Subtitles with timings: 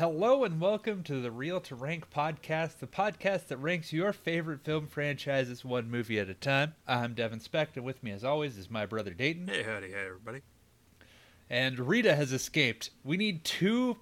[0.00, 4.64] Hello and welcome to the Real to Rank podcast, the podcast that ranks your favorite
[4.64, 6.72] film franchises one movie at a time.
[6.88, 9.48] I'm Devin Specht, and with me, as always, is my brother Dayton.
[9.48, 10.40] Hey, howdy, hey, everybody.
[11.50, 12.88] And Rita has escaped.
[13.04, 13.98] We need two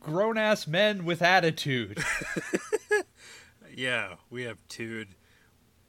[0.00, 2.02] grown ass men with attitude.
[3.72, 5.08] Yeah, we have tude.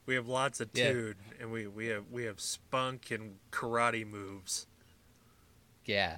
[0.05, 1.13] We have lots of Yeah.
[1.39, 4.67] and we, we have we have spunk and karate moves.
[5.85, 6.17] yeah.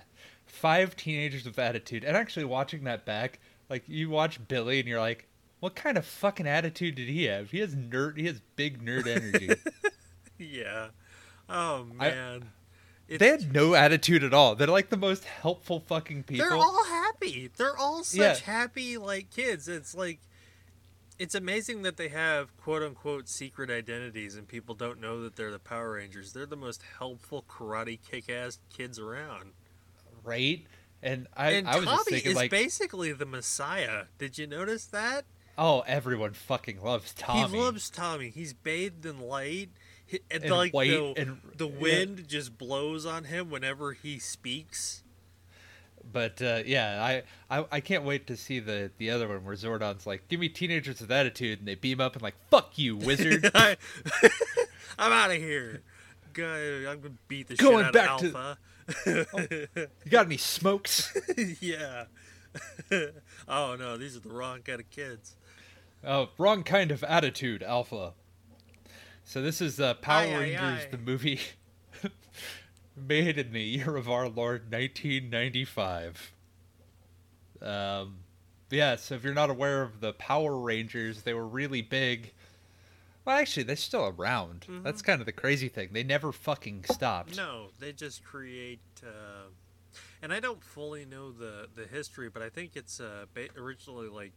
[0.49, 2.03] Five teenagers with attitude.
[2.03, 3.39] And actually, watching that back,
[3.69, 5.27] like, you watch Billy and you're like,
[5.59, 7.51] what kind of fucking attitude did he have?
[7.51, 9.49] He has nerd, he has big nerd energy.
[10.41, 10.87] Yeah.
[11.49, 12.51] Oh man.
[13.09, 14.55] It's, they had no attitude at all.
[14.55, 16.47] They're like the most helpful fucking people.
[16.47, 17.49] they're all happy.
[17.57, 18.35] They're all such Yeah.
[18.53, 19.67] happy like kids.
[19.67, 20.19] It's like
[21.17, 25.51] it's amazing that they have quote unquote secret identities and people don't know that they're
[25.51, 26.31] the Power Rangers.
[26.31, 29.51] They're the most helpful karate kick ass kids around.
[30.23, 30.65] Right?
[31.01, 34.03] And I, and I was Tommy just thinking, is like, basically the Messiah.
[34.17, 35.25] Did you notice that?
[35.57, 37.57] oh, everyone fucking loves Tommy.
[37.57, 38.29] He loves Tommy.
[38.29, 39.69] He's bathed in light.
[40.05, 41.79] He, and, And like white the, and- the yeah.
[41.79, 45.03] wind just blows on him whenever he speaks.
[46.11, 49.55] But uh, yeah, I, I I can't wait to see the the other one where
[49.55, 52.95] Zordon's like, "Give me teenagers with attitude," and they beam up and like, "Fuck you,
[52.97, 53.75] wizard." I,
[54.97, 55.83] am out of here.
[56.33, 56.45] Go,
[56.89, 58.57] I'm gonna beat the Going shit out back of to-
[59.05, 59.67] Alpha.
[60.05, 61.15] you got any smokes?
[61.61, 62.05] yeah.
[63.47, 65.35] oh no, these are the wrong kind of kids.
[66.03, 68.13] oh, wrong kind of attitude, Alpha.
[69.23, 70.87] So this is uh, Power Aye, aye, Rangers, aye.
[70.91, 71.39] the movie
[72.95, 76.33] made in the year of our Lord 1995.
[77.61, 78.17] Um,
[78.69, 78.95] yeah.
[78.95, 82.33] So if you're not aware of the Power Rangers, they were really big.
[83.25, 84.65] Well, actually, they're still around.
[84.69, 84.83] Mhm.
[84.83, 85.89] That's kind of the crazy thing.
[85.91, 87.35] They never fucking stopped.
[87.37, 88.79] No, they just create.
[89.05, 89.49] Uh,
[90.21, 94.07] and I don't fully know the the history, but I think it's uh, ba- originally
[94.07, 94.33] like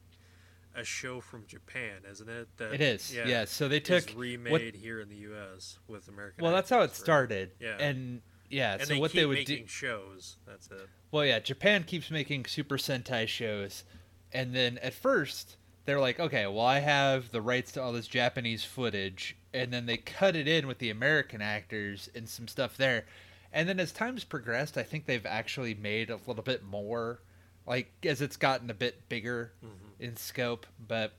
[0.74, 2.48] a show from Japan, isn't it?
[2.56, 3.14] That, It is.
[3.14, 3.44] Yeah.
[3.44, 4.04] So they took.
[4.16, 5.78] remade here in the U.S.
[5.86, 6.42] with American.
[6.42, 7.04] Well, that's how it actors, right?
[7.04, 7.50] started.
[7.60, 7.76] Yeah.
[7.78, 8.72] And yeah.
[8.74, 9.68] And so they what keep they would making do.
[9.68, 10.36] shows.
[10.46, 10.88] That's it.
[11.10, 13.84] Well, yeah, Japan keeps making Super Sentai shows,
[14.32, 18.06] and then at first they're like, okay, well, I have the rights to all this
[18.06, 22.76] Japanese footage, and then they cut it in with the American actors and some stuff
[22.76, 23.04] there,
[23.52, 27.20] and then as time's progressed, I think they've actually made a little bit more,
[27.66, 29.68] like as it's gotten a bit bigger Mhm.
[30.00, 31.12] in scope, but.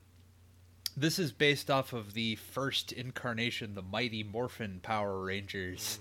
[0.95, 5.97] This is based off of the first incarnation, the Mighty Morphin Power Rangers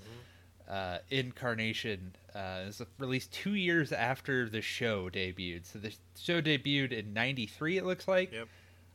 [0.73, 5.67] uh, incarnation uh, is released two years after the show debuted.
[5.67, 8.33] So the show debuted in '93, it looks like.
[8.33, 8.49] Yep.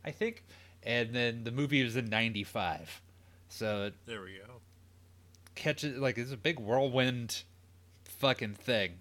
[0.03, 0.43] I think,
[0.83, 3.01] and then the movie was in '95.
[3.49, 4.53] So There we go.
[5.55, 7.43] catches like it's a big whirlwind,
[8.05, 8.93] fucking thing.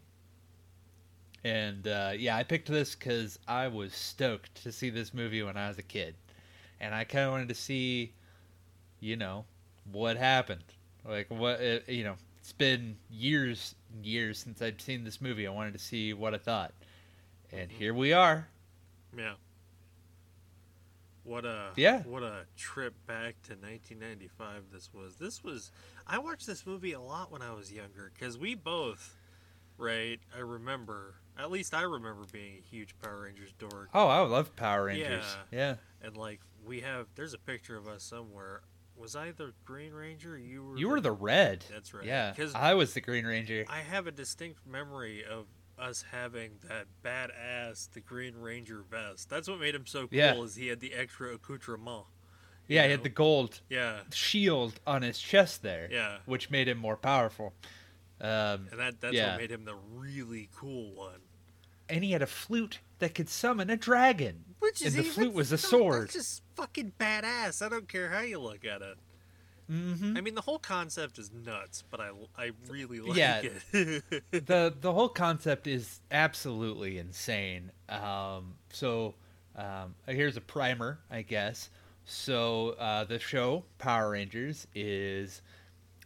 [1.44, 5.56] And uh, yeah, I picked this because I was stoked to see this movie when
[5.56, 6.14] I was a kid,
[6.80, 8.12] and I kind of wanted to see,
[9.00, 9.44] you know,
[9.90, 10.64] what happened.
[11.08, 12.16] Like what uh, you know,
[12.46, 15.48] it's been years and years since I'd seen this movie.
[15.48, 16.72] I wanted to see what I thought,
[17.50, 18.46] and here we are.
[19.18, 19.32] Yeah.
[21.24, 22.02] What a Yeah.
[22.04, 25.16] What a trip back to 1995 this was.
[25.16, 25.72] This was
[26.06, 29.16] I watched this movie a lot when I was younger because we both,
[29.76, 30.20] right?
[30.32, 34.54] I remember at least I remember being a huge Power Rangers dork, Oh, I love
[34.54, 35.24] Power Rangers.
[35.50, 35.58] Yeah.
[35.58, 38.60] Yeah, and like we have there's a picture of us somewhere.
[38.96, 40.38] Was I the Green Ranger?
[40.38, 40.76] You were.
[40.78, 41.64] you were the red.
[41.70, 42.04] That's right.
[42.04, 43.64] Yeah, Because I was the Green Ranger.
[43.68, 45.46] I have a distinct memory of
[45.78, 49.28] us having that badass the Green Ranger vest.
[49.28, 50.08] That's what made him so cool.
[50.18, 50.34] Yeah.
[50.42, 52.04] Is he had the extra accoutrement.
[52.68, 56.78] Yeah, he had the gold Yeah, shield on his chest there, yeah, which made him
[56.78, 57.52] more powerful.
[58.20, 59.32] Um, and that that's Yeah.
[59.32, 61.20] what made him the really cool one.
[61.88, 64.44] and he had a flute that could summon a dragon.
[64.58, 66.04] Which is And the even flute was a sword.
[66.08, 67.64] That's just fucking badass.
[67.64, 68.96] I don't care how you look at it.
[69.68, 73.42] hmm I mean, the whole concept is nuts, but I I really like Yeah.
[73.42, 74.24] it.
[74.30, 77.70] the the whole concept is absolutely insane.
[77.88, 79.14] Um, so
[79.56, 81.70] um, here's a primer, I guess.
[82.04, 85.42] So uh, the show Power Rangers is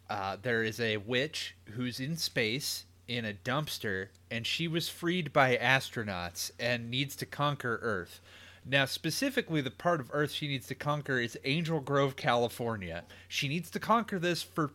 [0.09, 5.33] uh, there is a witch who's in space in a dumpster, and she was freed
[5.33, 8.21] by astronauts and needs to conquer Earth.
[8.65, 13.03] Now, specifically, the part of Earth she needs to conquer is Angel Grove, California.
[13.27, 14.71] She needs to conquer this for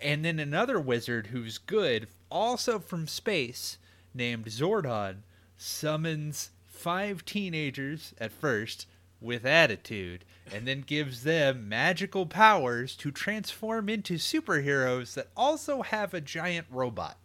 [0.00, 3.78] and then another wizard who's good, also from space,
[4.12, 5.18] named Zordon,
[5.56, 8.86] summons five teenagers at first
[9.20, 16.12] with attitude, and then gives them magical powers to transform into superheroes that also have
[16.12, 17.16] a giant robot,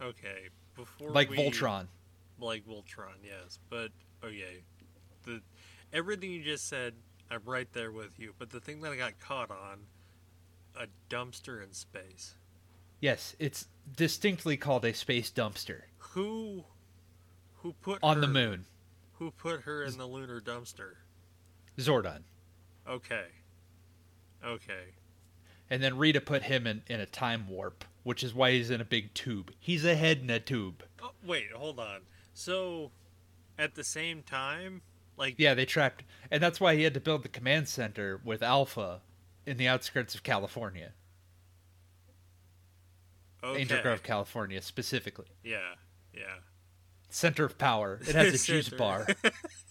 [0.00, 1.86] okay, before like we, Voltron.
[2.40, 3.90] like Voltron, yes, but
[4.24, 4.62] okay,
[5.24, 5.40] the
[5.92, 6.94] everything you just said,
[7.30, 8.34] I'm right there with you.
[8.38, 9.80] But the thing that I got caught on,
[10.78, 12.34] a dumpster in space.
[13.00, 13.66] Yes, it's
[13.96, 16.64] distinctly called a space dumpster Who,
[17.56, 18.64] who put on the her- moon.
[19.14, 20.94] Who put her in the lunar dumpster?
[21.78, 22.22] Zordon.
[22.88, 23.26] Okay,
[24.44, 24.94] okay.
[25.70, 28.80] And then Rita put him in, in a time warp, which is why he's in
[28.80, 29.52] a big tube.
[29.60, 30.82] He's a head in a tube.
[31.02, 32.00] Oh, wait, hold on.
[32.34, 32.90] So,
[33.62, 34.82] at the same time,
[35.16, 38.42] like Yeah, they trapped, and that's why he had to build the command center with
[38.42, 39.00] Alpha
[39.46, 40.92] in the outskirts of California,
[43.42, 43.60] okay.
[43.60, 45.26] Angel Grove, California specifically.
[45.44, 45.74] Yeah,
[46.12, 46.38] yeah.
[47.08, 48.00] Center of power.
[48.02, 49.06] It has a juice bar.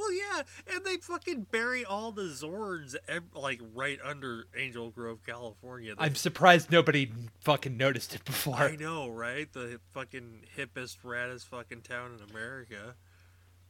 [0.00, 0.42] Well, yeah,
[0.74, 2.96] and they fucking bury all the Zords
[3.34, 5.94] like right under Angel Grove, California.
[5.94, 7.12] They- I'm surprised nobody
[7.42, 8.56] fucking noticed it before.
[8.56, 9.52] I know, right?
[9.52, 12.94] The fucking hippest, raddest fucking town in America.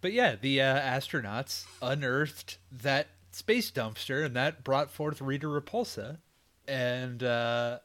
[0.01, 6.19] But yeah, the uh, astronauts unearthed that space dumpster, and that brought forth Rita Repulsa
[6.69, 7.81] and uh,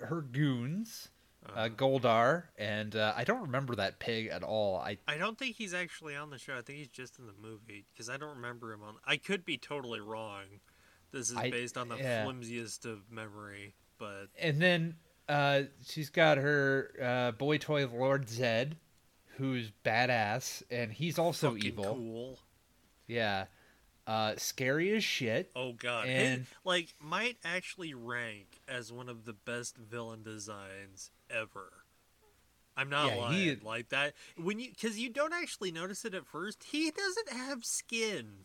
[0.00, 1.10] her goons,
[1.54, 4.78] uh, Goldar, and uh, I don't remember that pig at all.
[4.78, 6.56] I I don't think he's actually on the show.
[6.56, 8.94] I think he's just in the movie because I don't remember him on.
[9.04, 10.44] I could be totally wrong.
[11.10, 12.24] This is I- based on the yeah.
[12.24, 14.96] flimsiest of memory, but and then
[15.28, 18.76] uh, she's got her uh, boy toy Lord Zed,
[19.36, 21.84] who's badass, and he's also fucking evil.
[21.84, 22.38] cool.
[23.06, 23.46] Yeah,
[24.12, 25.50] uh, scary as shit.
[25.56, 31.10] Oh god, And- His- like might actually rank as one of the best villain designs
[31.30, 31.72] ever.
[32.76, 33.38] I'm not Yeah, lying.
[33.38, 36.64] he- Like that when you because you don't actually notice it at first.
[36.64, 38.44] He doesn't have skin.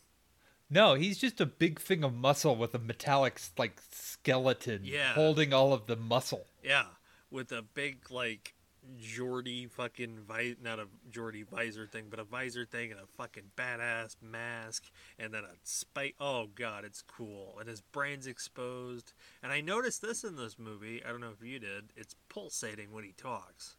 [0.69, 5.13] No, he's just a big thing of muscle with a metallic like skeleton Yeah.
[5.13, 6.45] holding all of the muscle.
[6.63, 6.87] Yeah,
[7.31, 8.53] with a big like
[9.01, 13.51] Geordi fucking vi- not a Geordi visor thing, but a visor thing and a fucking
[13.57, 14.85] badass mask
[15.19, 16.15] and then a spike.
[16.19, 17.57] Oh god, it's cool.
[17.59, 19.13] And his brain's exposed.
[19.43, 21.03] And I noticed this in this movie.
[21.05, 21.85] I don't know if you did.
[21.95, 23.75] It's pulsating when he talks.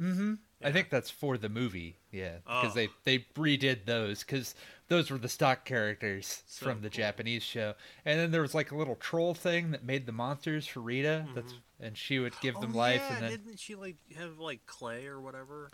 [0.00, 0.34] Mm-hmm.
[0.62, 2.74] I think that's for the movie, yeah, because Oh.
[2.74, 4.54] they they redid those because
[4.86, 6.98] those were the stock characters So from the cool.
[6.98, 7.74] Japanese show,
[8.04, 11.26] and then there was like a little troll thing that made the monsters for Rita.
[11.34, 13.96] That's and she would give oh, them oh, life, yeah, and then didn't she like
[14.16, 15.70] have like clay or whatever?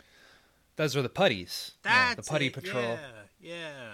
[0.76, 2.82] those were the putties, yeah, the putty it, patrol.
[2.82, 2.98] Yeah,
[3.40, 3.92] yeah.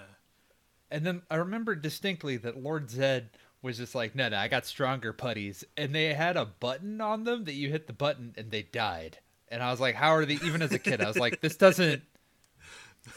[0.90, 3.30] And then I remember distinctly that Lord Zed
[3.62, 5.64] was just like, no, no, I got stronger putties.
[5.76, 9.18] And they had a button on them that you hit the button and they died.
[9.48, 11.56] And I was like, how are they, even as a kid, I was like, this
[11.56, 12.02] doesn't,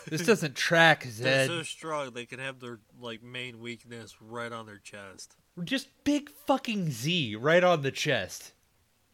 [0.07, 1.49] this doesn't track Zed.
[1.49, 5.35] They're so strong they can have their like main weakness right on their chest.
[5.63, 8.52] Just big fucking Z right on the chest.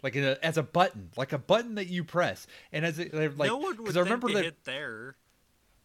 [0.01, 2.47] Like in a, as a button, like a button that you press.
[2.71, 5.15] And as it, like, no one would I remember that, hit there.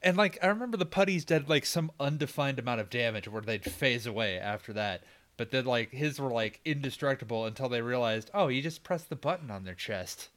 [0.03, 3.65] and like I remember the putties did like some undefined amount of damage where they'd
[3.65, 5.03] phase away after that.
[5.37, 9.17] But then like his were like indestructible until they realized, oh, you just press the
[9.17, 10.29] button on their chest,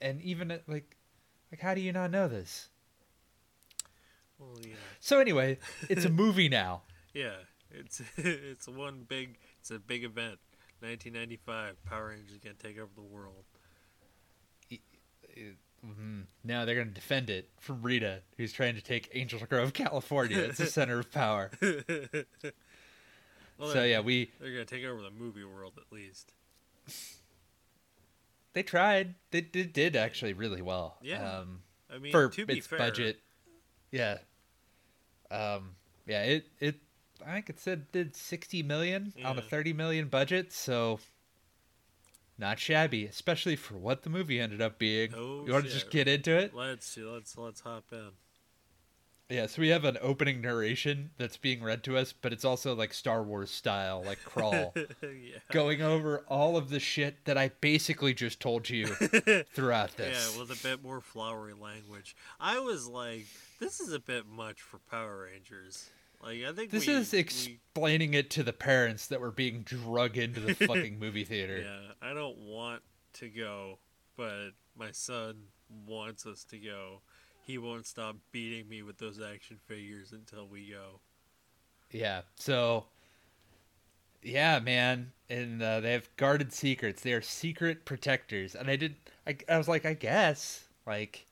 [0.00, 0.96] and even at, like,
[1.50, 2.68] like how do you not know this?
[4.38, 5.58] Well, yeah, So anyway,
[5.88, 6.82] it's a movie now.
[7.14, 7.36] yeah.
[7.74, 9.38] It's it's one big.
[9.60, 10.38] It's a big event.
[10.82, 11.82] 1995.
[11.84, 13.44] Power Rangers gonna take over the world.
[15.84, 16.26] Mhm.
[16.44, 20.38] Now they're gonna defend it from Rita, who's trying to take Angel Grove, California.
[20.38, 21.50] It's the center of power.
[23.58, 26.32] Well, so yeah, we they're gonna take over the movie world at least.
[28.54, 29.14] they tried.
[29.30, 30.96] They did, did actually really well.
[31.00, 31.38] Yeah.
[31.38, 33.20] Um, I mean, for its fair, budget.
[33.92, 34.18] Yeah.
[35.30, 35.76] Um.
[36.06, 36.22] Yeah.
[36.24, 36.46] It.
[36.58, 36.76] It.
[37.26, 39.48] I think it said did sixty million on a mm.
[39.48, 40.98] thirty million budget, so
[42.38, 45.12] not shabby, especially for what the movie ended up being.
[45.12, 46.54] No you want to just get into it?
[46.54, 48.10] Let's let's let's hop in.
[49.28, 49.46] Yeah.
[49.46, 52.92] So we have an opening narration that's being read to us, but it's also like
[52.92, 55.38] Star Wars style, like crawl, yeah.
[55.50, 58.86] going over all of the shit that I basically just told you
[59.54, 60.34] throughout this.
[60.34, 62.14] Yeah, with a bit more flowery language.
[62.40, 63.26] I was like,
[63.58, 65.88] this is a bit much for Power Rangers.
[66.22, 69.62] Like, I think This we- is we- explaining it to the parents that were being
[69.62, 71.58] drug into the fucking movie theater.
[71.62, 72.82] yeah, I don't want
[73.14, 73.78] to go,
[74.16, 75.36] but my son
[75.86, 77.00] wants us to go.
[77.44, 81.00] He won't stop beating me with those action figures until we go.
[81.90, 82.22] Yeah.
[82.36, 82.86] So,
[84.22, 87.02] yeah, man, and uh, they have guarded secrets.
[87.02, 88.94] They are secret protectors, and I did.
[89.26, 91.26] I, I was like, I guess, like,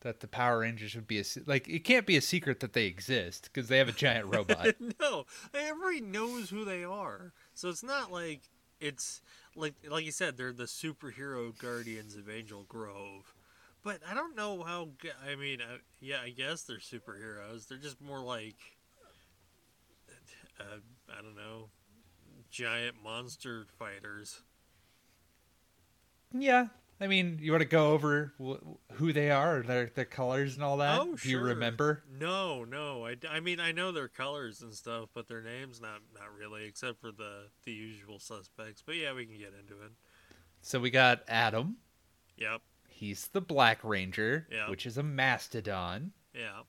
[0.00, 1.68] that the Power Rangers would be a like.
[1.68, 4.74] It can't be a secret that they exist because they have a giant robot.
[5.00, 7.32] no, everybody knows who they are.
[7.54, 8.42] So it's not like
[8.80, 9.20] it's
[9.54, 13.34] like like you said they're the superhero guardians of Angel Grove,
[13.82, 14.88] but I don't know how.
[15.28, 17.68] I mean, uh, yeah, I guess they're superheroes.
[17.68, 18.56] They're just more like,
[20.58, 20.78] uh,
[21.10, 21.68] I don't know,
[22.50, 24.42] giant monster fighters.
[26.32, 26.68] Yeah.
[27.00, 30.62] I mean, you want to go over wh- who they are, their their colors and
[30.62, 31.00] all that?
[31.00, 31.16] Oh, sure.
[31.16, 32.02] Do you remember?
[32.18, 33.06] No, no.
[33.06, 36.66] I, I mean, I know their colors and stuff, but their names not not really,
[36.66, 38.82] except for the the usual suspects.
[38.84, 39.92] But yeah, we can get into it.
[40.60, 41.76] So we got Adam.
[42.36, 42.60] Yep.
[42.88, 44.68] He's the Black Ranger, Yeah.
[44.68, 46.12] which is a mastodon.
[46.34, 46.60] Yeah.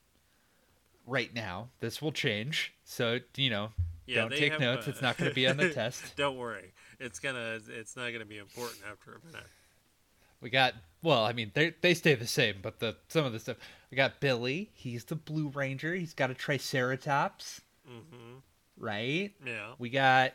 [1.05, 2.73] Right now, this will change.
[2.85, 3.71] So you know,
[4.05, 4.21] Yeah.
[4.21, 4.87] don't take notes.
[4.87, 6.15] uh, It's not going to be on the test.
[6.15, 6.71] Don't worry.
[6.99, 7.59] It's gonna.
[7.67, 9.47] It's not gonna be important after a minute.
[10.41, 13.39] We got well, I mean they they stay the same, but the some of the
[13.39, 13.57] stuff
[13.89, 14.71] we got Billy.
[14.73, 15.93] He's the Blue Ranger.
[15.95, 18.37] He's got a Triceratops, Mm-hmm.
[18.77, 19.31] right?
[19.45, 19.73] Yeah.
[19.79, 20.33] We got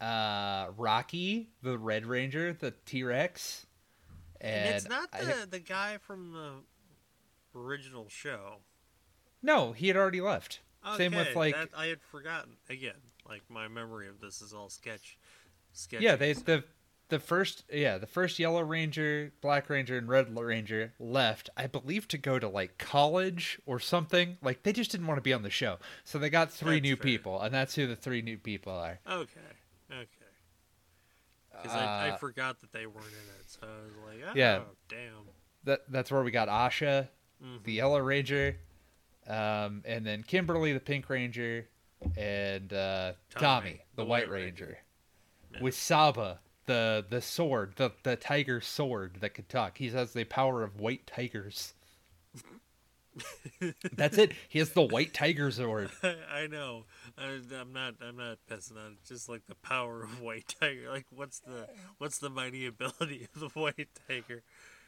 [0.00, 3.66] uh Rocky, the Red Ranger, the T Rex,
[4.40, 8.56] and, And, it's not the the guy from the original show.
[9.42, 10.60] no, he had already left.
[10.96, 12.94] Same with like that, I had forgotten again.
[13.28, 15.18] Like my memory of this is all sketch.
[15.72, 16.04] Sketchy.
[16.04, 16.64] yeah, they the
[17.10, 22.08] the first yeah the first Yellow Ranger, Black Ranger, and Red Ranger left, I believe,
[22.08, 24.38] to go to like college or something.
[24.42, 26.82] Like they just didn't want to be on the show, so they got three That's
[26.82, 27.02] new fair.
[27.04, 28.98] people, and that's who the three new people are.
[29.06, 29.40] Okay.
[29.92, 30.06] Okay.
[31.50, 34.32] Because I, I Uh, forgot that they weren't in it, so I was like, oh,
[34.34, 34.60] Yeah.
[34.88, 35.28] damn.
[35.64, 37.08] that that's where we got Aisha,
[37.44, 37.62] Mhm.
[37.64, 38.56] the Yellow Ranger,
[39.26, 41.68] um, and then Kimberly, the Pink Ranger,
[42.16, 44.78] and uh, Tommy, Tommy, the, the White White Ranger, Ranger.
[45.52, 45.60] Yeah.
[45.60, 46.40] with Saba,
[46.70, 49.78] the the sword, the the tiger sword that could talk.
[49.78, 51.74] He has the power of white tigers.
[53.96, 54.32] That's it.
[54.48, 55.90] He has the white tiger sword.
[56.32, 56.84] I know.
[57.18, 57.94] I, I'm not.
[58.00, 58.98] I'm not pissing on it.
[59.04, 60.88] Just like the power of White Tiger.
[60.88, 64.44] Like, what's the what's the mighty ability of the White Tiger?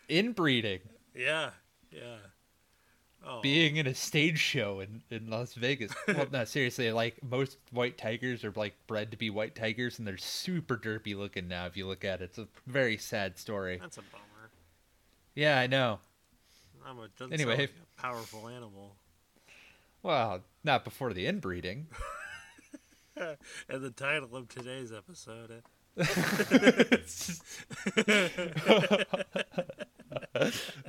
[0.09, 0.81] Inbreeding,
[1.17, 1.51] Yeah.
[1.91, 2.19] Yeah.
[3.25, 3.41] Oh.
[3.41, 5.93] being in a stage show in, in Las Vegas.
[6.09, 10.07] Well, no, seriously, like most white tigers are like bred to be white tigers, and
[10.09, 11.67] they're super derpy looking now.
[11.67, 13.79] If you look at it, it's a very sad story.
[13.81, 14.50] That's a bummer.
[15.35, 16.00] Yeah, I know.
[16.85, 17.57] I'm a Anyway.
[17.57, 18.97] like a powerful animal.
[20.02, 21.87] Well, not before the inbreeding.
[23.69, 25.62] And the title of today's episode.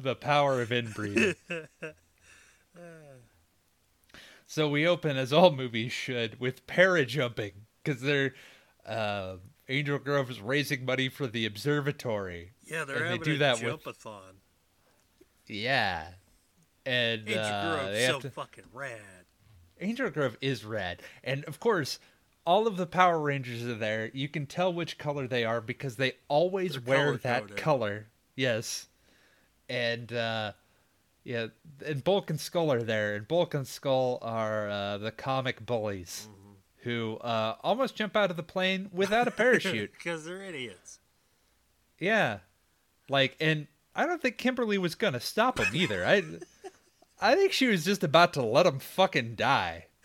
[0.02, 1.36] the power of inbreeding.
[4.46, 7.53] So we open, as all movies should, with parajumping
[7.84, 8.34] because they're
[8.86, 9.36] uh,
[9.70, 12.51] Angel Grove is raising money for the observatory.
[12.63, 14.34] Yeah, they're And they having do a that with- jumpathon.
[15.48, 16.08] Yeah,
[16.86, 19.00] and Angel uh, Grove's so to- fucking rad.
[19.82, 22.00] Angel Grove is red, and of course.
[22.46, 24.12] All of the Power Rangers are there.
[24.13, 28.08] You can tell which color they are because they always They're wear that color.
[28.36, 28.88] Yes.
[29.70, 30.51] And uh
[31.24, 31.48] yeah,
[31.86, 36.27] and Bulk and Skull are there, and Bulk and Skull are uh, the comic bullies
[36.30, 36.51] Mm-hmm.
[36.89, 39.92] who uh, almost jump out of the plane without a parachute.
[39.98, 41.00] Because they're idiots.
[42.00, 42.39] yeah,
[43.10, 46.06] like, and I don't think Kimberly was gonna stop them either.
[46.06, 46.24] I,
[47.22, 49.86] I think she was just about to let them fucking die.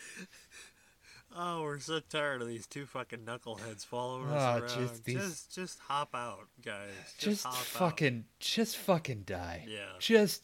[1.41, 4.89] Oh, we're so tired of these two fucking knuckleheads following Oh, us around.
[4.89, 6.91] just these- Just, just hop out, guys.
[7.17, 9.65] Just, Just, fucking, just fucking die.
[9.69, 9.85] Yeah.
[10.01, 10.43] just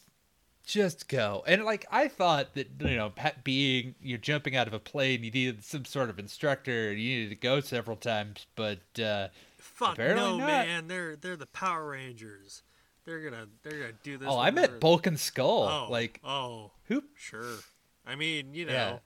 [0.65, 4.73] just go and like i thought that you know Pat being you're jumping out of
[4.73, 8.79] a plane you needed some sort of instructor you needed to go several times but
[8.99, 10.47] uh Fuck no, not.
[10.47, 10.87] man.
[10.87, 12.61] They're they're the Power Rangers.
[13.03, 14.27] They're gonna they're gonna do this.
[14.29, 17.57] oh i meant bulk and skull Oh, like oh, who sure.
[18.05, 18.97] I mean, you know, Yeah.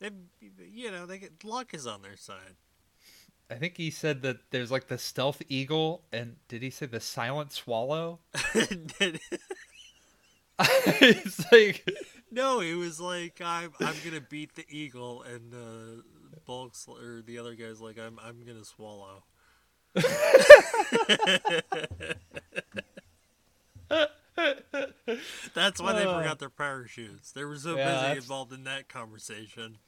[0.00, 0.10] they,
[0.72, 2.56] you know, they get luck is on their side.
[3.50, 7.00] i think he said that there's like the stealth eagle and did he say the
[7.00, 8.18] silent swallow
[11.00, 11.84] it's like
[12.30, 16.02] no, it was like, I'm I'm gonna beat the eagle, and uh,
[16.46, 19.24] Bulk's or the other guy's like, I'm I'm gonna swallow.
[25.54, 27.32] That's why they Uh, forgot their parachutes.
[27.32, 29.78] They were so Yeah, busy that's- involved in that conversation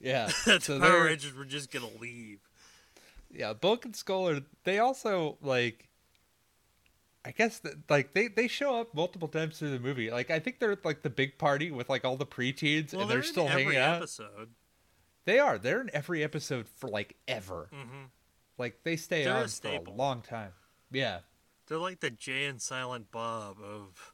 [0.00, 2.40] yeah that so the Power they're Rangers were just gonna leave.
[3.32, 5.88] yeah bulk and skull are they also like
[7.24, 10.10] i guess that like they they show up multiple times through the movie.
[10.10, 13.10] Like i think they're like the big party with like all the preteens Well, and
[13.10, 13.96] they're, they're, still hanging out.
[13.96, 14.50] episode.
[15.24, 15.58] they are.
[15.58, 17.68] They're in every episode for like ever.
[17.72, 18.04] Hmm
[18.58, 20.52] like they stay They're a on for a long time.
[20.92, 21.20] Yeah.
[21.66, 24.12] They're like the Jay and Silent Bob of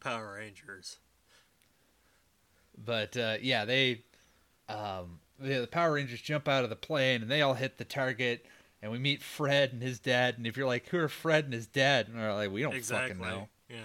[0.00, 0.98] Power Rangers.
[2.76, 4.02] but uh yeah they
[4.68, 8.44] um the power rangers jump out of the plane and they all hit the target
[8.82, 11.52] and we meet fred and his dad and if you're like who are fred and
[11.54, 13.14] his dad and they're like we don't exactly.
[13.14, 13.76] fucking know Yeah.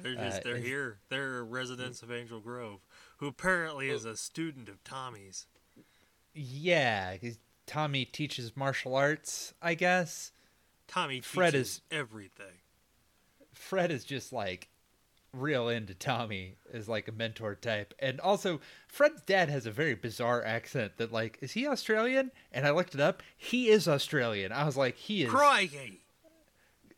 [0.00, 0.98] They're just Uh, they're here.
[1.08, 5.46] They're residents of Angel Grove, who apparently is a student of Tommy's.
[6.32, 7.16] Yeah,
[7.66, 10.30] Tommy teaches martial arts, I guess.
[10.86, 12.60] Tommy Fred teaches is- everything.
[13.52, 14.68] Fred is just like
[15.32, 17.94] real into Tommy as like a mentor type.
[17.98, 22.30] And also Fred's dad has a very bizarre accent that like is he Australian?
[22.52, 23.22] And I looked it up.
[23.36, 24.52] He is Australian.
[24.52, 26.00] I was like he is Crikey!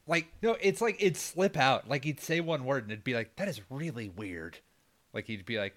[0.06, 1.88] like no, it's like it'd slip out.
[1.88, 4.58] Like he'd say one word and it'd be like that is really weird.
[5.12, 5.74] Like he'd be like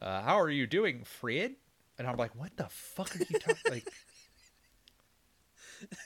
[0.00, 1.56] uh, how are you doing, Fred?
[1.98, 3.88] And I'm like, what the fuck are you talking like?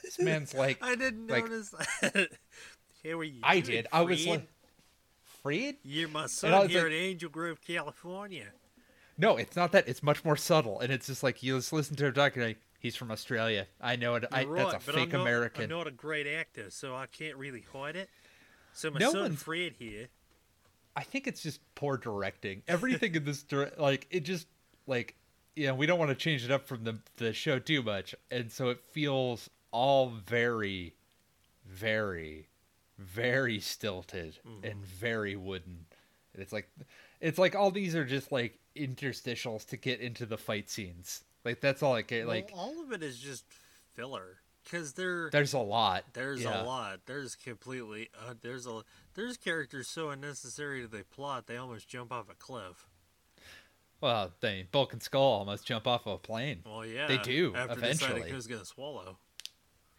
[0.03, 2.29] This man's like I didn't like- notice that.
[3.03, 3.41] Here we.
[3.43, 3.89] I did.
[3.93, 4.49] I was like,
[5.43, 5.77] Fred?
[5.83, 8.53] "You're my son here like- in Angel Grove, California."
[9.19, 9.89] No, it's not that.
[9.89, 12.59] It's much more subtle, and it's just like you just listen to a documentary.
[12.79, 13.69] He's from Australia.
[13.81, 14.25] I know it.
[14.33, 15.65] I, You're that's a fake I'm not, American.
[15.65, 18.09] I'm not a great actor, so I can't really hide it.
[18.73, 20.09] So my No son Fred here.
[20.97, 22.63] I think it's just poor directing.
[22.69, 23.45] Everything in this,
[23.79, 24.47] like, it just
[24.87, 25.15] like,
[25.55, 28.15] you know, we don't want to change it up from the the show too much,
[28.31, 30.95] and so it feels all very,
[31.67, 32.49] very,
[32.99, 35.87] very stilted and very wooden.
[36.35, 36.69] It's like,
[37.21, 41.25] it's like all these are just like interstitials to get into the fight scenes.
[41.45, 42.27] Like that's all I get.
[42.27, 43.45] Well, Like all of it is just
[43.95, 46.05] filler because they're there's a lot.
[46.13, 46.63] There's Yeah.
[46.63, 47.01] a lot.
[47.07, 48.09] There's completely.
[48.19, 48.83] Uh, there's a.
[49.15, 52.87] There's characters so unnecessary to the plot they almost jump off a cliff.
[54.01, 56.63] Well, they Bulk and Skull almost jump off of a plane.
[56.65, 58.15] Well, yeah, They do, after eventually.
[58.15, 59.19] deciding who's gonna swallow.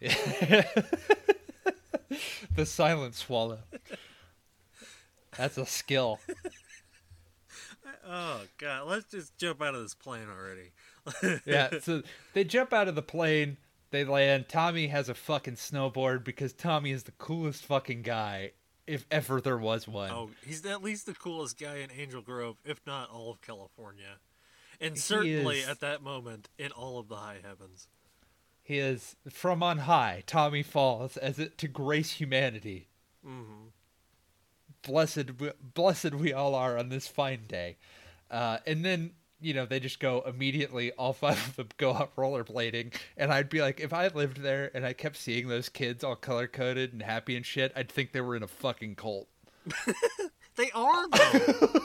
[2.56, 3.60] the silent swallow.
[5.36, 6.20] That's a skill.
[8.06, 10.72] Oh god, let's just jump out of this plane already.
[11.46, 12.02] Yeah, so
[12.34, 13.56] they jump out of the plane,
[13.90, 14.46] they land.
[14.48, 18.52] Tommy has a fucking snowboard because Tommy is the coolest fucking guy
[18.86, 20.10] if ever there was one.
[20.10, 24.18] Oh, he's at least the coolest guy in Angel Grove, if not all of California,
[24.80, 27.88] and certainly at that moment in all of the high heavens.
[28.64, 30.24] He is from on high.
[30.26, 32.88] Tommy falls as it to grace humanity.
[33.24, 33.42] hmm
[34.82, 37.76] blessed we- blessed we all are on this fine day
[38.30, 42.14] uh, and then you know they just go immediately all five of them go out
[42.16, 46.04] rollerblading and i'd be like if i lived there and i kept seeing those kids
[46.04, 49.26] all color coded and happy and shit i'd think they were in a fucking cult
[50.56, 51.78] They are though.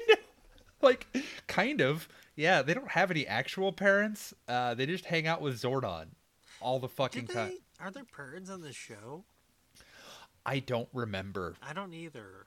[0.82, 1.06] like
[1.48, 5.60] kind of yeah they don't have any actual parents uh, they just hang out with
[5.60, 6.06] zordon
[6.60, 7.52] all the fucking time?
[7.80, 9.24] Are there parents on the show?
[10.46, 12.46] i don't remember I don't either.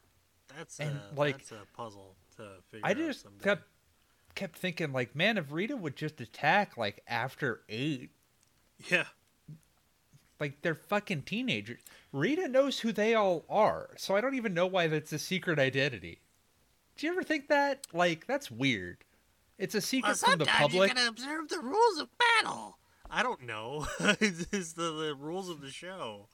[0.58, 3.43] That's And, a, like, that's a puzzle to figure i just someday.
[3.43, 3.63] kept
[4.36, 8.12] kept thinking like man if rita would just attack like after eight
[8.89, 9.06] Yeah.
[10.39, 11.82] like they're fucking teenagers.
[12.13, 15.60] Rita knows who they all are, so I don't even know why that's a secret
[15.60, 16.21] identity.
[16.97, 17.86] Do you ever think that?
[17.93, 19.04] Like that's weird.
[19.59, 20.89] It's a secret from the public.
[20.89, 22.77] you can observe the rules of battle.
[23.11, 23.85] I don't know.
[23.99, 26.27] it's the, the rules of the show.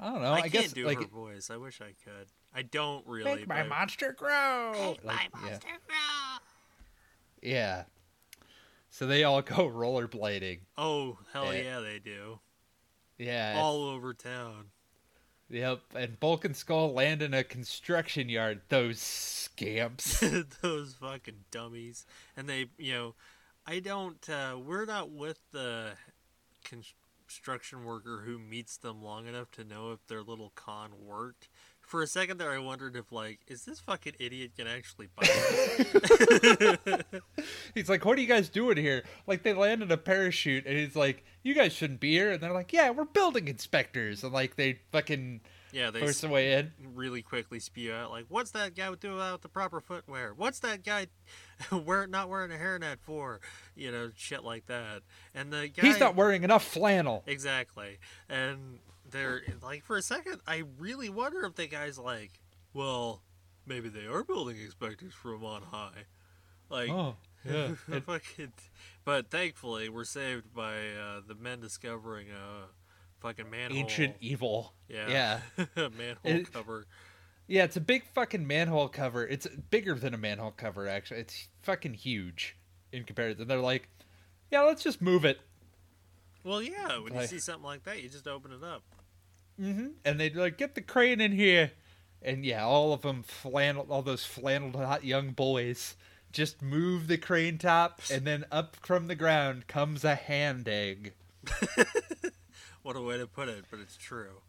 [0.00, 0.28] I don't know.
[0.32, 1.50] I, I, can't guess do like her voice.
[1.50, 2.28] I wish I could.
[2.54, 3.36] I don't really.
[3.36, 4.72] make my but- monster grow.
[4.72, 5.40] Make my Like, yeah.
[5.50, 6.38] monster grow.
[7.42, 7.84] yeah.
[8.90, 10.60] So they all go rollerblading.
[10.78, 11.62] Oh hell Eh.
[11.62, 12.38] yeah, they do.
[13.18, 13.54] Yeah.
[13.58, 14.66] All over town.
[15.50, 15.80] Yep.
[15.94, 18.62] And Bulk and Skull land in a construction yard.
[18.68, 20.20] Those scamps.
[20.62, 22.06] Those fucking dummies.
[22.36, 23.14] And they, you know,
[23.66, 24.28] I don't.
[24.28, 25.92] Uh, we're not with the
[26.64, 31.48] construction worker who meets them long enough to know if their little con worked.
[31.80, 35.26] For a second there, I wondered if, like, is this fucking idiot gonna actually buy
[35.26, 37.02] this?
[37.74, 40.78] he's like, "What are you guys doing here?" Like they land in a parachute, and
[40.78, 44.32] he's like, "You guys shouldn't be here." And they're like, "Yeah, we're building inspectors." And
[44.32, 46.72] like they fucking yeah, they force their way in.
[46.94, 50.32] really quickly spew out like, "What's that guy doing without the proper footwear?
[50.34, 51.06] What's that guy
[51.72, 53.40] wear not wearing a hairnet for?"
[53.76, 55.02] You know, shit like that.
[55.34, 57.22] And the guy, He's not wearing enough flannel.
[57.26, 57.98] exactly.
[58.28, 58.78] And
[59.08, 62.40] they're like, for a second, I really wonder if the guy's like,
[62.72, 63.22] "Well,
[63.66, 66.04] maybe they are building inspectors from on high."
[66.70, 67.74] Like, Oh, yeah.
[68.06, 68.52] Fucking.
[69.04, 72.68] But thankfully, we're saved by uh, the men discovering a
[73.20, 73.78] fucking manhole.
[73.78, 74.72] ancient evil.
[74.88, 75.40] Yeah.
[75.56, 75.66] Yeah.
[75.76, 76.86] manhole It- cover.
[77.46, 79.26] Yeah, it's a big fucking manhole cover.
[79.26, 81.20] It's bigger than a manhole cover, actually.
[81.20, 82.56] It's fucking huge
[82.90, 83.46] in comparison.
[83.46, 83.90] They're like,
[84.50, 85.40] yeah, let's just move it.
[86.42, 86.98] Well, yeah.
[86.98, 88.82] When you see something like that, you just open it up.
[89.60, 89.88] Mm-hmm.
[90.06, 91.72] And they'd like, get the crane in here.
[92.22, 95.96] And yeah, all of them flannel, all those flanneled hot young boys
[96.34, 101.14] just move the crane top, and then up from the ground comes a hand egg.
[102.82, 104.42] What a way to put it, but it's true.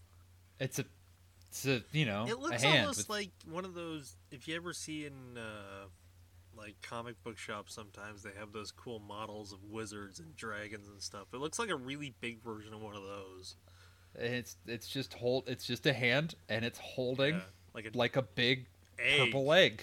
[0.60, 0.86] It's a
[1.48, 4.18] It's a you know It looks almost with- like one of those.
[4.30, 5.86] If you ever see in uh,
[6.58, 11.02] like comic book shops, sometimes they have those cool models of wizards and dragons and
[11.02, 11.28] stuff.
[11.34, 13.56] It looks like a really big version of one of those.
[14.16, 15.48] it's it's just hold.
[15.48, 17.42] It's just a hand, and it's holding Yeah,
[17.74, 18.66] like a like a big
[19.00, 19.20] egg.
[19.32, 19.82] purple egg.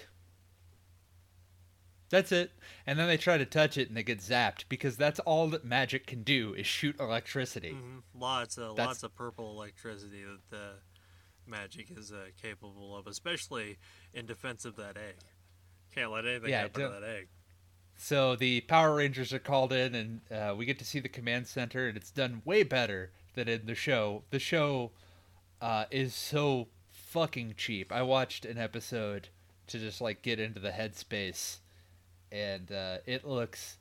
[2.13, 2.51] That's it.
[2.87, 5.65] And then they try to touch it and they get zapped because that's all that
[5.65, 7.71] magic can do is shoot electricity.
[7.73, 8.03] Mhm.
[8.15, 10.75] Lots of That's- lots of purple electricity that the
[11.47, 13.79] magic is uh, capable of, especially
[14.13, 15.15] in defense of that egg.
[15.95, 17.29] Can't let anything Yeah, happen to that egg.
[17.97, 21.47] So the Power Rangers are called in and uh, we get to see the command
[21.47, 24.25] center and it's done way better than in the show.
[24.29, 24.93] The show
[25.63, 27.91] uh, is so fucking cheap.
[27.91, 29.31] I watched an episode
[29.69, 31.61] to just like get into the headspace
[32.33, 33.79] and uh, it looks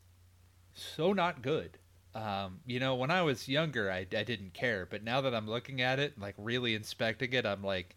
[0.73, 1.77] so not good.
[2.13, 5.47] Um, you know, when I was younger, I, I didn't care, but now that I'm
[5.49, 7.95] looking at it and like really inspecting it, I'm like,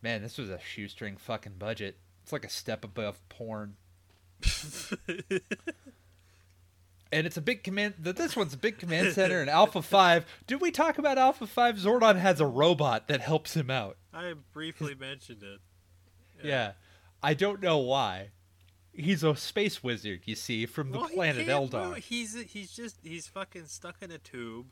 [0.00, 1.96] man, this was a shoestring fucking budget.
[2.22, 3.74] It's like a step above porn.
[7.14, 7.94] And it's a big command.
[8.02, 10.24] th- This one's a big command center in Alpha Five.
[10.46, 11.76] Did we talk about Alpha Five?
[11.76, 13.98] Zordon has a robot that helps him out.
[14.14, 15.60] I briefly mentioned it.
[16.42, 16.72] Yeah,
[17.22, 18.30] I don't know why.
[18.94, 21.88] He's a space wizard, you see, from the Well, planet Eltar.
[21.90, 21.96] move.
[21.98, 24.66] He's he's just he's fucking stuck in a tube,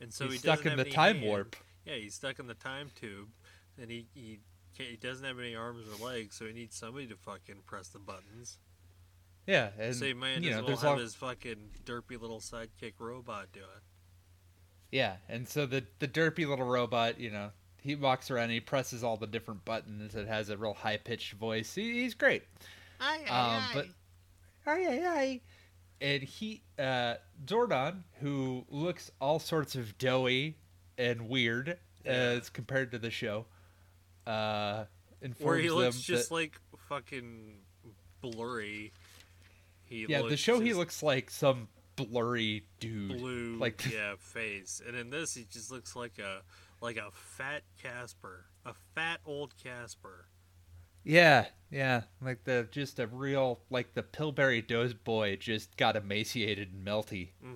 [0.00, 1.56] and so He's he stuck in the time hand- warp.
[1.84, 3.28] Yeah, he's stuck in the time tube,
[3.80, 4.38] and he he
[4.76, 7.88] can't, he doesn't have any arms or legs, so he needs somebody to fucking press
[7.88, 8.58] the buttons.
[9.46, 12.40] Yeah, and so he might you as know, well have all his fucking derpy little
[12.40, 13.82] sidekick robot do it.
[14.92, 17.50] yeah, and so the the derpy little robot, you know,
[17.82, 20.14] he walks around and he presses all the different buttons.
[20.14, 21.74] It has a real high pitched voice.
[21.74, 22.44] He, he's great.
[23.00, 23.86] Aye, Um, but
[24.66, 25.40] aye, aye, aye.
[26.00, 27.14] And he, uh,
[27.46, 30.56] Zordon, who looks all sorts of doughy
[30.98, 32.12] and weird Yeah.
[32.12, 33.46] as compared to the show,
[34.26, 34.84] uh,
[35.20, 37.60] informs where he looks just that, like fucking
[38.20, 38.92] blurry.
[39.86, 43.18] He yeah, the looks show he looks like some blurry dude.
[43.18, 46.42] blue, like- yeah, face, and in this he just looks like a
[46.80, 50.26] like a fat Casper, a fat old Casper.
[51.04, 56.86] Yeah, yeah, like the just a real like the Pillsbury Doughboy just got emaciated and
[56.86, 57.30] melty.
[57.42, 57.54] hmm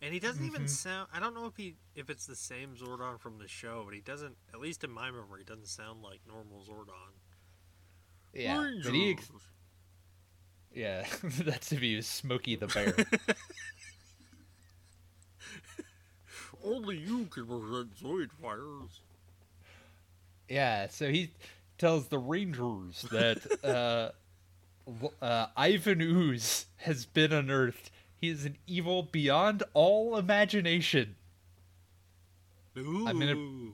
[0.00, 0.68] And he doesn't even Mhm.
[0.68, 1.08] sound.
[1.12, 4.00] I don't know if he if it's the same Zordon from the show, but he
[4.00, 4.36] doesn't.
[4.52, 7.12] At least in my memory, he doesn't sound like normal Zordon.
[8.34, 9.30] Yeah, but he, ex-
[10.74, 11.06] yeah,
[11.44, 12.94] that's if he was Smokey the Bear.
[16.64, 19.00] Only you can prevent Zoid fires.
[20.48, 21.30] Yeah, so he
[21.82, 24.10] tells the Rangers that uh,
[25.24, 27.90] uh, Ivan Ooze has been unearthed.
[28.16, 31.16] He is an evil beyond all imagination.
[32.78, 33.06] Ooh.
[33.06, 33.72] I'm gonna-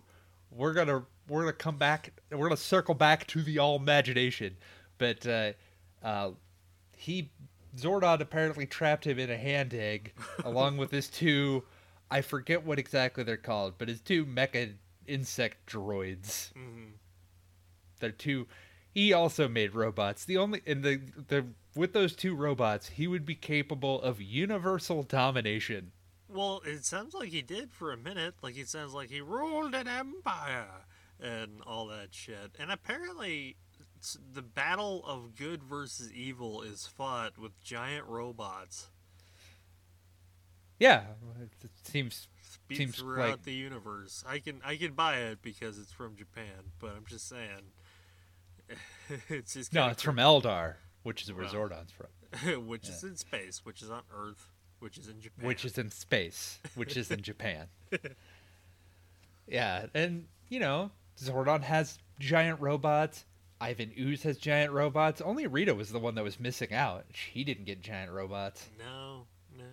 [0.51, 2.12] We're gonna we're gonna come back.
[2.31, 4.57] We're gonna circle back to the all imagination,
[4.97, 5.53] but uh,
[6.03, 6.31] uh,
[6.97, 7.31] he
[7.77, 11.62] Zordon apparently trapped him in a hand egg along with his two.
[12.11, 14.73] I forget what exactly they're called, but his two mecha
[15.07, 16.53] insect droids.
[16.55, 16.92] Mhm.
[18.00, 18.46] They're two.
[18.92, 20.24] He also made robots.
[20.24, 25.02] The only in the the with those two robots, he would be capable of universal
[25.02, 25.92] domination.
[26.28, 28.34] Well, it sounds like he did for a minute.
[28.42, 30.84] Like it sounds like he ruled an empire
[31.20, 32.52] and all that shit.
[32.58, 33.56] And apparently,
[34.32, 38.88] the battle of good versus evil is fought with giant robots
[40.78, 41.02] Yeah,
[41.40, 42.28] it seems
[42.70, 44.22] Seems throughout like- the universe.
[44.26, 47.72] I can I can buy it because it's from Japan, but I'm just saying.
[49.28, 49.88] it's no.
[49.88, 51.52] It's from Eltar, which is where Well.
[51.54, 54.48] Zordon's from, which is in space, which is on Earth,
[54.81, 55.46] which is in Japan.
[55.46, 57.66] which is in space, which is in Japan.
[59.50, 63.24] Yeah, and you know Zordon has giant robots.
[63.61, 65.20] Ivan Ooze has giant robots.
[65.20, 67.07] Only Rita was the one that was missing out.
[67.12, 68.68] She didn't get giant robots.
[68.78, 69.26] no,
[69.57, 69.64] no.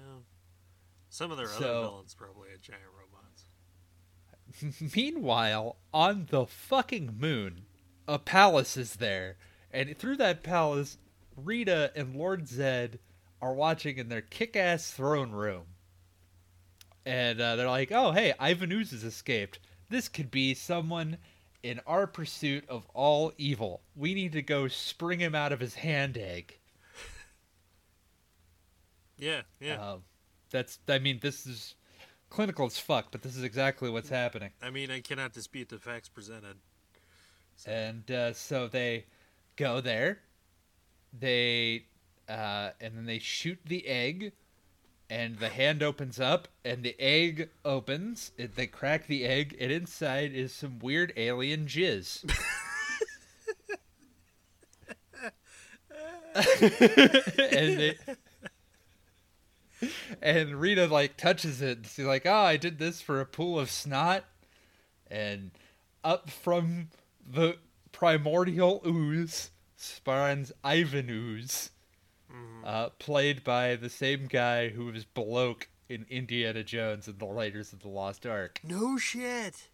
[1.09, 4.95] Some of their other villains probably had giant robots.
[4.95, 7.65] Meanwhile, on the fucking moon,
[8.07, 9.37] a palace is there,
[9.71, 10.97] and through that palace,
[11.35, 12.99] Rita and Lord Zed
[13.41, 15.63] are watching in their kick-ass throne room,
[17.05, 19.59] and uh, they're like, "Oh, hey, Ivan Ooze has escaped.
[19.89, 21.17] This could be someone
[21.63, 23.81] in our pursuit of all evil.
[23.95, 26.59] We need to go spring him out of his hand egg."
[29.17, 29.93] Yeah, yeah.
[29.93, 30.03] Um,
[30.51, 31.75] that's, I mean, this is
[32.29, 34.51] clinical as fuck, but this is exactly what's happening.
[34.61, 36.57] I mean, I cannot dispute the facts presented.
[37.65, 39.05] And uh, so they
[39.55, 40.19] go there
[41.19, 41.85] they
[42.27, 44.33] uh, and then they shoot the egg
[45.07, 48.31] and the hand opens up, and the egg opens.
[48.39, 52.23] It, they crack the egg, and inside is some weird alien jizz.
[56.35, 57.95] and they,
[60.23, 61.77] and Rita like touches it.
[61.77, 64.25] And she's like, "Oh, I did this for a pool of snot."
[65.05, 65.51] And
[66.03, 66.89] up from
[67.25, 67.57] the
[67.91, 71.71] primordial ooze spawns Ivan Ooze,
[72.63, 77.71] uh, played by the same guy who was Belloq in Indiana Jones and the Raiders
[77.73, 78.59] of the Lost Ark.
[78.63, 79.69] No shit.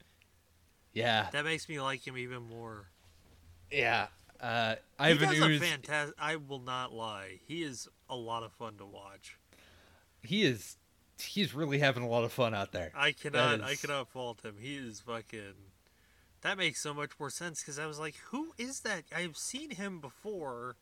[0.93, 2.87] Yeah, That makes me like him even more.
[3.71, 4.07] yeah.
[4.41, 6.15] Uh, He Ivan does a fantastic.
[6.19, 7.39] I will not lie.
[7.47, 9.37] He is a lot of fun to watch.
[10.23, 10.77] he is,
[11.19, 12.91] he's really having a lot of fun out there.
[12.95, 13.61] I cannot.
[13.61, 14.55] I cannot fault him.
[14.59, 15.53] He is fucking.
[16.41, 19.03] That makes so much more sense because I was like, "Who is that?
[19.15, 20.75] I've seen him before.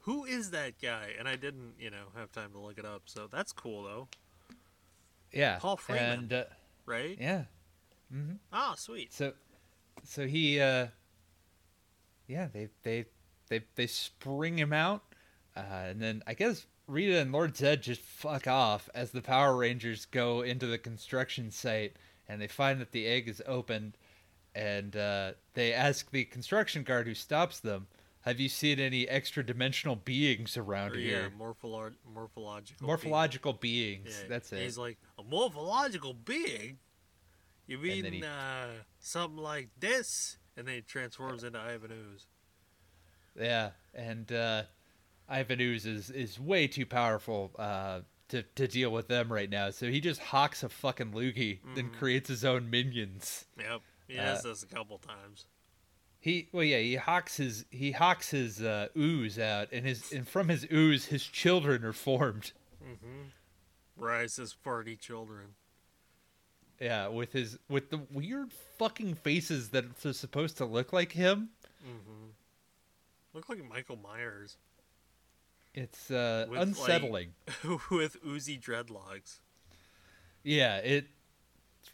[0.00, 3.02] Who is that guy?" And I didn't, you know, have time to look it up.
[3.06, 4.08] So that's cool though,
[5.32, 6.18] Yeah, Paul Freeman.
[6.20, 6.44] and uh,
[6.86, 7.16] right?
[7.20, 7.44] yeah.
[8.52, 9.12] Oh, sweet.
[9.12, 9.32] So,
[10.04, 10.88] so he, uh,
[12.26, 13.06] yeah, they they
[13.48, 15.02] they they spring him out,
[15.56, 19.56] uh, and then I guess Rita and Lord Zed just fuck off as the Power
[19.56, 21.94] Rangers go into the construction site,
[22.28, 23.96] and they find that the egg is opened,
[24.54, 27.86] and uh, they ask the construction guard who stops them,
[28.22, 31.32] "Have you seen any extra dimensional beings around Or, yeah, here?
[31.38, 32.86] morpholo- morphological.
[32.86, 34.62] Morphological beings." Yeah, That's it.
[34.62, 36.78] He's like a morphological being.
[37.66, 38.66] You mean he- uh,
[39.00, 40.36] something like this?
[40.56, 42.26] And then he transforms into Ivan Ooze.
[43.38, 44.64] Yeah, and uh,
[45.28, 49.70] Ivan Ooze is is way too powerful uh, to to deal with them right now.
[49.70, 51.98] So he just hawks a fucking loogie, then Mhm.
[51.98, 53.46] creates his own minions.
[53.58, 55.46] Yep, he Uh, has this a couple times.
[56.20, 60.26] He well, yeah, he hawks his he hawks his uh, ooze out, and his and
[60.28, 62.52] from his ooze, his children are formed.
[62.84, 63.22] Mm-hmm.
[63.96, 65.54] Rise as farty children.
[66.80, 71.50] Yeah, with his with the weird fucking faces that are supposed to look like him.
[71.84, 72.30] Mm-hmm.
[73.34, 74.56] Look like Michael Myers
[75.74, 77.32] It's uh, With, like- unsettling.
[77.90, 79.38] with oozy dreadlocks.
[80.44, 81.06] Yeah, it,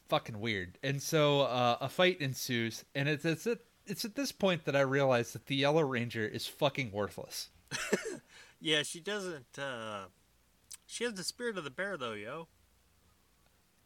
[0.08, 0.78] fucking weird.
[0.82, 4.76] And so uh, a fight ensues, and it's it's at it's at this point that
[4.76, 7.50] I realize that the Yellow Ranger is fucking worthless.
[8.60, 9.56] Yeah, she doesn't.
[9.56, 10.06] uh
[10.84, 12.48] She has the spirit of the bear, though, yo.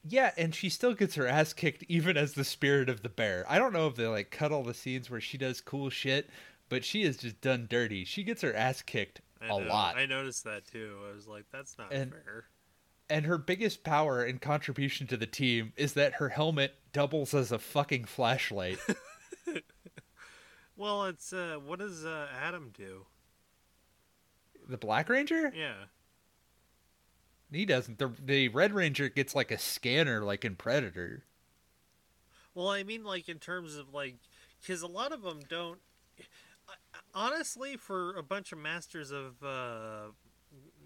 [0.02, 3.44] Yeah, and she still gets her ass kicked even as the spirit of the bear.
[3.48, 6.30] I don't know if they like cut all the scenes where she does cool shit,
[6.70, 8.04] but she is just done dirty.
[8.06, 9.68] She gets her ass kicked I a know.
[9.68, 9.96] lot.
[9.98, 10.96] I noticed that too.
[11.06, 12.46] I was like, that's not And- fair.
[13.12, 17.52] And her biggest power and contribution to the team is that her helmet doubles as
[17.52, 18.78] a fucking flashlight.
[20.74, 23.06] Well, it's uh what does uh, Adam do?
[24.68, 25.52] the Black Ranger?
[25.54, 25.74] Yeah.
[27.52, 27.98] He doesn't.
[27.98, 31.24] The the Red Ranger gets like a scanner like in Predator.
[32.54, 34.16] Well, I mean, like in terms of like,
[34.60, 35.78] because a lot of them don't.
[37.14, 40.10] Honestly, for a bunch of masters of, uh,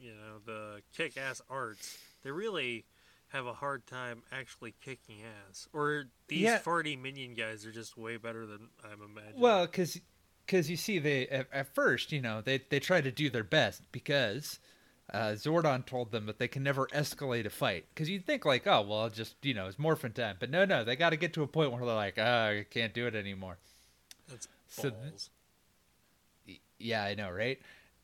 [0.00, 2.84] you know, the kick-ass arts, they really
[3.28, 5.68] have a hard time actually kicking ass.
[5.72, 6.58] Or these Yeah.
[6.58, 9.40] farty minion guys are just way better than I'm imagining.
[9.40, 10.00] Well, because
[10.44, 13.44] because you see, they at, at first, you know, they they try to do their
[13.44, 14.58] best because
[15.12, 17.84] uh, Zordon told them that they can never escalate a fight.
[17.94, 20.36] Because you'd think like, oh well, just you know, it's morphin time.
[20.40, 22.66] But no, no, they got to get to a point where they're like, ah, I
[22.70, 23.58] can't do it anymore.
[24.28, 25.30] that's so- balls.
[26.78, 27.58] Yeah, I know, right?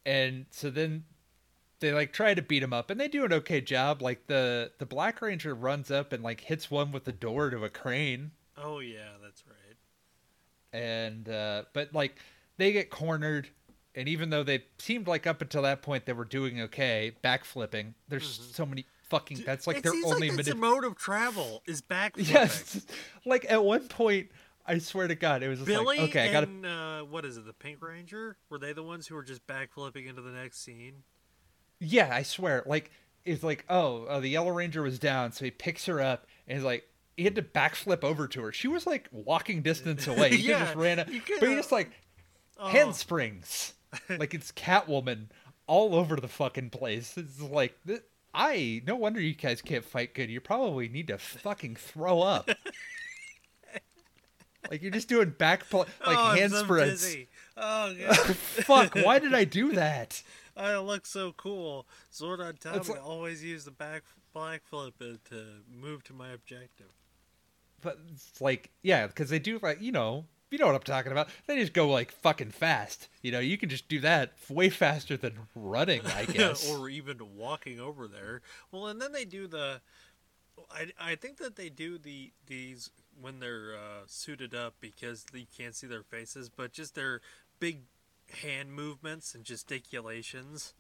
[0.07, 1.05] And so then
[1.83, 4.01] they like try to beat him up, and they do an okay job.
[4.01, 7.63] Like the the Black Ranger runs up and like hits one with the door to
[7.65, 8.31] a crane.
[8.57, 9.77] oh yeah, that's right.
[10.81, 12.17] and uh, but like
[12.57, 13.49] they get cornered
[13.95, 17.93] and even though they seemed like up until that point they were doing okay backflipping
[18.09, 21.63] there's so many fucking that's like it their seems only like that's mode of travel
[21.67, 22.31] is backflipping.
[22.33, 22.87] yes
[23.27, 24.29] like at one point
[24.67, 27.37] i swear to god it was Billy like okay i gotta and uh, what is
[27.37, 27.45] it?
[27.45, 28.37] The Pink Ranger?
[28.49, 31.03] Were they the ones who were just backflipping into the next scene?
[31.83, 32.91] Yeah i swear like
[33.25, 36.57] it's like oh uh, the yellow ranger was down so he picks her up and
[36.59, 36.85] he's like
[37.17, 38.53] he had to backflip over to her.
[38.53, 40.31] She was like walking distance away.
[40.31, 41.91] He Yeah, just ran up but he just like
[42.59, 42.69] Oh.
[42.69, 43.75] handsprings.
[44.09, 45.27] Like it's catwoman
[45.67, 47.17] all over the fucking place.
[47.19, 50.31] It's like th- i no wonder you guys can't fight good.
[50.31, 52.49] You probably need to fucking throw up.
[54.71, 56.65] Like you're just doing back pl- like oh, hand so.
[57.57, 60.23] Oh god, fuck why did i do that
[60.57, 61.87] I look so cool.
[62.13, 66.87] Zordon Tommy It's like- always use the back black flip to move to my objective.
[67.83, 71.13] but it's like yeah because they do like you know you know what I'm talking
[71.13, 71.29] about.
[71.47, 73.09] They just go like fucking fast.
[73.23, 76.69] You know, you can just do that way faster than running, I guess.
[76.71, 78.43] or even walking over there.
[78.71, 79.81] Well, and then they do the.
[80.71, 85.47] I, I think that they do the these when they're uh, suited up because you
[85.57, 87.23] can't see their faces, but just their
[87.59, 87.81] big
[88.37, 90.75] hand movements and gesticulations.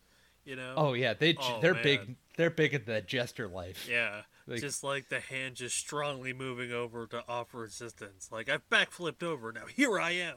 [0.45, 0.75] You know.
[0.77, 1.83] Oh yeah, they Oh, they're man.
[1.83, 2.17] big.
[2.37, 3.87] They're big in the jester life.
[3.89, 8.29] Yeah, Like- just like the hand just strongly moving over to offer assistance.
[8.33, 9.67] Like I've backflipped over now.
[9.67, 10.37] Here I am.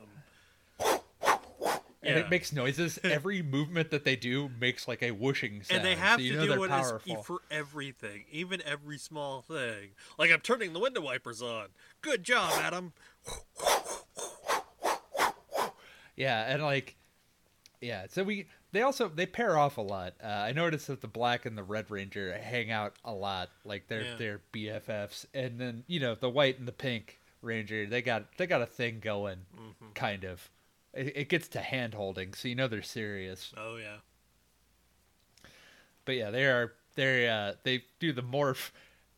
[2.04, 2.22] And Yeah.
[2.22, 3.00] it makes noises.
[3.04, 5.78] Every movement that they do makes like a whooshing sound.
[5.80, 7.24] and they have so you to know do it powerful.
[7.24, 9.90] for everything, even every small thing.
[10.20, 11.70] Like I'm turning the window wipers on.
[12.02, 12.94] Good job, Adam.
[16.16, 16.96] Yeah, and like,
[17.82, 18.06] yeah.
[18.10, 20.14] So we they also they pair off a lot.
[20.24, 23.50] Uh, I noticed that the black and the red ranger hang out a lot.
[23.64, 24.16] Like they're Yeah.
[24.18, 28.48] they're BFFs, and then you know the white and the pink ranger they got they
[28.48, 29.92] got a thing going, Mm-hmm.
[29.94, 30.50] kind of.
[30.94, 33.54] It, it gets to hand holding, so you know they're serious.
[33.58, 33.98] Oh yeah.
[36.06, 38.72] But yeah, they are they uh they do the morph,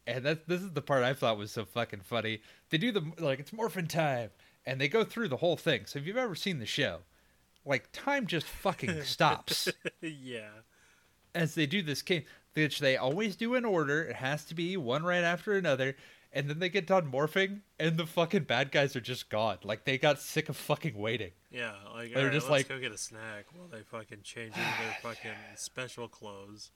[0.05, 2.41] and that this is the part I thought was so fucking funny.
[2.69, 4.29] They do the like it's morphin time,
[4.65, 5.85] and they go through the whole thing.
[5.85, 6.99] So if you've ever seen the show,
[7.67, 9.69] like time just fucking stops
[10.01, 10.49] yeah.
[11.35, 14.03] as they do this game, which they always do in order.
[14.03, 15.95] It has to be one right after another.
[16.33, 19.57] And then they get done morphing, and the fucking bad guys are just gone.
[19.63, 21.31] Like they got sick of fucking waiting.
[21.49, 24.49] Yeah, like They're alright, just let's like- go get a snack while they fucking change
[24.49, 26.71] into their fucking special clothes.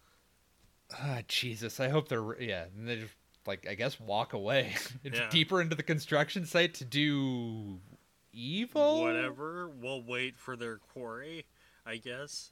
[0.97, 1.79] Ah, Jesus!
[1.79, 2.65] I hope they're yeah.
[2.75, 3.13] And they just
[3.45, 4.73] like I guess walk away
[5.03, 5.27] Yeah.
[5.29, 7.79] deeper into the construction site to do
[8.33, 9.01] evil.
[9.01, 9.69] Whatever.
[9.69, 11.45] We'll wait for their quarry,
[11.85, 12.51] I guess.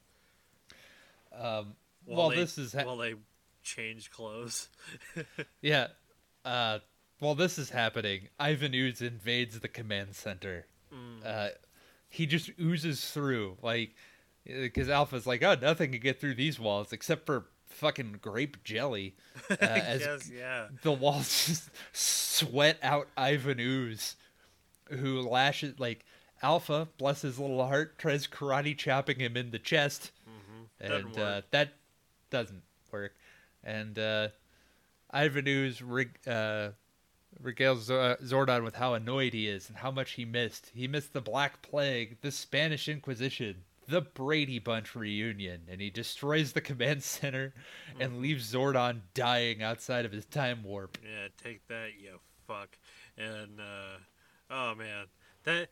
[1.34, 3.16] Um, While well, they, this is ha- while they
[3.62, 4.70] change clothes.
[5.62, 5.88] yeah.
[6.44, 6.80] Uh,
[7.20, 10.66] while this is happening, Ivan Ooze invades the command center.
[10.94, 11.26] Mm.
[11.26, 11.50] Uh,
[12.08, 13.94] he just oozes through like
[14.46, 19.16] because Alpha's like, oh, nothing can get through these walls except for fucking grape jelly.
[19.50, 20.68] Uh, as yes, yeah.
[20.84, 24.16] the walls just sweat out Ivan Ooze,
[24.90, 26.06] who lashes like
[26.42, 30.12] Alpha, bless his little heart, tries karate chopping him in the chest,
[30.82, 31.74] Doesn't and uh, that
[32.30, 33.14] doesn't work.
[33.64, 34.30] And uh,
[35.12, 36.70] Ivan Ooze rig, uh,
[37.44, 40.72] regales Zo- Zordon with how annoyed he is and how much he missed.
[40.74, 46.54] He missed the Black Plague, the Spanish Inquisition, the Brady Bunch reunion, and he destroys
[46.54, 47.54] the command center
[47.92, 48.02] Mm-hmm.
[48.02, 50.98] and leaves Zordon dying outside of his time warp.
[51.04, 52.78] Yeah, take that, you fuck.
[53.18, 53.98] And uh
[54.50, 55.06] oh man,
[55.44, 55.70] that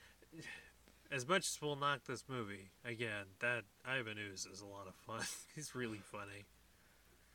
[1.12, 4.96] as much as we'll knock this movie again, that Ivan Ooze is a lot of
[4.96, 5.26] fun.
[5.56, 6.46] He's really funny.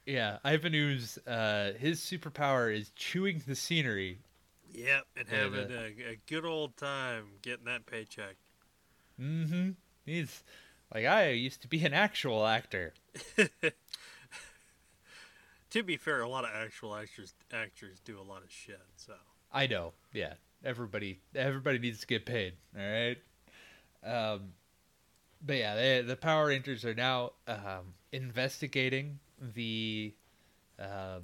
[0.07, 4.19] Yeah, Ivan Ooze, uh, his superpower is chewing the scenery.
[4.73, 5.79] Yep, and having the-
[6.09, 8.37] a, a good old time getting that paycheck.
[9.21, 9.71] Mm-hmm.
[10.05, 10.43] He's
[10.93, 12.95] like, I used to be an actual actor.
[15.71, 18.83] To be fair, a lot of actual actors actors do a lot of shit.
[18.97, 19.15] So
[19.51, 19.95] I know.
[20.13, 20.35] Yeah.
[20.65, 22.55] Everybody everybody needs to get paid.
[22.77, 23.19] All right.
[24.05, 24.53] Um
[25.45, 29.19] but yeah, they, the Power Rangers are now um, investigating
[29.55, 30.15] the
[30.79, 31.23] um,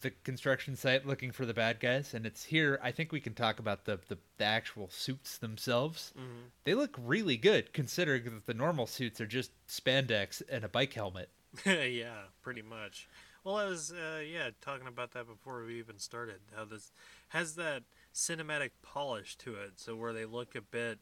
[0.00, 3.34] the construction site looking for the bad guys and it's here I think we can
[3.34, 6.12] talk about the the, the actual suits themselves.
[6.18, 6.48] Mm-hmm.
[6.64, 10.94] They look really good considering that the normal suits are just spandex and a bike
[10.94, 11.28] helmet.
[11.66, 13.08] yeah, pretty much.
[13.44, 16.40] Well, I was uh, yeah talking about that before we even started.
[16.54, 16.92] How this
[17.28, 17.82] has that
[18.14, 20.98] cinematic polish to it, so where they look a bit,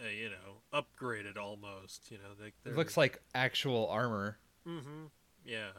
[0.00, 2.10] uh, you know, upgraded almost.
[2.10, 4.38] You know, they, It looks like actual armor.
[4.66, 5.06] Mm-hmm.
[5.44, 5.70] Yeah,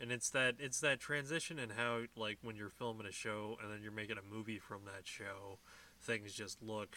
[0.00, 3.72] and it's that it's that transition in how like when you're filming a show and
[3.72, 5.58] then you're making a movie from that show,
[6.00, 6.96] things just look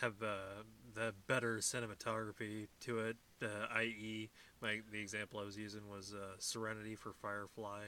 [0.00, 0.62] have uh,
[0.94, 3.16] the better cinematography to it.
[3.42, 7.84] Uh, i.e., my the example I was using was uh, Serenity for Firefly.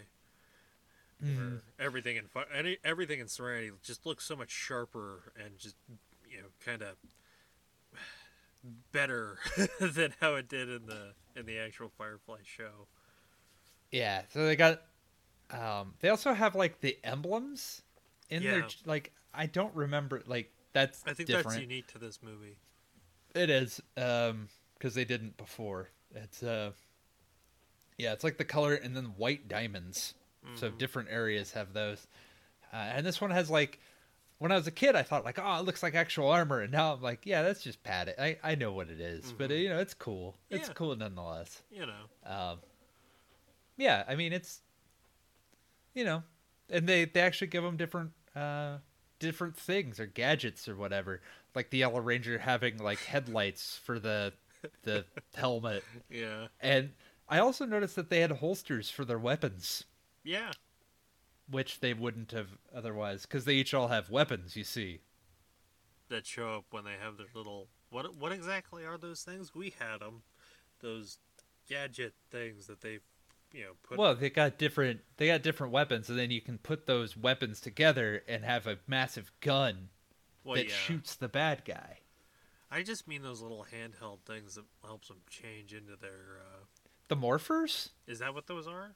[1.23, 5.77] Where everything in any, everything in Serenity just looks so much sharper and just
[6.29, 6.97] you know kind of
[8.93, 9.39] better
[9.81, 12.87] than how it did in the in the actual Firefly show.
[13.91, 14.83] Yeah, so they got
[15.51, 17.83] um they also have like the emblems
[18.31, 21.49] in their like I don't remember like that's I think different.
[21.49, 22.57] that's unique to this movie.
[23.35, 24.49] It is um
[24.81, 25.91] cuz they didn't before.
[26.15, 26.73] It's uh
[27.99, 30.15] Yeah, it's like the color and then white diamonds.
[30.55, 30.79] So Mhm.
[30.79, 32.07] different areas have those.
[32.73, 33.79] Uh, and this one has like
[34.39, 36.73] when I was a kid I thought like oh it looks like actual armor and
[36.73, 38.15] now I'm like yeah, that's just padded.
[38.19, 39.63] I I know what it is, but Mhm.
[39.63, 40.37] you know, it's cool.
[40.51, 41.63] It's cool nonetheless.
[41.71, 42.59] You know, Um,
[43.77, 44.61] yeah, I mean it's,
[45.95, 46.23] you know,
[46.71, 48.79] and they they actually give them different uh
[49.19, 51.21] different things or gadgets or whatever.
[51.55, 54.33] like the Yellow Ranger having like headlights for the
[54.85, 56.49] the helmet, Yeah.
[56.61, 56.93] and
[57.29, 59.85] I also noticed that they had holsters for their weapons,
[60.25, 60.53] Yeah.
[61.51, 64.57] which they wouldn't have otherwise, because they each all have weapons.
[64.57, 65.01] You see,
[66.09, 67.69] That show up when they have their little.
[67.91, 69.55] What what exactly are those things?
[69.55, 70.23] We had them.
[70.81, 71.19] Those
[71.69, 72.99] gadget things that they,
[73.53, 73.99] you know, put.
[73.99, 77.61] well, they got different they got different weapons, and then you can put those weapons
[77.61, 79.89] together and have a massive gun
[80.45, 80.75] well, that yeah.
[80.75, 81.99] shoots the bad guy.
[82.71, 86.41] I just mean those little handheld things that helps them change into their.
[86.41, 86.65] Uh,
[87.09, 88.95] The morphers, is that what those are?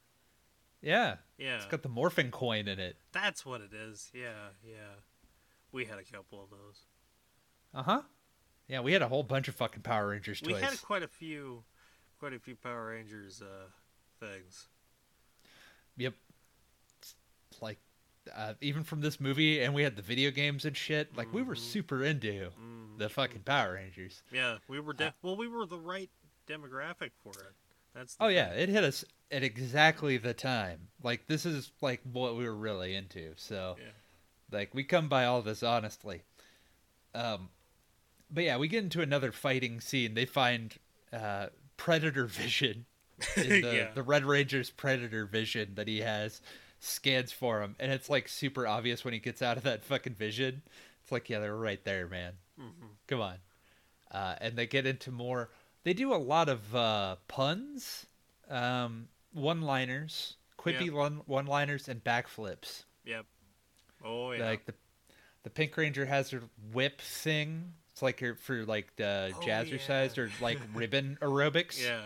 [0.81, 1.55] Yeah, Yeah.
[1.57, 2.97] it's got the morphing coin in it.
[3.11, 4.09] That's what it is.
[4.13, 4.95] Yeah, yeah.
[5.71, 6.81] We had a couple of those.
[7.73, 8.01] Uh huh.
[8.67, 10.55] Yeah, we had a whole bunch of fucking Power Rangers toys.
[10.55, 11.63] We had quite a few,
[12.19, 13.69] quite a few Power Rangers uh,
[14.19, 14.67] things.
[15.97, 16.13] Yep.
[17.61, 17.79] Like,
[18.35, 21.15] uh, even from this movie, and we had the video games and shit.
[21.15, 21.59] Like, we were Mhm.
[21.59, 22.97] super into Mm.
[22.97, 24.21] the fucking Power Rangers.
[24.31, 24.93] Yeah, we were.
[24.99, 26.09] Uh, well, we were the right
[26.45, 27.55] demographic for it.
[27.97, 28.15] That's.
[28.19, 28.59] Oh yeah, thing.
[28.59, 30.87] it hit us at exactly the time.
[31.03, 33.33] Like, this is like what we were really into.
[33.35, 33.85] So, Yeah.
[34.57, 36.21] like, we come by all this honestly.
[37.15, 37.49] Um,
[38.29, 40.13] but yeah, we get into another fighting scene.
[40.13, 40.73] They find
[41.11, 42.85] uh, Predator Vision.
[43.35, 43.91] in the, Yeah.
[43.95, 46.39] the Red Ranger's Predator Vision that he has
[46.79, 50.13] scans for him, and it's like super obvious when he gets out of that fucking
[50.13, 50.61] vision.
[51.01, 52.33] It's like, yeah, they're right there, man.
[52.59, 52.89] Mhm.
[53.07, 53.37] Come on.
[54.11, 55.49] Uh, and they get into more.
[55.87, 58.07] They do a lot of uh, puns,
[58.49, 60.93] um, one-liners, quippy Yep.
[60.93, 62.83] one one-liners, and backflips.
[63.05, 63.25] Yep.
[64.03, 64.49] Oh yeah.
[64.49, 64.73] Like the
[65.43, 66.41] the Pink Ranger has her
[66.73, 67.71] whip thing.
[67.93, 70.23] It's like her for like the Oh, jazzercise yeah.
[70.23, 71.81] or like ribbon aerobics.
[71.81, 72.01] yeah.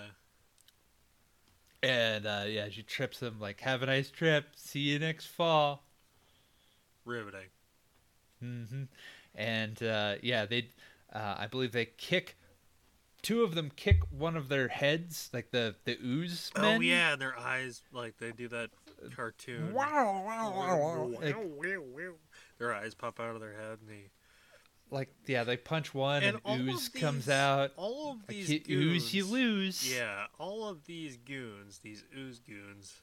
[1.82, 4.46] And uh, yeah, she trips him like, "Have a nice trip.
[4.56, 5.84] See you next fall."
[7.04, 7.50] Riveting.
[8.40, 8.84] hmm
[9.34, 10.70] And uh, yeah, they,
[11.12, 12.38] uh, I believe they kick.
[13.22, 16.78] Two of them kick one of their heads, like the the ooze oh, men.
[16.78, 18.72] Oh yeah, their eyes like they do that
[19.16, 19.74] cartoon.
[19.74, 21.12] Wow, wow, wow, wow.
[21.22, 21.36] Like,
[22.58, 24.10] Their eyes pop out of their head, and he
[24.92, 27.72] like, yeah, they punch one and, of ooze comes out.
[27.78, 29.96] All of these you goons, ooze, you lose.
[29.96, 33.02] Yeah, all of these goons, these ooze goons,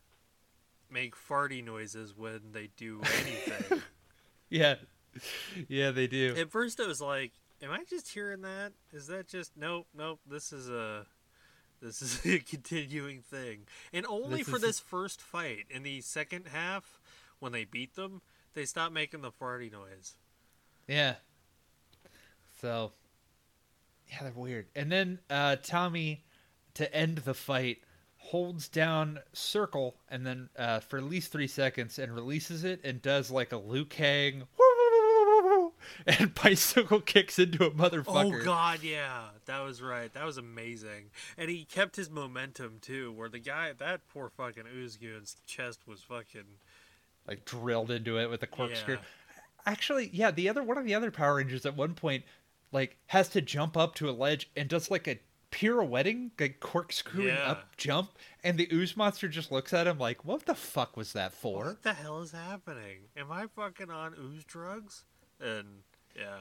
[0.91, 3.83] make farty noises when they do anything.
[4.51, 4.75] yeah,
[5.66, 6.35] yeah, they do.
[6.37, 7.33] At first, I was like,
[7.63, 8.73] "Am I just hearing that?
[8.93, 10.21] Is that just nope, nope?
[10.27, 11.07] This is a."
[11.81, 13.61] This is a continuing thing,
[13.93, 15.67] and only This for is- this first fight.
[15.71, 16.99] In the second half,
[17.39, 18.21] when they beat them,
[18.55, 20.15] they stopped making the farty noise.
[20.89, 21.15] Yeah.
[22.61, 22.91] So,
[24.11, 24.67] yeah, they're weird.
[24.75, 26.25] And then uh, Tommy,
[26.75, 27.79] to end the fight,
[28.17, 33.01] holds down circle and then uh, for at least three seconds and releases it and
[33.01, 34.43] does like a Liu Kang
[36.07, 38.41] and bicycle kicks into a motherfucker.
[38.41, 40.12] Oh God, yeah, that was right.
[40.12, 43.12] That was amazing, and he kept his momentum too.
[43.12, 46.45] Where the guy, that poor fucking Uzgoon's chest was fucking.
[47.26, 48.95] Like drilled into it with a corkscrew.
[48.95, 49.01] Yeah.
[49.66, 52.24] Actually, yeah, the other one of the other Power Rangers at one point
[52.72, 55.18] like has to jump up to a ledge and does like a
[55.51, 57.51] pirouetting, like corkscrewing Yeah.
[57.51, 58.11] up jump,
[58.45, 61.64] and the ooze monster just looks at him like, "What the fuck was that for?"
[61.66, 63.09] What the hell is happening?
[63.16, 65.05] Am I fucking on ooze drugs?
[65.41, 65.82] And
[66.16, 66.41] yeah,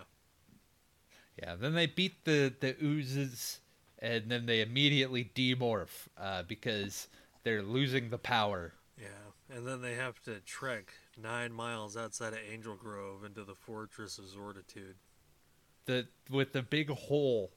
[1.41, 1.55] Yeah.
[1.55, 3.59] Then they beat the the oozes,
[3.99, 7.07] and then they immediately demorph uh, because
[7.43, 8.73] they're losing the power.
[8.99, 13.55] yeah, and then they have to trek nine miles outside of Angel Grove into the
[13.55, 14.95] Fortress of Zortitude.
[15.85, 17.51] The with the big hole,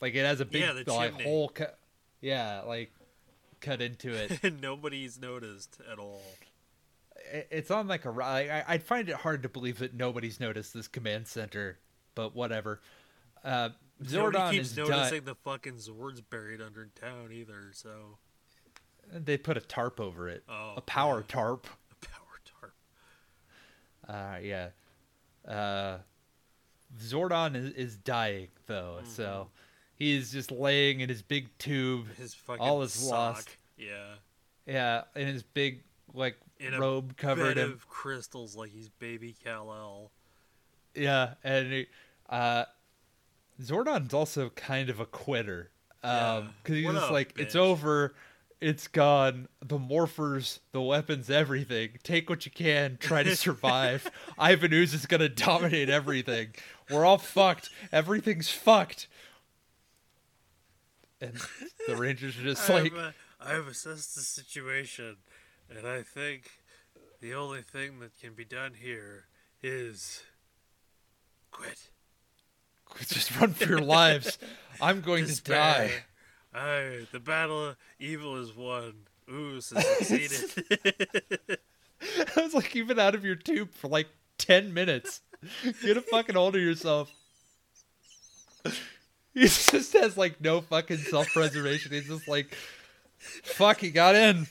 [0.00, 1.78] like it has a big Yeah, like, hole cut.
[2.20, 2.92] Yeah, like
[3.60, 4.40] cut into it.
[4.42, 6.22] and nobody's noticed at all.
[7.32, 10.72] It- it's on like a I, I'd find it hard to believe that nobody's noticed
[10.74, 11.78] this command center,
[12.14, 12.80] but whatever.
[13.44, 13.70] Uh,
[14.02, 15.24] Zordon Nobody keeps is noticing done.
[15.26, 17.70] the fucking Zords buried under town either.
[17.72, 18.18] So
[19.12, 21.34] They put a tarp over it, Oh, a power yeah.
[21.34, 21.66] tarp.
[22.02, 22.74] a power tarp.
[24.08, 24.68] Uh, yeah.
[25.46, 25.98] Uh,
[27.00, 29.10] Zordon is, is dying though, Mm-hmm.
[29.10, 29.48] so
[29.94, 32.06] he's just laying in his big tube.
[32.16, 33.10] His fucking All is sock.
[33.36, 33.48] lost.
[33.76, 34.14] Yeah.
[34.66, 35.82] Yeah, in his big
[36.14, 40.10] like In a robe covered of crystals like he's baby Kal El.
[40.94, 41.86] Yeah, and he,
[42.30, 42.64] uh,
[43.60, 45.70] Zordon's also kind of a quitter.
[46.02, 46.46] Um, Yeah.
[46.62, 48.14] because he's What just a like, it's over,
[48.60, 49.48] it's gone.
[49.60, 51.98] The morphers, the weapons, everything.
[52.02, 52.96] Take what you can.
[52.98, 54.10] Try to survive.
[54.38, 56.54] Ivan Ooze is gonna dominate everything.
[56.90, 57.70] We're all fucked.
[57.90, 59.08] Everything's fucked.
[61.20, 61.34] And
[61.86, 63.10] the Rangers are just like, I've, uh,
[63.40, 65.16] I've assessed the situation,
[65.70, 66.50] and I think
[67.20, 69.24] the only thing that can be done here
[69.62, 70.22] is
[71.50, 71.90] quit.
[72.84, 74.38] Quit just run for your lives.
[74.80, 75.88] I'm going Despair.
[75.88, 75.92] to die.
[76.54, 78.94] Aye, the battle of evil is won.
[79.30, 81.58] Ooze has succeeded.
[82.36, 84.08] I was like, you've been out of your tube for like
[84.38, 85.22] 10 minutes.
[85.82, 87.10] Get a fucking hold of yourself.
[89.34, 91.92] He just has like no fucking self preservation.
[91.92, 92.54] He's just like,
[93.42, 94.46] fuck, he got in.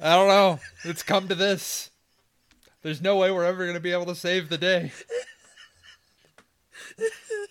[0.00, 0.60] I don't know.
[0.84, 1.90] It's come to this.
[2.82, 4.92] There's no way we're ever going to be able to save the day.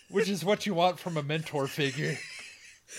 [0.09, 2.17] Which is what you want from a mentor figure.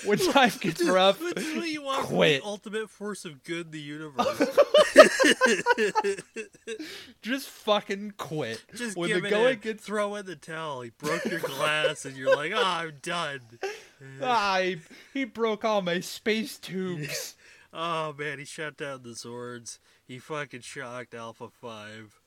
[0.05, 2.43] When time gets rough, what you want from quit.
[2.43, 4.59] the ultimate force of good in the universe.
[7.23, 8.63] just fucking quit.
[8.75, 10.83] Just when give the it going in, gets throw in the towel.
[10.83, 13.41] He broke your glass, and you're like, "Oh, I'm done."
[14.23, 14.79] Ah, he,
[15.13, 17.35] he broke all my space tubes.
[17.73, 19.79] Oh man, he shut down the Zords.
[20.07, 22.21] He fucking shocked Alpha Five.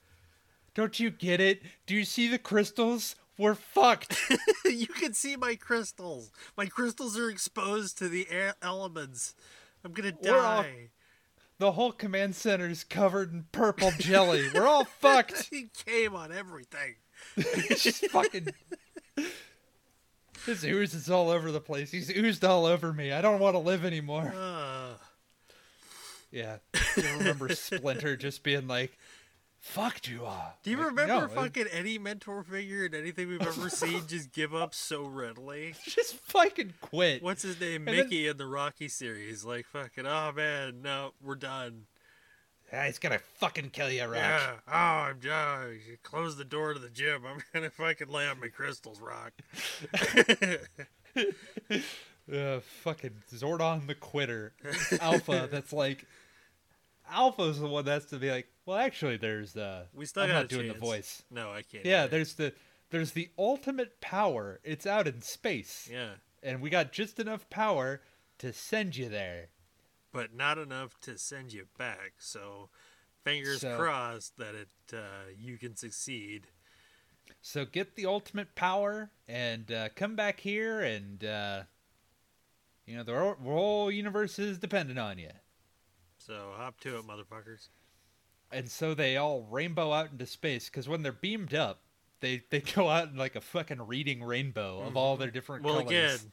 [0.74, 1.62] Don't you get it?
[1.86, 3.16] Do you see the crystals?
[3.38, 4.16] We're fucked.
[4.66, 6.32] you can see my crystals.
[6.56, 9.34] My crystals are exposed to the air elements.
[9.84, 10.90] I'm gonna die.
[11.58, 14.48] The whole command center is covered in purple jelly.
[14.54, 15.48] We're all fucked.
[15.52, 16.96] he came on everything.
[17.36, 18.48] It's just fucking.
[20.46, 21.92] His ooze is all over the place.
[21.92, 23.12] He's oozed all over me.
[23.12, 24.34] I don't want to live anymore.
[24.36, 24.94] Uh,
[26.32, 26.58] Yeah.
[26.98, 28.98] You remember Splinter just being like,
[29.60, 30.58] fuck you all.
[30.64, 34.08] do you Like, remember no, it- fucking any mentor figure in anything we've ever seen
[34.08, 35.76] just give up so readily?
[35.86, 37.22] Just fucking quit.
[37.22, 37.88] What's his name?
[37.88, 39.44] And then- Mickey in the Rocky series.
[39.46, 40.06] Like fucking.
[40.08, 41.86] Oh man, no, we're done.
[42.72, 44.16] Yeah, he's gonna fucking kill you, Rock.
[44.16, 44.52] Yeah.
[44.66, 45.78] Oh, I'm done.
[45.86, 47.24] You Close the door to the gym.
[47.26, 49.34] I'm gonna fucking lay on my crystals, Rock.
[52.32, 54.54] Uh, fucking Zordon the quitter.
[55.02, 56.06] Alpha, that's like.
[57.12, 59.56] Alpha's the one that's to be like, well, actually, there's.
[59.56, 61.24] uh we still I'm got not doing the voice.
[61.30, 61.86] No, I can't.
[61.86, 62.10] Yeah, either.
[62.12, 62.54] there's the
[62.90, 64.60] there's the ultimate power.
[64.64, 66.12] It's out in space, Yeah,
[66.44, 68.02] and we got just enough power
[68.40, 69.50] to send you there.
[70.14, 72.14] but not enough to send you back.
[72.20, 72.70] So,
[73.24, 76.48] fingers So- crossed that it uh, you can succeed.
[77.42, 81.64] So get the ultimate power and uh, come back here, and uh,
[82.86, 85.30] you know the whole universe is dependent on you.
[86.26, 87.70] So hop to it, motherfuckers.
[88.52, 91.80] And so they all rainbow out into space because when they're beamed up,
[92.20, 95.76] they they go out in like a fucking reading rainbow of all their different Well,
[95.84, 95.90] colors.
[95.90, 96.32] again,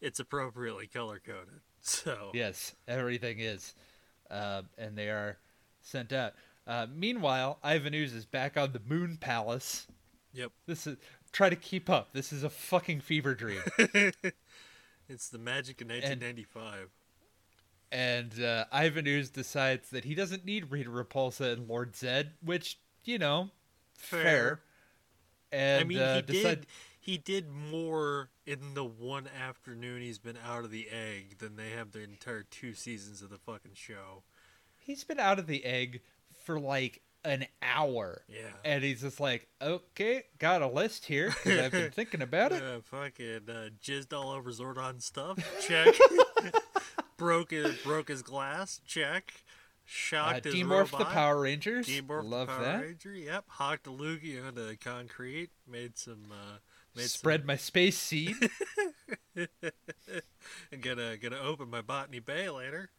[0.00, 1.60] it's appropriately color coded.
[1.86, 3.74] So Yes, everything is,
[4.30, 5.36] uh, and they are
[5.82, 6.32] sent out.
[6.66, 9.86] Uh, meanwhile, Ivan Ooze is back on the Moon Palace.
[10.32, 10.50] Yep.
[10.66, 10.96] This is
[11.32, 12.12] try to keep up.
[12.14, 13.60] This is a fucking fever dream.
[15.08, 16.78] it's the magic of 1995.
[16.80, 16.88] and
[17.94, 23.18] uh, Ivan Ooze decides that he doesn't need Rita Repulsa and Lord Zed, which you
[23.18, 23.50] know,
[23.96, 24.60] fair.
[25.52, 26.66] And I mean, uh, he decide- did.
[26.98, 31.68] He did more in the one afternoon he's been out of the egg than they
[31.72, 34.22] have the entire two seasons of the fucking show.
[34.80, 36.00] he's been out of the egg
[36.44, 38.22] for like an hour.
[38.26, 38.48] Yeah.
[38.64, 42.62] And he's just like, okay, got a list here because I've been thinking about it.
[42.62, 45.38] Uh, fucking uh, jizzed all over Zordon stuff.
[45.68, 45.94] Check.
[47.16, 48.80] broke his broke his glass.
[48.86, 49.32] Check.
[49.36, 49.40] Uh,
[49.86, 51.04] Shocked his demorph the.
[51.04, 51.86] Power Rangers.
[51.86, 52.80] Demorphed Love Power that.
[52.82, 53.14] Ranger.
[53.14, 53.44] Yep.
[53.48, 55.50] Hocked a loogie onto the concrete.
[55.70, 56.26] Made some.
[56.32, 56.56] Uh,
[56.96, 58.34] made Spread my space seed.
[59.36, 59.48] and
[60.82, 62.90] gonna gonna open my botany bay later.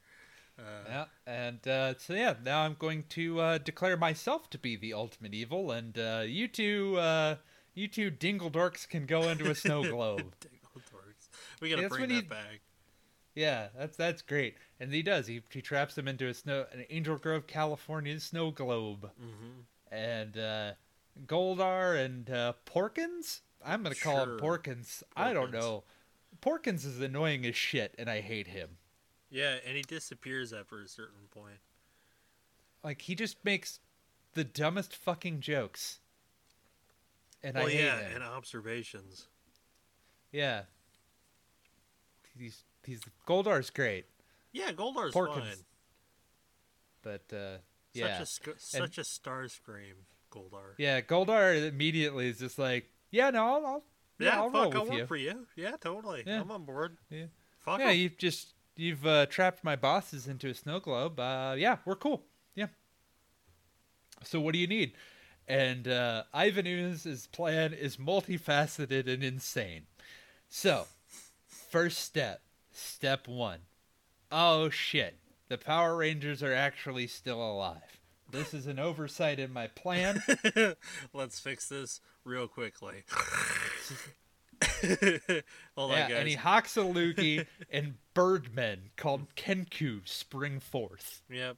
[0.57, 4.77] Uh, yeah, and uh, so yeah, now I'm going to uh, declare myself to be
[4.77, 7.35] the ultimate evil, and uh, you two, uh,
[7.73, 10.33] you two dingle dorks can go into a snow globe.
[10.39, 11.27] Dingle dorks.
[11.59, 12.61] We gotta That's bring that he- back.
[13.35, 15.27] Yeah, that's that's great, and he does.
[15.27, 19.61] He he traps them into a snow, an Angel Grove, California snow globe, hmm
[19.91, 20.71] and uh,
[21.27, 23.41] Goldar and uh, Porkins.
[23.63, 24.57] I'm gonna call him Sure.
[24.57, 25.03] Porkins.
[25.15, 25.83] I don't know.
[26.41, 28.77] Porkins is annoying as shit, and I hate him.
[29.29, 31.59] Yeah, and he disappears after a certain point.
[32.83, 33.79] Like he just makes
[34.33, 35.99] the dumbest fucking jokes,
[37.43, 38.15] and well, I hate yeah, him.
[38.15, 39.27] and observations.
[40.31, 40.63] Yeah.
[42.37, 44.05] He's he's Goldar's great,
[44.53, 45.39] Yeah, Goldar's Porkins.
[45.39, 45.65] fine.
[47.01, 47.61] but uh, Such
[47.93, 49.95] yeah, a sc- such a star scream,
[50.31, 50.73] Goldar.
[50.77, 51.01] yeah.
[51.01, 53.83] Goldar immediately is just like, yeah, no, I'll, I'll
[54.19, 55.05] yeah, I'll roll fuck, I'll with work you.
[55.07, 55.47] for you.
[55.55, 56.23] Yeah, totally.
[56.25, 56.41] Yeah.
[56.41, 56.97] I'm on board.
[57.09, 57.25] Yeah.
[57.59, 57.95] Fuck yeah, 'em.
[57.97, 61.19] you've just you've uh, trapped my bosses into a snow globe.
[61.19, 62.23] Uh, yeah, we're cool.
[62.55, 62.67] Yeah.
[64.23, 64.93] So what do you need?
[65.47, 69.83] And uh, Ivan Ooze's plan is multifaceted and insane.
[70.49, 70.85] So,
[71.47, 72.41] first step,
[72.75, 73.59] step one.
[74.31, 75.17] Oh shit,
[75.49, 77.99] the Power Rangers are actually still alive.
[78.31, 80.21] This is an oversight in my plan.
[81.13, 83.03] Let's fix this real quickly.
[85.77, 86.11] Hold yeah, on, guys.
[86.11, 91.21] and he hawks a loogie, and birdmen called Kenku spring forth.
[91.29, 91.57] Yep.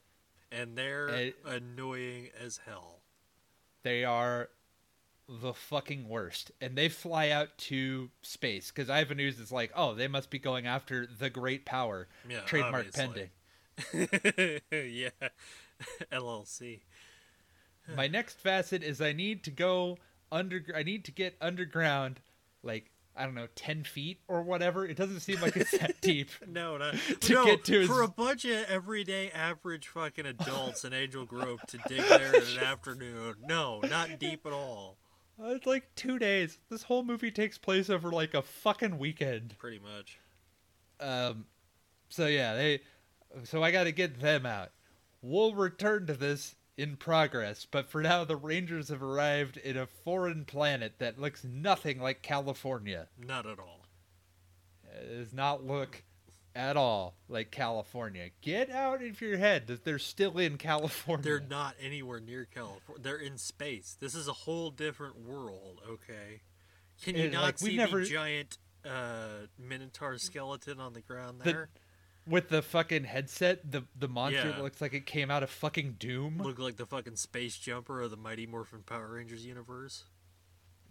[0.51, 1.31] And they're Eh.
[1.45, 2.99] annoying as hell.
[3.83, 4.49] They are
[5.29, 10.07] the fucking worst, and they fly out to space because Ooze is like, oh, they
[10.07, 12.07] must be going after the great power.
[12.29, 13.29] Yeah, Trademark obviously.
[13.91, 14.61] pending.
[14.71, 15.09] yeah.
[16.11, 16.79] LLC.
[17.95, 19.97] My next facet is I need to go
[20.31, 20.61] under.
[20.75, 22.19] I need to get underground,
[22.63, 24.85] like I don't know, ten feet or whatever.
[24.85, 26.29] It doesn't seem like it's that deep.
[26.45, 30.83] No, not To no, get to his- for a bunch of everyday average fucking adults
[30.83, 33.35] in Angel Grove to dig there in an afternoon.
[33.47, 34.97] No, not deep at all.
[35.39, 36.57] Uh, It's like two days.
[36.69, 39.55] This whole movie takes place over like a fucking weekend.
[39.57, 40.19] Pretty much.
[40.99, 41.45] Um,
[42.09, 42.79] so yeah, they.
[43.43, 44.71] So I got to get them out.
[45.21, 49.87] We'll return to this in progress, but for now, the Rangers have arrived in a
[49.87, 53.07] foreign planet that looks nothing like California.
[53.17, 53.85] Not at all.
[54.83, 56.03] It does not look
[56.57, 58.29] at all like California.
[58.41, 61.23] Get out of your head that they're still in California.
[61.23, 63.03] They're not anywhere near California.
[63.03, 63.95] They're in space.
[63.99, 66.41] This is a whole different world, okay?
[67.03, 71.39] Can you And, not like, see never- the giant uh, Minotaur skeleton on the ground
[71.41, 71.69] The- there?
[72.25, 74.51] with the fucking headset, the the monster Yeah.
[74.55, 76.39] that looks like it came out of fucking Doom.
[76.41, 80.03] Look like the fucking space jockey of the Mighty Morphin Power Rangers universe.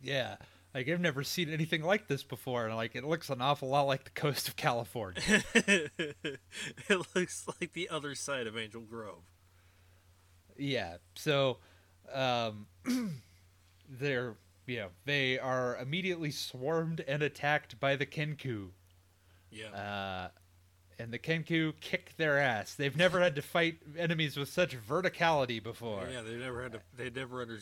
[0.03, 0.37] Yeah.
[0.77, 3.87] Like I've never seen anything like this before, and like it looks an awful lot
[3.87, 5.23] like the coast of California.
[5.55, 6.37] it
[7.15, 9.23] looks like the other side of Angel Grove.
[10.59, 10.99] yeah.
[11.15, 11.57] So,
[12.13, 12.67] um,
[13.89, 14.35] they're
[14.69, 18.69] know they are immediately swarmed and attacked by the Kenku,
[19.51, 19.69] Yeah.
[19.71, 20.29] uh,
[20.99, 22.75] and the Kenku kick their ass.
[22.75, 26.07] They've never had to fight enemies with such verticality before.
[26.13, 26.81] yeah, they never had to.
[26.95, 27.61] They never under.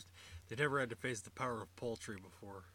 [0.49, 2.65] They never had to face the power of poultry before.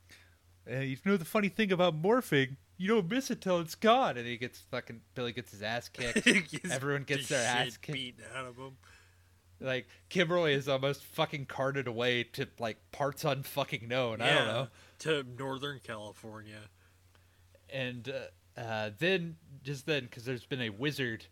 [0.70, 4.16] Uh, you know the funny thing about morphing, you don't miss it till it's gone,
[4.16, 6.24] and he gets fucking Billy gets his ass kicked.
[6.24, 7.92] Gets Everyone gets the their ass kicked.
[7.92, 8.76] beaten out of them.
[9.60, 14.20] Like Kimberly is almost fucking carted away to like parts unfucking known.
[14.22, 14.68] I don't know.
[15.00, 16.60] To Northern California.
[17.72, 18.08] And
[18.56, 21.26] uh, uh, then just then, because there's been a wizard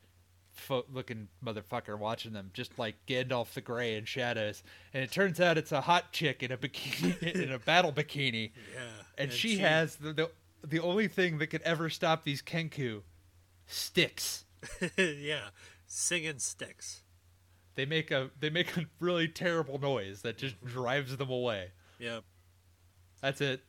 [0.59, 5.41] fo- looking motherfucker watching them, just like Gandalf the Grey in Shadows, and it turns
[5.41, 8.81] out it's a hot chick in a bikini in a battle bikini, Yeah.
[9.17, 10.31] and, she, has the, the
[10.65, 13.03] the only thing that could ever stop these Kenku
[13.67, 14.45] sticks.
[14.99, 15.51] yeah,
[15.87, 17.03] singing sticks.
[17.75, 20.69] They make a they make a really terrible noise that just mm-hmm.
[20.69, 21.71] drives them away.
[22.01, 22.25] Yep.
[23.21, 23.63] That's it.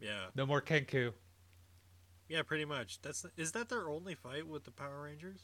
[0.00, 0.26] Yeah.
[0.34, 1.12] No more Kenku.
[2.28, 3.02] Yeah, pretty much.
[3.02, 5.40] That's is that their only fight with the Power Rangers?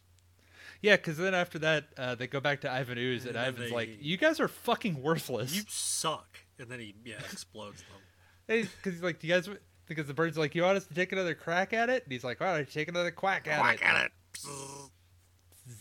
[0.83, 3.71] Yeah, because then after that, uh, they go back to Ivan Ooze, and And Ivan's
[3.71, 6.39] they- like, "You guys are fucking worthless." You suck.
[6.59, 8.01] And then he yeah explodes them.
[8.77, 9.49] Because he's like, "Do you guys?"
[9.87, 12.25] Because the bird's like, "You want us to take another crack at it?" And he's
[12.25, 14.13] like, "All right, take another quack at Whack it." Quack at it.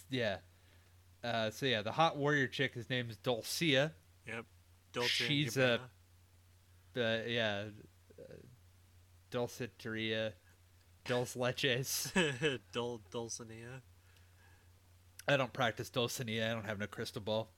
[0.09, 0.37] Yeah.
[1.23, 3.91] Uh, so yeah, the hot warrior chick, his name is Dulcea.
[4.27, 4.45] Yep.
[4.93, 5.79] Dolce She's a-
[6.95, 7.65] Uh, yeah,
[8.19, 8.23] uh,
[9.31, 10.33] Dulciteria,
[11.05, 12.11] Dulce leches.
[12.71, 13.81] Dul Dulcinea.
[15.27, 16.49] I don't practice Dulcinea.
[16.49, 17.49] I don't have no crystal ball.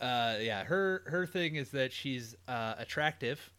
[0.00, 3.50] Uh, yeah, her her thing is that she's uh, attractive,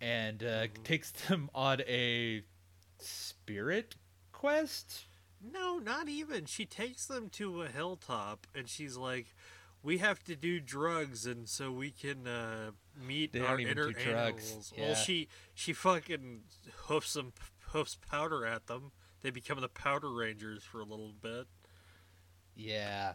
[0.00, 0.84] and uh, Mhm.
[0.84, 2.42] takes them on a
[2.98, 3.94] spirit
[4.32, 5.06] quest.
[5.40, 6.46] No, not even.
[6.46, 9.34] She takes them to a hilltop and she's like,
[9.82, 13.72] "We have to do drugs, and so we can uh, meet They our don't even
[13.72, 14.84] inner do drugs, animals." yeah.
[14.86, 16.42] Well, she she fucking
[16.88, 17.32] hoofs some
[17.72, 18.90] hoofs powder at them.
[19.22, 21.46] They become the Powder Rangers for a little bit.
[22.58, 23.12] Yeah.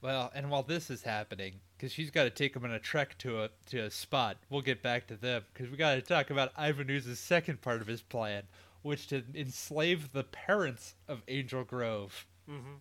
[0.00, 3.18] Well, and while this is happening, because she's got to take them on a trek
[3.18, 6.30] to a to a spot, we'll get back to them because we got to talk
[6.30, 8.44] about Ivan Ooze's second part of his plan,
[8.80, 12.26] which to enslave the parents of Angel Grove.
[12.48, 12.76] Mm-hmm.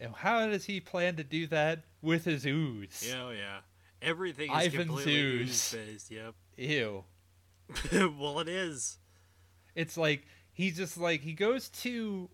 [0.00, 3.06] And how does he plan to do that with his ooze?
[3.06, 3.58] Yeah, oh, yeah.
[4.02, 5.74] Everything is Ivan's completely ooze.
[5.74, 6.10] based.
[6.10, 6.34] Yep.
[6.56, 7.04] Ew.
[8.18, 8.98] well, it is.
[9.74, 12.30] It's like he's just like he goes to,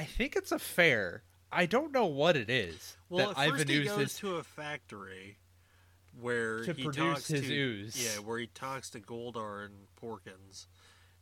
[0.00, 1.24] I think it's a fair.
[1.52, 2.96] I don't know what it is.
[3.10, 5.36] Well, that Ivan he goes is to a factory
[6.18, 8.02] where To he produce talks his to, ooze.
[8.02, 10.68] Yeah, where he talks to Goldar and Porkins,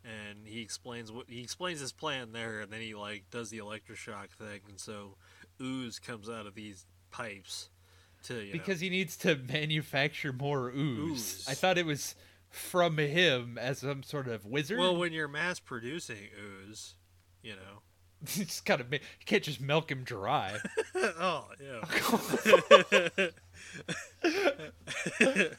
[0.05, 3.59] and he explains what he explains his plan there, and then he like does the
[3.59, 5.17] electroshock thing, and so
[5.61, 7.71] ooze comes out of these pipes
[8.27, 11.11] to you know, because he needs to manufacture more ooze.
[11.11, 11.47] Ooze.
[11.49, 12.15] I thought it was
[12.49, 14.79] from him as some sort of wizard.
[14.79, 16.95] well, when you're mass producing ooze,
[17.43, 17.83] you know,
[18.25, 19.03] just gotta make.
[19.03, 20.57] You can't just milk him dry.
[20.95, 23.29] oh yeah.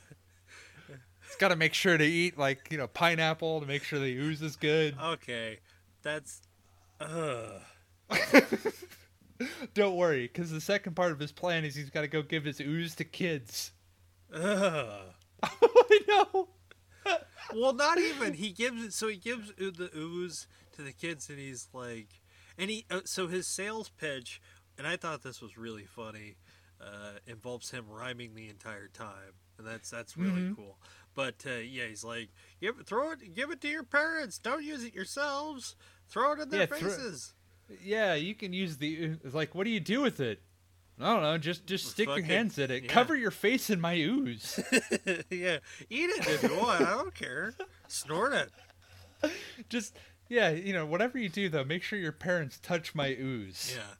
[1.26, 4.16] It's got to make sure to eat like you know pineapple to make sure the
[4.18, 4.96] ooze is good.
[5.02, 5.60] okay,
[6.02, 6.42] that's.
[7.00, 7.60] Uh,
[9.74, 12.44] Don't worry, because the second part of his plan is he's got to go give
[12.44, 13.72] his ooze to kids.
[14.34, 15.02] uh.
[15.42, 16.50] I know.
[17.56, 18.34] Well, not even.
[18.34, 18.94] He gives it.
[18.94, 22.10] So he gives the ooze to the kids, and he's like,
[22.60, 22.86] and he.
[22.92, 24.40] Uh, so his sales pitch,
[24.78, 26.36] and I thought this was really funny.
[26.82, 30.56] Uh, involves him rhyming the entire time, and that's that's really Mhm.
[30.56, 30.78] cool.
[31.16, 32.30] But uh, yeah, he's like,
[32.62, 34.38] give it, throw it, give it to your parents.
[34.38, 35.76] Don't use it yourselves.
[36.08, 37.34] Throw it in their Yeah, faces.
[37.84, 39.18] Yeah, you can use the.
[39.24, 40.42] It's like, what do you do with it?
[41.02, 41.38] I don't know.
[41.38, 42.84] Just just stick your hands in it.
[42.84, 42.90] yeah.
[42.92, 44.60] Cover your face in my ooze.
[45.30, 46.82] yeah, eat it if you want.
[46.82, 47.54] I don't care.
[47.90, 49.32] Snort it.
[49.70, 49.96] just
[50.30, 53.76] yeah, you know, whatever you do though, make sure your parents touch my ooze.
[53.76, 53.96] Yeah,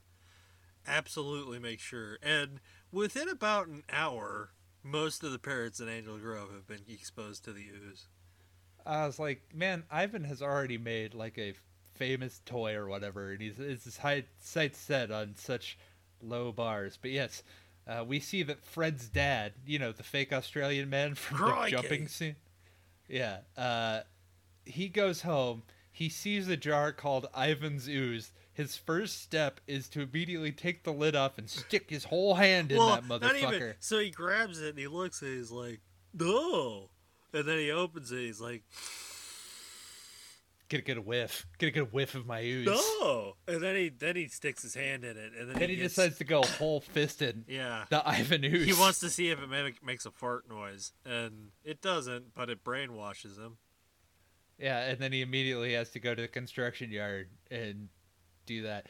[0.86, 1.58] absolutely.
[1.58, 2.18] Make sure.
[2.22, 2.60] And
[2.92, 4.50] within about an hour,
[4.82, 8.06] most of the parrots in Angel Grove have been exposed to the ooze.
[8.86, 11.52] I was like, man, Ivan has already made like a
[11.94, 15.76] famous toy or whatever, and he's it's his high sights set on such
[16.22, 16.98] low bars.
[17.00, 17.42] But yes,
[17.86, 21.76] uh, we see that Fred's dad, you know, the fake Australian man from Crikey.
[21.76, 22.36] the jumping scene.
[23.08, 24.00] Yeah, uh,
[24.64, 25.62] he goes home.
[26.00, 28.32] He sees a jar called Ivan's ooze.
[28.54, 32.72] His first step is to immediately take the lid off and stick his whole hand
[32.72, 33.52] in well, that not motherfucker.
[33.54, 33.74] even.
[33.80, 35.80] So he grabs it and he looks and he's like,
[36.14, 36.88] "No,"
[37.34, 38.16] and then he opens it.
[38.20, 38.62] He's like,
[40.70, 41.46] Get a good whiff.
[41.58, 42.64] Get a good whiff of my ooze.
[42.64, 45.76] "No," and then he then he sticks his hand in it, and then, Then he
[45.76, 47.44] gets- decides to go whole fisted.
[47.46, 47.84] Yeah.
[47.90, 48.64] The Ivan ooze.
[48.64, 52.64] He wants to see if it makes a fart noise, and it doesn't, but it
[52.64, 53.58] brainwashes him.
[54.60, 57.88] Yeah, and then he immediately has to go to the construction yard and
[58.46, 58.86] do that.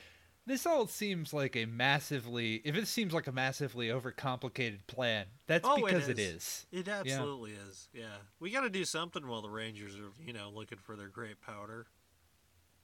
[0.46, 5.66] This all seems like a massively if it seems like a massively overcomplicated plan, that's
[5.68, 6.34] Oh, because it is.
[6.34, 6.66] is.
[6.72, 7.88] It absolutely is.
[7.92, 11.08] Yeah, we got to do something while the Rangers are, you know, looking for their
[11.08, 11.86] great powder.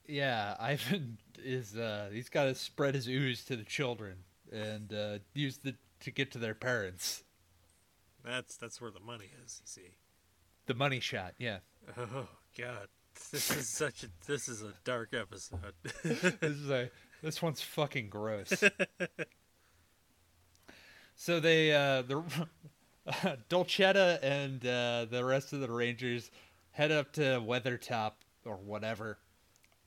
[0.07, 4.19] Yeah, Ivan is uh he's gotta spread his ooze to the children
[4.51, 7.23] and uh use the to get to their parents.
[8.23, 9.59] That's that's where the money is.
[9.61, 9.89] You see.
[10.67, 11.57] The money shot, yeah.
[11.97, 12.27] Oh
[12.57, 12.87] God,
[13.31, 15.73] this is such a this is a dark episode.
[16.03, 16.89] this is a
[17.21, 18.63] this one's fucking gross.
[21.15, 22.23] so they uh the
[23.49, 26.31] Dolcetta and uh the rest of the Rangers
[26.71, 28.13] head up to Weathertop
[28.45, 29.17] or whatever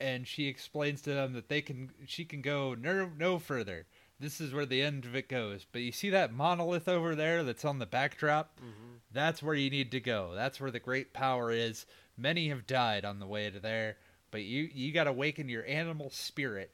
[0.00, 3.86] and she explains to them that they can she can go no no further.
[4.18, 5.64] This is where the end of it goes.
[5.70, 8.58] But you see that monolith over there that's on the backdrop?
[8.60, 10.32] hmm That's where you need to go.
[10.34, 11.86] That's where the great power is.
[12.20, 13.96] Many have died on the way to there,
[14.30, 16.70] but you you got to awaken your animal spirit.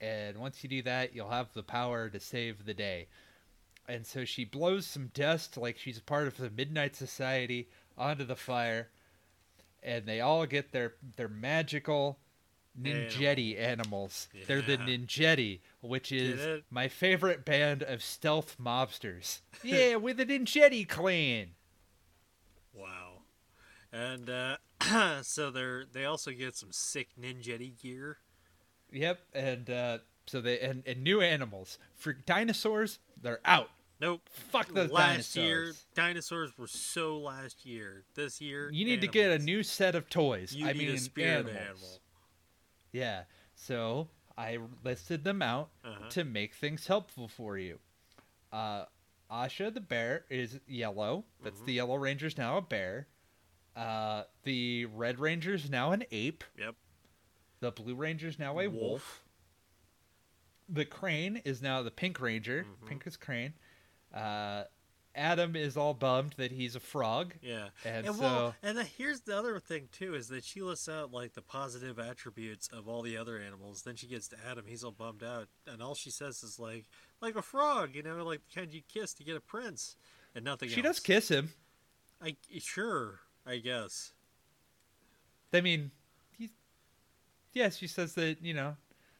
[0.00, 3.08] And once you do that, you'll have the power to save the day.
[3.88, 8.24] And so she blows some dust like she's a part of the Midnight Society onto
[8.24, 8.88] the fire,
[9.82, 12.18] and they all get their their magical
[12.80, 14.28] ninjetti animals.
[14.46, 19.40] They're the ninjetti, which is my favorite band of stealth mobsters.
[19.64, 21.48] yeah, with the ninjetti clan.
[22.74, 23.22] Wow.
[23.92, 24.58] And uh,
[25.22, 28.18] so they're they also get some sick ninjetti gear.
[28.92, 32.98] Yep, and uh, so they and, and new animals for dinosaurs.
[33.20, 33.70] They're out.
[34.00, 34.20] Nope.
[34.30, 35.36] Fuck those last dinosaurs.
[35.36, 38.04] year, dinosaurs were so last year.
[38.14, 40.54] This year, you need to get a new set of toys.
[40.54, 41.56] You I need mean, a spirit animals.
[41.56, 42.00] animal.
[42.92, 43.22] Yeah.
[43.56, 46.08] So I listed them out Uh-huh.
[46.10, 47.80] to make things helpful for you.
[48.52, 48.84] Uh,
[49.30, 51.24] Aisha the bear is yellow.
[51.42, 51.66] That's Mhm.
[51.66, 53.08] the yellow ranger's now a bear.
[53.78, 56.42] Uh, the red ranger's now an ape.
[56.58, 56.74] Yep.
[57.60, 59.22] The blue ranger's now a wolf.
[60.68, 62.66] The crane is now the pink ranger.
[62.82, 62.88] Mhm.
[62.88, 63.54] Pink is crane.
[64.12, 64.64] Uh,
[65.14, 67.70] Adam is all bummed that he's a frog, Yeah.
[67.84, 70.88] and, And so well, and then here's the other thing too is that she lists
[70.88, 73.82] out like the positive attributes of all the other animals.
[73.82, 76.84] Then she gets to Adam, he's all bummed out, and all she says is like,
[77.20, 79.96] like a frog, you know, like the kind you kiss to get a prince,
[80.34, 80.68] and nothing.
[80.68, 80.96] she else.
[80.98, 81.52] does kiss him.
[82.20, 84.12] I sure, I guess.
[85.54, 85.90] I mean,
[86.36, 86.50] he's
[87.54, 87.70] yeah.
[87.70, 88.76] She says that you know,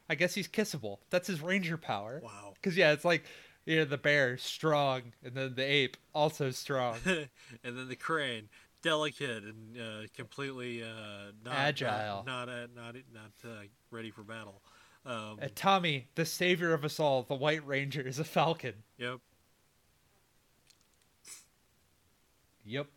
[0.08, 0.98] I guess he's kissable.
[1.10, 2.20] That's his ranger power.
[2.22, 2.52] Wow.
[2.54, 3.24] Because yeah, it's like
[3.64, 6.96] you know the bear strong, and then the ape also strong.
[7.06, 7.28] and
[7.62, 8.50] then the crane,
[8.82, 12.24] delicate and uh, completely uh, not, Agile.
[12.26, 14.60] not not uh, not, not uh, ready for battle.
[15.06, 18.74] Um, and Tommy, the savior of us all, the White Ranger, is a falcon.
[18.98, 19.20] yep.
[22.66, 22.88] Yep.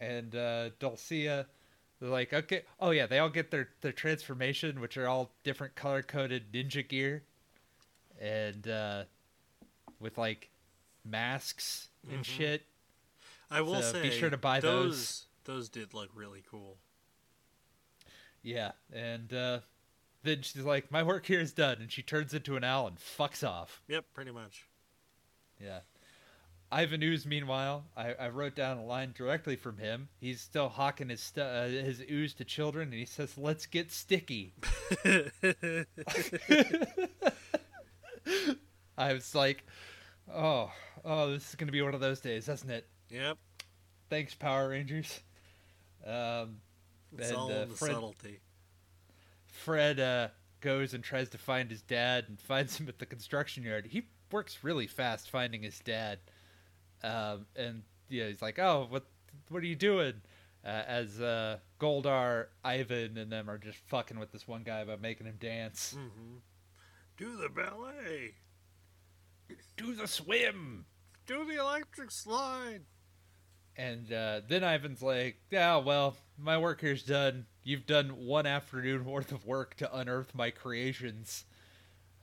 [0.00, 1.46] And uh, Dulcea,
[2.00, 5.74] They're like, okay, oh yeah, they all get their their transformation, which are all different
[5.74, 7.22] color coded ninja gear,
[8.20, 9.04] and uh,
[10.00, 10.50] with like
[11.04, 12.24] masks and Mhm.
[12.24, 12.66] shit.
[13.50, 15.26] I will So say, be sure to buy those.
[15.44, 16.76] Those did look really cool.
[18.42, 19.60] Yeah, and uh,
[20.22, 22.98] then she's like, "My work here is done," and she turns into an owl and
[22.98, 23.82] fucks off.
[23.88, 24.64] Yep, pretty much.
[25.60, 25.80] Yeah.
[26.70, 30.08] Ivan Ooze, meanwhile, I, I wrote down a line directly from him.
[30.20, 33.92] He's still hawking his stu- uh, his ooze to children, and he says, "Let's get
[33.92, 34.52] sticky."
[38.98, 39.64] I was like,
[40.32, 40.72] "Oh,
[41.04, 43.38] oh, this is gonna be one of those days, isn't it?" yep,
[44.10, 45.20] Thanks, Power Rangers.
[46.04, 46.58] Um,
[47.16, 48.40] it's And, all uh, Fred- subtlety.
[49.48, 50.28] Fred uh,
[50.60, 53.86] goes and tries to find his dad and finds him at the construction yard.
[53.90, 56.18] He works really fast finding his dad,
[57.02, 59.04] um, and yeah, he's like, "Oh, what,
[59.48, 60.14] what are you doing?"
[60.64, 65.00] Uh, as uh, Goldar, Ivan, and them are just fucking with this one guy about
[65.00, 65.94] making him dance.
[65.96, 66.38] hmm
[67.16, 68.34] Do the ballet.
[69.76, 70.86] Do the swim.
[71.26, 72.82] Do the electric slide.
[73.76, 77.46] And uh, then Ivan's like, "Yeah, well, my work here's done.
[77.62, 81.44] You've done one afternoon worth of work to unearth my creations.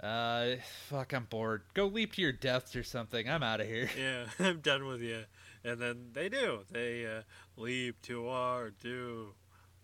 [0.04, 0.56] Uh,
[0.90, 1.62] fuck, I'm bored.
[1.74, 3.30] Go leap to your deaths or something.
[3.30, 5.24] I'm out of here." Yeah, I'm done with you.
[5.64, 6.62] And then they do.
[6.70, 7.22] They uh,
[7.56, 9.34] leap to our doom.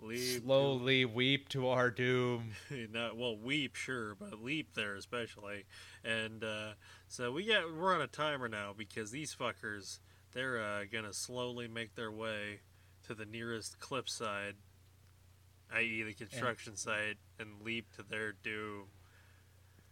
[0.02, 0.44] Leap.
[0.44, 2.52] Slowly weep to our doom.
[2.92, 5.66] Not well, weep sure, but leap there especially.
[6.04, 6.72] And uh,
[7.08, 10.00] so we get we're on a timer now because these fuckers
[10.34, 12.60] they're uh, gonna slowly make their way
[13.08, 14.56] to the nearest cliffside,
[15.74, 18.88] i.e., the construction site, and leap to their doom.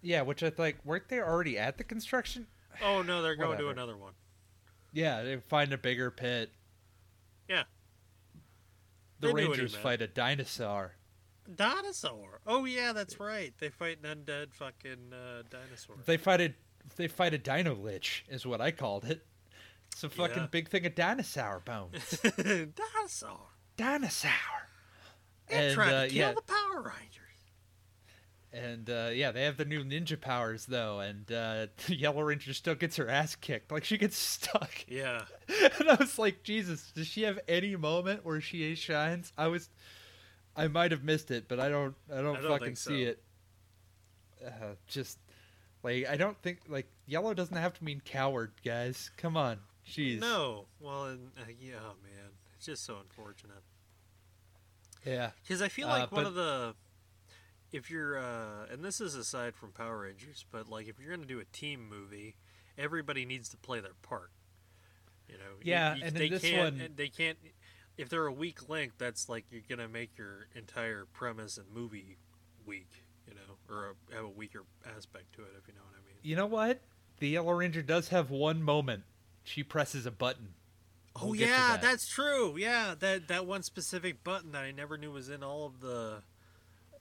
[0.07, 0.77] Yeah, which I like.
[0.85, 2.47] Weren't they already at the construction?
[2.81, 3.71] Oh no, they're going to Whatever.
[3.71, 4.13] another one.
[4.93, 6.49] Yeah, they find a bigger pit.
[7.49, 7.63] Yeah.
[9.19, 9.83] The They knew what he Rangers meant.
[9.83, 10.93] fight a dinosaur.
[11.53, 12.39] Dinosaur.
[12.47, 13.53] Oh yeah, that's right.
[13.59, 15.97] They fight an undead fucking uh, dinosaur.
[16.05, 16.53] They fight a
[16.95, 19.25] they fight a dino lich, is what I called it.
[19.91, 20.47] It's a fucking Yeah.
[20.47, 22.17] big thing of dinosaur bones.
[22.37, 23.49] dinosaur.
[23.75, 24.31] dinosaur.
[25.49, 27.16] They're And trying uh, to kill yeah, the Power Rangers.
[28.53, 32.53] And uh, yeah, they have the new ninja powers though, and uh, the Yellow Ranger
[32.53, 33.71] still gets her ass kicked.
[33.71, 34.85] Like she gets stuck.
[34.87, 35.23] Yeah.
[35.79, 39.31] and I was like, Jesus, does she have any moment where she shines?
[39.37, 39.69] I was,
[40.55, 43.03] I might have missed it, but I don't, I don't, I don't fucking think see
[43.03, 43.21] it.
[44.45, 45.17] Uh, just
[45.83, 49.09] like I don't think like yellow doesn't have to mean coward, guys.
[49.17, 50.19] Come on, jeez.
[50.21, 50.65] No.
[50.79, 51.73] Well, and, uh, yeah,
[52.03, 53.63] man, it's just so unfortunate.
[55.05, 55.31] Yeah.
[55.43, 56.75] Because I feel Uh, like one but- of the,
[57.71, 61.27] if you're, uh, and this is aside from Power Rangers, but like if you're gonna
[61.27, 62.35] do a team movie,
[62.77, 64.31] everybody needs to play their part.
[65.27, 65.55] You know.
[65.63, 67.37] Yeah, you- and in they this can't, one- they can't.
[67.97, 72.17] If they're a weak link, that's like you're gonna make your entire premise and movie
[72.65, 72.89] weak.
[73.27, 74.63] You know, or a, have a weaker
[74.95, 76.15] aspect to it, if you know what I mean.
[76.23, 76.79] You know what?
[77.19, 79.03] The Yellow Ranger does have one moment.
[79.43, 80.53] She presses a button.
[81.15, 81.81] Oh We'll get yeah, that.
[81.81, 82.55] that's true.
[82.57, 86.21] Yeah, that that one specific button that I never knew was in all of the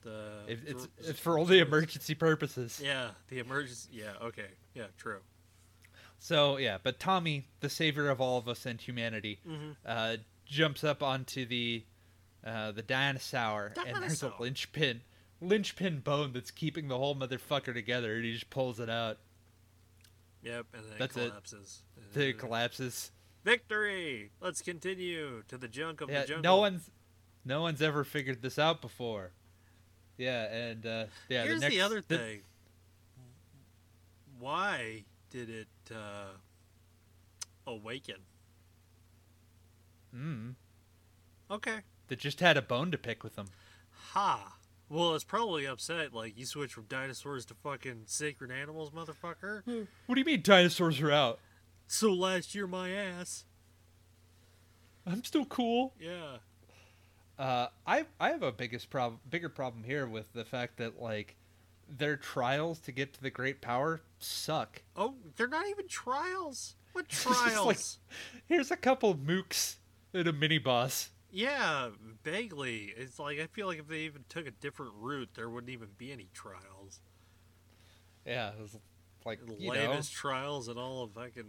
[0.07, 0.51] the.
[0.53, 2.81] It, it's it's for only emergency purposes.
[2.83, 3.89] Yeah, the emergency.
[3.91, 4.47] Yeah, okay.
[4.73, 5.19] Yeah, true.
[6.19, 9.71] So yeah, but Tommy, the savior of all of us and humanity, Mm-hmm.
[9.85, 11.83] uh, jumps up onto the
[12.45, 15.01] uh, the dinosaur, and there's a linchpin
[15.41, 19.17] linchpin bone that's keeping the whole motherfucker together, and he just pulls it out.
[20.43, 21.29] Yep, and then That's it it.
[21.29, 21.81] collapses.
[22.13, 23.11] Then Uh, it collapses.
[23.43, 24.31] Victory!
[24.41, 26.43] Let's continue to the junk of Yeah, the jungle.
[26.43, 26.89] no one's
[27.45, 29.31] no one's ever figured this out before.
[30.17, 31.43] Yeah, and uh, yeah.
[31.43, 32.39] Here's the, the, next, other the- thing.
[34.39, 36.37] Why did it uh,
[37.65, 38.17] awaken?
[40.13, 40.49] Hmm.
[41.49, 41.77] Okay.
[42.07, 43.47] that just had a bone to pick with them.
[44.13, 44.53] Ha.
[44.89, 46.13] Well, it's probably upset.
[46.13, 49.61] Like you switch from dinosaurs to fucking sacred animals, motherfucker.
[50.05, 51.39] What do you mean dinosaurs are out?
[51.87, 53.45] So last year, my ass.
[55.05, 55.93] I'm still cool.
[55.99, 56.37] Yeah.
[57.39, 61.35] Uh, I I have a biggest problem, bigger problem here with the fact that like
[61.89, 64.81] their trials to get to the great power suck.
[64.95, 66.75] Oh, they're not even trials.
[66.93, 67.99] What just like- trials?
[68.47, 69.75] Here's a couple mooks
[70.13, 71.09] and a mini boss.
[71.31, 71.89] yeah,
[72.23, 72.93] vaguely.
[72.97, 75.89] It's like I feel like if they even took a different route, there wouldn't even
[75.97, 76.99] be any trials.
[78.25, 78.75] Yeah, it was
[79.25, 81.45] like The you know, trials and all of fucking.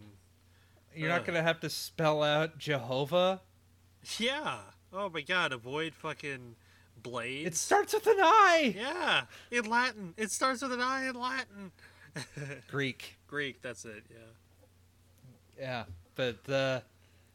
[0.95, 3.41] you're not gonna have to spell out Jehovah.
[4.19, 4.59] Yeah.
[4.93, 6.57] Oh my god, avoid fucking
[7.03, 7.47] blades.
[7.47, 8.75] It starts with an I.
[8.77, 10.15] Yeah, in Latin.
[10.17, 11.73] It starts with an I in Latin.
[12.71, 13.17] Greek.
[13.27, 15.61] Greek, that's it, yeah.
[15.61, 15.85] Yeah,
[16.15, 16.81] but uh,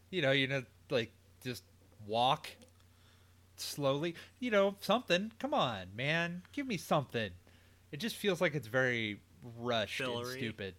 [0.10, 1.12] you know, you know, like
[1.44, 1.64] just
[2.08, 2.48] walk.
[3.58, 4.16] slowly.
[4.40, 5.32] You know, something.
[5.40, 7.30] Come on, man, give me something.
[7.92, 9.20] It just feels like it's very
[9.60, 10.24] rushed Fillery.
[10.32, 10.76] and stupid.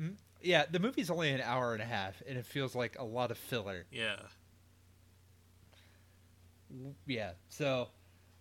[0.00, 3.04] Mm, Yeah, the movie's only an hour and a half, and it feels like a
[3.04, 3.84] lot of filler.
[3.90, 4.16] Yeah.
[7.06, 7.32] Yeah.
[7.48, 7.88] So,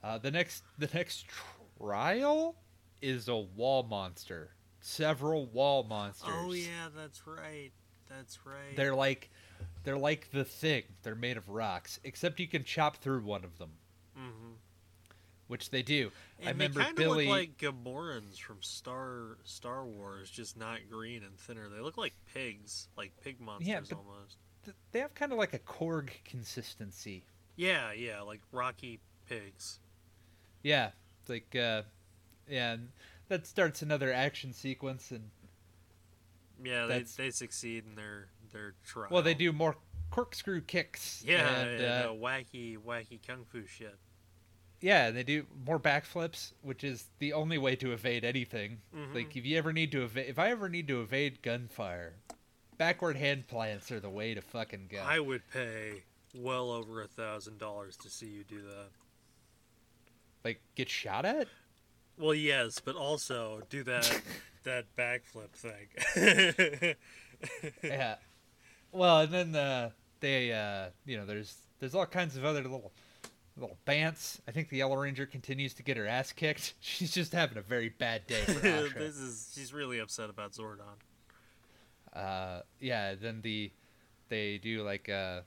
[0.03, 1.25] uh, the next the next
[1.77, 2.55] trial
[3.01, 4.51] is a wall monster.
[4.79, 6.33] Several wall monsters.
[6.35, 7.71] Oh yeah, that's right.
[8.09, 8.75] That's right.
[8.75, 9.29] They're like
[9.83, 10.83] they're like the thing.
[11.03, 13.69] They're made of rocks, except you can chop through one of them,
[14.17, 14.51] Mm-hmm.
[15.47, 16.11] which they do.
[16.39, 17.27] And I remember they Billy.
[17.27, 21.69] look like Gamorreans from Star Star Wars, just not green and thinner.
[21.69, 24.37] They look like pigs, like pig monsters but- almost.
[24.65, 27.23] th- they have kind of like a Korg consistency.
[27.55, 29.79] Yeah, yeah, like rocky pigs.
[30.63, 30.91] Yeah,
[31.27, 31.83] like uh,
[32.49, 32.89] yeah, and
[33.27, 35.29] that starts another action sequence, and
[36.63, 39.07] Yeah, they, they succeed in their their trial.
[39.11, 39.75] well, they do more
[40.09, 41.23] corkscrew kicks.
[41.25, 43.95] Yeah, and, and, uh, wacky wacky kung fu shit.
[44.81, 48.79] Yeah, they do more backflips, which is the only way to evade anything.
[48.95, 49.13] Mhm.
[49.13, 52.15] Like if you ever need to evade, if I ever need to evade gunfire,
[52.77, 54.99] backward hand plants are the way to fucking go.
[55.01, 56.03] I would pay
[56.35, 58.89] well over a thousand dollars to see you do that.
[60.43, 61.47] Like get shot at?
[62.17, 64.21] Well, yes, but also do that
[64.63, 66.95] that backflip thing.
[67.83, 68.15] yeah.
[68.91, 72.91] Well, and then uh, they, uh, you know, there's there's all kinds of other little
[73.57, 74.39] little bants.
[74.47, 76.75] I think the Yellow Ranger continues to get her ass kicked.
[76.79, 78.53] She's just having a very bad day for
[78.99, 80.81] this is she's really upset about Zordon.
[82.13, 83.71] uh yeah then the
[84.29, 85.43] they do like a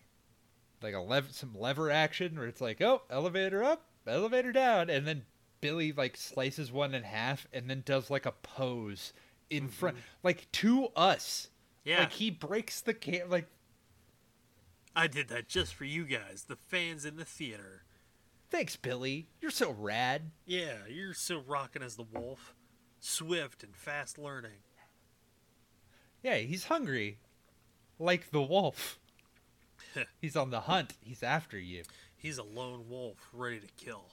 [0.84, 5.06] like a lev- some lever action where it's like oh elevator up elevator down and
[5.06, 5.24] then
[5.60, 9.14] billy like slices one in half and then does like a pose
[9.48, 9.72] in mm-hmm.
[9.72, 11.48] front like to us.
[11.84, 13.48] Yeah, like he breaks the cam like
[14.94, 17.84] I did that just for you guys, the fans in the theater.
[18.50, 19.28] thanks billy.
[19.40, 20.30] You're so rad.
[20.46, 22.54] Yeah, you're so rocking as the wolf,
[23.00, 24.62] swift and fast learning.
[26.22, 27.18] yeah he's hungry.
[27.98, 28.98] Like the wolf
[30.20, 31.82] he's on the hunt he's after you
[32.16, 34.06] He's a lone wolf ready to kill.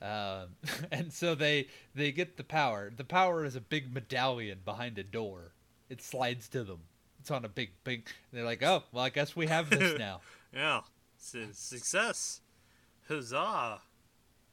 [0.00, 0.56] Um,
[0.90, 2.90] and so they they get the power.
[2.96, 5.52] The power is a big medallion behind a door.
[5.90, 6.78] It slides to them.
[7.20, 8.08] It's on a big big.
[8.32, 10.22] They're like, oh, well, I guess we have this now.
[10.50, 10.80] Yeah,
[11.18, 12.40] success,
[13.06, 13.80] huzzah!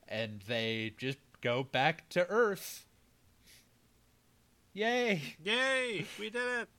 [0.10, 2.86] and they just go back to Earth.
[4.74, 5.36] Yay!
[5.42, 6.70] Yay, we did it.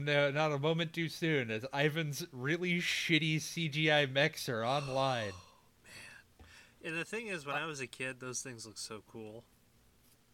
[0.00, 5.32] No, not a moment too soon, as Ivan's really shitty CGI mechs are online.
[5.34, 6.48] Oh, man.
[6.92, 9.44] And the thing is, when I was a kid, those things looked so cool.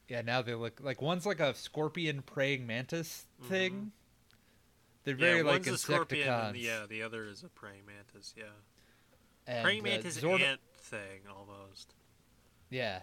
[0.09, 3.93] Yeah, now they look like one's like a scorpion praying mantis thing.
[5.05, 8.35] They're very yeah, like one's a scorpion, and yeah, the other is a praying mantis.
[8.37, 8.45] Yeah,
[9.47, 11.95] and, praying uh, mantis Zord- ant thing almost.
[12.71, 13.01] Yeah.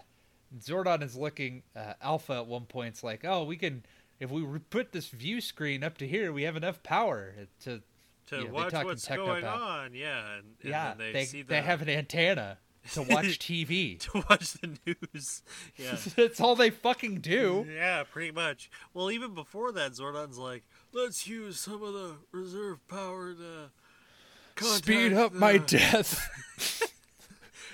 [0.60, 2.89] Zordon is looking uh, alpha at one point.
[2.89, 3.84] It's like, oh, we can
[4.20, 7.82] if we put this view screen up to here, we have enough power to.
[8.30, 11.84] To Yeah, watch what's going on, yeah, and, and yeah, they, they see they have
[11.84, 12.57] an antenna
[12.93, 13.99] to watch TV.
[13.99, 15.43] to watch the news.
[15.78, 17.68] Yeah, That's all they fucking do.
[17.72, 18.72] Yeah, pretty much.
[18.95, 25.13] Well, even before that, Zordon's like, let's use some of the reserve power to Speed
[25.13, 26.91] up my death.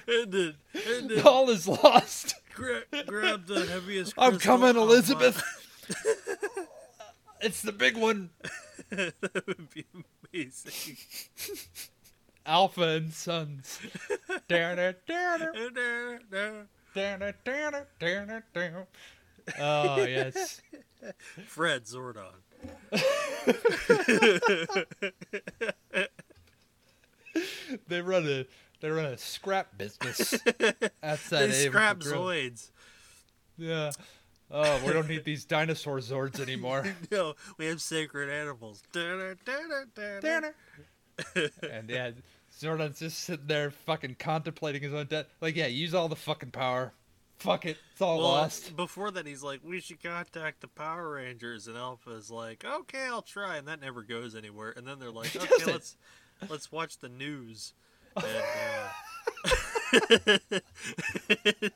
[0.07, 0.55] and then
[1.23, 2.35] all is lost.
[2.53, 4.15] gra- grab the heaviest.
[4.17, 4.75] I'm coming.
[4.75, 5.41] Elizabeth.
[7.41, 8.29] it's the big one.
[8.89, 9.85] that would be
[10.33, 10.97] amazing.
[12.45, 13.79] Alpha and Sons.
[19.59, 20.61] Oh yes.
[21.47, 22.33] Fred Zordon.
[27.87, 28.45] They run a
[28.81, 30.31] they run a scrap business.
[31.01, 31.99] That's that They scrap.
[31.99, 32.71] Zoids.
[33.57, 33.91] Yeah.
[34.54, 36.86] Oh, we don't need these dinosaur zords anymore.
[37.12, 38.84] No, we have sacred animals.
[38.93, 39.38] and
[41.89, 42.12] yeah,
[42.60, 45.28] Zordon's just sitting there fucking contemplating his own death.
[45.39, 46.93] Like, yeah, use all the fucking power.
[47.38, 47.78] Fuck it.
[47.93, 48.76] It's all Well, lost.
[48.76, 53.24] before that, he's like, "We should contact the Power Rangers," and Alpha's like, "Okay, I'll
[53.24, 54.74] try," and that never goes anywhere.
[54.78, 55.97] And then they're like, "Okay, let's
[56.49, 57.74] let's watch the news,"
[58.16, 58.26] and,
[60.52, 61.70] uh,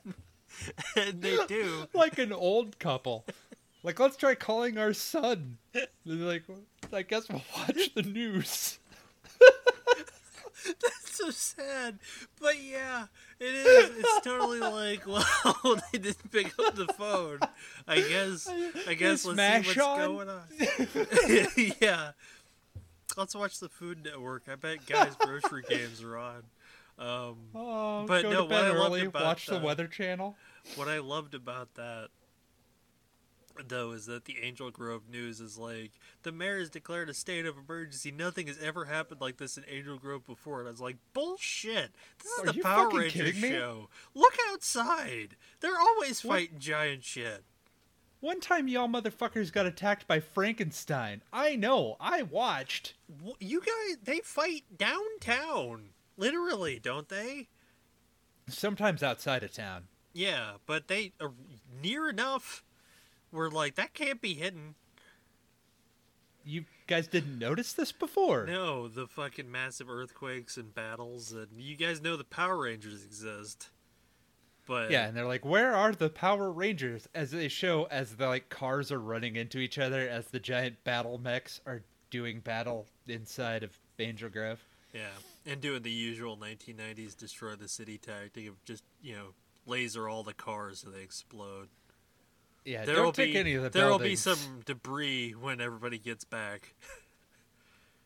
[0.96, 1.86] and they do.
[1.92, 3.24] Like an old couple.
[3.82, 5.58] Like, let's try calling our son.
[5.72, 6.42] They're like,
[6.92, 8.78] I guess we'll watch the news.
[10.64, 12.00] That's so sad,
[12.40, 13.06] but yeah,
[13.38, 13.90] it is.
[13.98, 17.38] It's totally like, well, they didn't pick up the phone.
[17.86, 18.48] I guess.
[18.88, 19.98] I guess let's Smash see what's on?
[19.98, 21.74] going on.
[21.80, 22.10] yeah.
[23.16, 24.42] Let's watch the Food Network.
[24.50, 26.42] I bet Guy's Grocery Games are on.
[26.98, 30.36] Um, Oh, But go no, to bed what early, watch the the- Weather Channel.
[30.76, 32.08] what I loved about that
[33.68, 35.92] though is that the Angel Grove news is like
[36.24, 38.10] the mayor has declared a state of emergency.
[38.10, 41.92] Nothing has ever happened like this in Angel Grove before, and I was like, bullshit.
[42.22, 43.88] This is Are the Power Rangers show.
[44.14, 45.36] Look outside.
[45.60, 46.34] They're always What?
[46.34, 47.44] fighting giant shit.
[48.20, 51.22] One time, y'all motherfuckers got attacked by Frankenstein.
[51.32, 51.96] I know.
[51.98, 52.92] I watched.
[53.40, 57.48] You guys, they fight downtown, literally, don't they?
[58.48, 59.84] Sometimes outside of town.
[60.12, 61.32] Yeah, but they are
[61.82, 62.64] near enough.
[63.32, 64.76] We're like that can't be hidden.
[66.44, 68.46] You guys didn't notice this before.
[68.46, 73.70] No, the fucking massive earthquakes and battles, and you guys know the Power Rangers exist.
[74.64, 78.26] But Yeah, and they're like, "Where are the Power Rangers?" As they show, as the
[78.28, 82.86] like cars are running into each other, as the giant battle mechs are doing battle
[83.06, 84.64] inside of Angel Grove.
[84.94, 85.08] yeah,
[85.46, 89.28] and doing the usual 1990s destroy the city tactic of just you know
[89.66, 91.68] laser all the cars so they explode.
[92.64, 95.60] Yeah, There don't will take be any of the there will be some debris when
[95.60, 96.74] everybody gets back.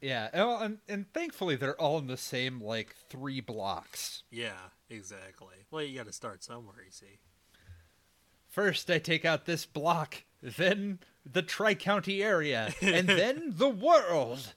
[0.02, 4.22] Yeah, well, and, and thankfully they're all in the same like three blocks.
[4.30, 4.52] yeah,
[4.88, 5.56] exactly.
[5.70, 7.18] Well, you got to start somewhere, you see.
[8.48, 14.54] First, I take out this block, then the Tri County area, and then the world.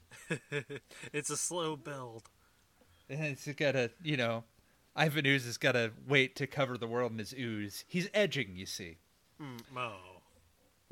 [1.12, 2.30] it's a slow build.
[3.20, 4.44] It's gotta, you know,
[4.96, 7.84] Ivan Ooze has gotta wait to cover the world in his ooze.
[7.88, 8.98] He's edging, you see.
[9.40, 10.14] Mm, oh.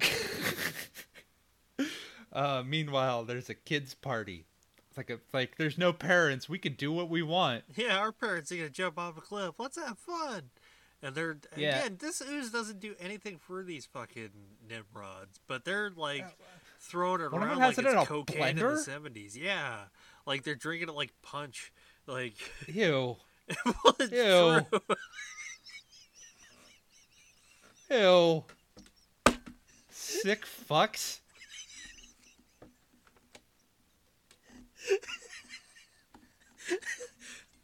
[2.33, 4.47] Uh, meanwhile, there's a kids' party.
[4.89, 5.57] It's like a like.
[5.57, 6.49] There's no parents.
[6.49, 7.65] We can do what we want.
[7.77, 9.55] Yeah, our parents are gonna jump off a cliff.
[9.59, 10.51] Let's have fun.
[11.03, 11.81] And they're Yeah.
[11.81, 14.31] again, this ooze doesn't do anything for these fucking
[14.67, 16.25] Nimrods, but they're like
[16.79, 19.37] throwing it One around like it's cocaine in the seventies.
[19.37, 19.85] Yeah,
[20.27, 21.73] like they're drinking it like punch.
[22.07, 22.35] Like,
[22.67, 23.17] Ew,
[23.85, 24.61] well, Ew.
[27.97, 28.45] ew.
[29.91, 31.21] Sick fucks.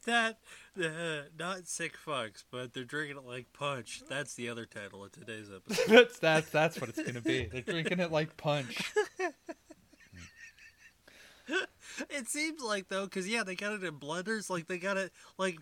[0.07, 0.39] that
[0.83, 4.03] uh, not sick fucks, but they're drinking it like punch.
[4.09, 5.89] That's the other title of today's episode.
[5.89, 7.47] that's that's that's what it's gonna be.
[7.47, 8.93] They're drinking it like punch.
[12.19, 14.51] It seems like though, because yeah, they got it in blenders.
[14.51, 15.59] Like they got it like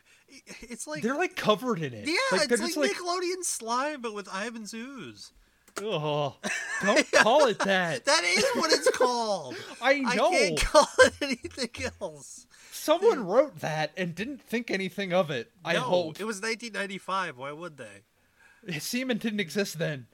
[0.60, 2.06] it's like They're like covered in it.
[2.06, 5.32] Yeah, like, it's they're like, Nickelodeon slime, but with Ivan's ooze.
[5.78, 6.32] Ugh.
[6.82, 8.04] Don't call it that.
[8.04, 9.56] That is what it's called.
[9.82, 10.28] I know.
[10.28, 12.46] I can't call it anything else.
[12.72, 15.50] Someone wrote that and didn't think anything of it.
[15.64, 16.20] I hope.
[16.20, 17.36] it was 1995.
[17.36, 18.78] Why would they?
[18.78, 20.06] Semen didn't exist then.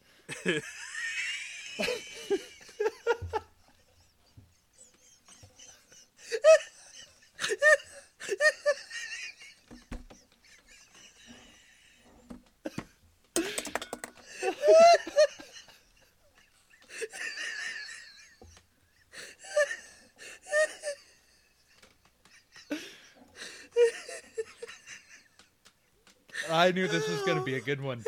[26.50, 28.04] I knew this was gonna be a good one.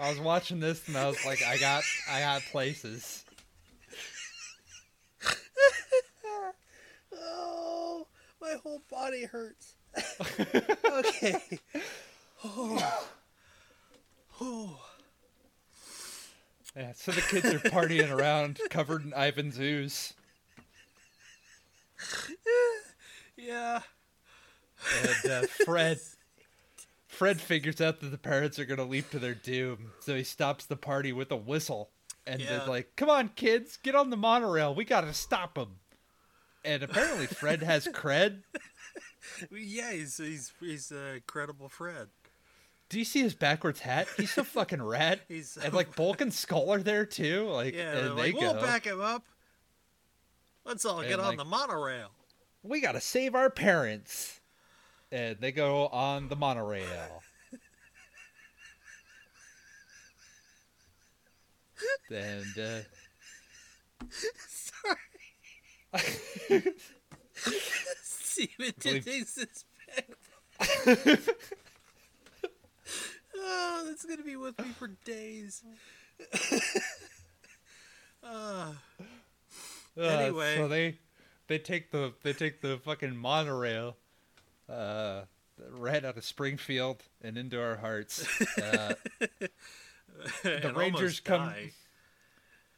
[0.00, 3.24] I was watching this and I was like, I got, I got places.
[7.12, 8.06] Oh,
[8.40, 8.56] my
[9.26, 9.74] body hurts.
[10.90, 11.58] okay.
[12.44, 13.08] Oh.
[14.38, 14.78] Oh.
[16.76, 20.12] Yeah, so the kids are partying around, covered in Ivan's ooze,
[23.38, 23.80] Yeah.
[25.24, 25.98] and uh, Fred,
[27.08, 30.66] Fred figures out that the parents are gonna leap to their doom, so he stops
[30.66, 31.88] the party with a whistle,
[32.26, 32.58] and Yeah.
[32.58, 34.74] they're like, "Come on, kids, get on the monorail.
[34.74, 35.76] We gotta stop him."
[36.62, 38.42] And apparently, Fred has cred.
[39.50, 42.08] Yeah, he's he's he's uh, credible Fred.
[42.88, 44.06] Do you see his backwards hat?
[44.16, 45.20] He's so fucking rad.
[45.28, 47.48] He's and like Bulk and Skull are there too.
[47.48, 48.40] Like, yeah, and they like, go.
[48.40, 49.24] we'll back him up.
[50.64, 52.08] Let's all get And, on the monorail.
[52.62, 54.40] we gotta save our parents.
[55.12, 57.22] And they go on the monorail.
[62.10, 62.80] and uh,
[64.48, 64.96] Sorry,
[68.36, 69.64] Steven Believe- didn't exist.
[73.38, 75.62] oh, that's gonna be with me for days.
[78.22, 78.26] uh,
[79.98, 80.56] uh, Anyway.
[80.56, 80.98] so they
[81.48, 83.96] they take the they take the fucking monorail
[84.68, 85.22] uh
[85.70, 88.26] right out of Springfield and into our hearts.
[88.60, 88.94] Uh,
[90.42, 91.52] the Rangers come-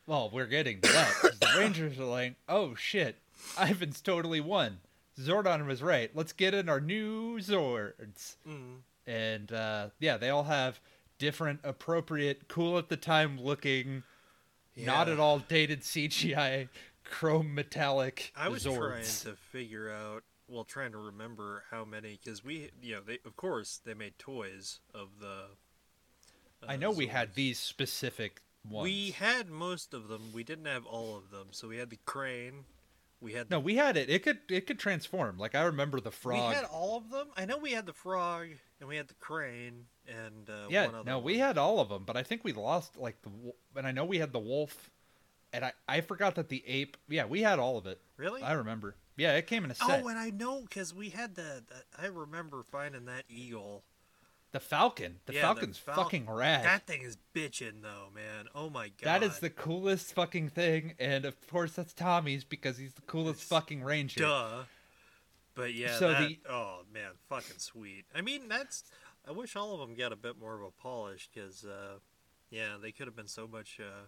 [0.07, 1.13] well, we're getting that.
[1.41, 3.17] the Rangers are like, "Oh shit,
[3.61, 4.79] Ivan's totally won."
[5.19, 6.11] Zordon was right.
[6.15, 8.37] Let's get in our new Zords.
[8.49, 8.79] Mm.
[9.07, 10.81] And uh, yeah, they all have
[11.19, 14.03] different, appropriate, cool at the time looking,
[14.77, 16.69] not at all dated CGI
[17.05, 19.25] chrome metallic I was Zords.
[19.25, 23.19] trying to figure out, well, trying to remember how many, because we, you know, they
[23.25, 25.45] of course they made toys of the.
[26.67, 28.85] I uh, know we had these specific ones.
[28.85, 30.31] We had most of them.
[30.33, 31.49] We didn't have all of them.
[31.51, 32.65] So we had the crane.
[33.21, 34.09] We had no, we had it.
[34.09, 35.39] It could it could transform.
[35.39, 36.51] Like I remember the frog.
[36.51, 37.29] We had all of them.
[37.37, 40.95] I know we had the frog and we had the crane and uh, yeah, one
[40.95, 43.31] other no, we had all of them, but I think we lost like the.
[43.77, 44.91] And I know we had the wolf,
[45.53, 46.97] and I I forgot that the ape.
[47.09, 48.01] Yeah, we had all of it.
[48.17, 48.43] really.
[48.43, 48.97] I remember.
[49.17, 50.03] Yeah, it came in a set.
[50.05, 52.03] Oh, and I know because we had the, the.
[52.03, 53.83] I remember finding that eagle.
[54.53, 55.17] The falcon.
[55.27, 56.65] The Yeah, the falcon's fal- fucking rad.
[56.65, 58.47] That thing is bitching though, man.
[58.55, 59.05] Oh my god.
[59.05, 63.41] That is the coolest fucking thing, and of course that's Tommy's because he's the coolest
[63.41, 64.21] It's fucking ranger.
[64.21, 64.63] duh.
[65.55, 68.05] But yeah, So that, the- oh man, fucking sweet.
[68.15, 68.85] I mean, that's.
[69.27, 71.99] I wish all of them got a bit more of a polish because, uh,
[72.49, 73.79] yeah, they could have been so much.
[73.79, 74.07] Uh,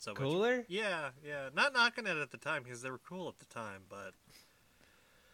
[0.00, 0.64] so much Cooler?
[0.68, 1.50] Yeah, yeah.
[1.54, 4.14] Not knocking it at the time because they were cool at the time, but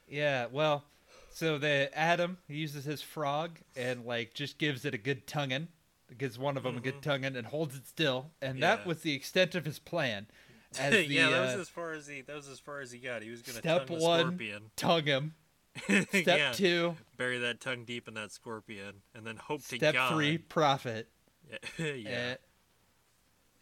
[0.09, 0.85] Yeah, well,
[1.33, 5.69] so the Adam uses his frog and like just gives it a good tonguing,
[6.19, 7.03] gives one of them a good Mhm.
[7.03, 8.77] tonguing and holds it still, and Yeah.
[8.77, 10.27] that was the extent of his plan.
[10.79, 12.91] As the yeah, that was uh, as far as he that was as far as
[12.93, 13.23] he got.
[13.23, 14.21] He was gonna Step tongue one.
[14.21, 14.71] scorpion.
[14.77, 15.35] tongue him.
[15.85, 19.95] Step yeah, two, bury that tongue deep in that scorpion, and then hope to step
[19.95, 20.13] God.
[20.15, 21.09] three, profit.
[21.79, 22.35] Yeah, yeah.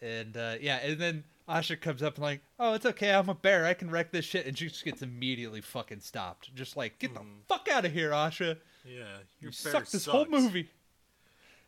[0.01, 3.29] And, and uh, yeah, and then Aisha comes up and like, oh, it's okay, I'm
[3.29, 6.77] a bear, I can wreck this shit, and she just gets immediately fucking stopped, just
[6.77, 7.43] like, get the Mhm.
[7.49, 8.59] fuck out of here, Aisha.
[8.85, 9.19] yeah.
[9.41, 10.69] You Your suck bear this whole movie.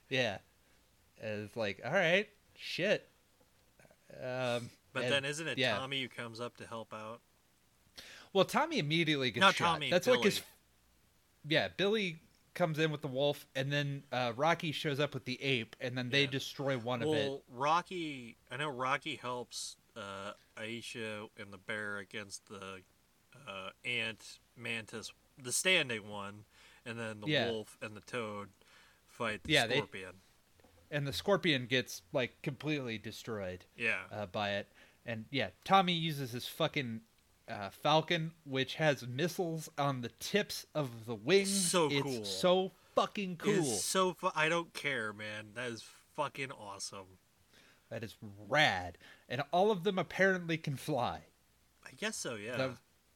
[0.08, 0.38] Yeah,
[1.20, 3.08] and it's like, all right, shit.
[4.20, 5.78] Um, But and- then isn't it yeah.
[5.78, 7.20] Tommy who comes up to help out?
[8.32, 9.74] well, Tommy immediately gets Not shot.
[9.74, 10.42] Tommy, That's like his.
[11.48, 12.18] Yeah, Billy
[12.54, 15.96] comes in with the wolf, and then uh, Rocky shows up with the ape, and
[15.96, 16.30] then they Yeah.
[16.30, 17.12] destroy one of it.
[17.28, 22.82] Well, Rocky, I know Rocky helps uh, Aisha and the bear against the
[23.46, 25.12] uh, ant mantis,
[25.42, 26.44] the standing one,
[26.86, 27.50] and then the Yeah.
[27.50, 28.48] wolf and the toad
[29.06, 30.20] fight the Yeah, they- scorpion.
[30.90, 34.04] and the scorpion gets like completely destroyed Yeah.
[34.10, 34.68] uh, by it.
[35.04, 37.00] And yeah, Tommy uses his fucking
[37.48, 41.70] uh, falcon, which has missiles on the tips of the wings.
[41.70, 42.24] So it's cool.
[42.24, 43.54] So fucking cool.
[43.58, 45.48] It's so fu- I don't care, man.
[45.54, 45.84] That is
[46.16, 47.18] fucking awesome.
[47.90, 48.16] That is
[48.48, 48.96] rad.
[49.28, 51.20] And all of them apparently can fly.
[51.84, 52.56] I guess so, yeah.
[52.56, 52.70] That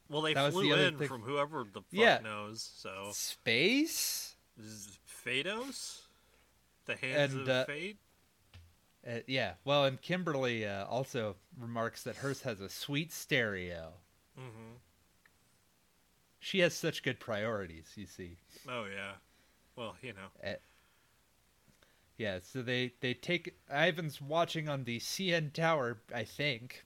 [0.08, 2.18] well, they was the flew in from whoever the fuck Yeah.
[2.22, 2.68] knows.
[2.76, 4.36] So Space.
[5.24, 6.00] Phaedos,
[6.86, 7.96] the hands And, of uh, fate.
[9.06, 9.54] Uh, yeah.
[9.64, 13.92] Well, and Kimberly uh, also remarks that hers has a sweet stereo.
[14.36, 14.76] Hmm
[16.38, 18.38] She has such good priorities, you see.
[18.68, 19.16] Oh yeah.
[19.76, 20.30] Well, you know.
[22.18, 26.84] Yeah, so they they take Ivan's watching on the CN Tower, I think.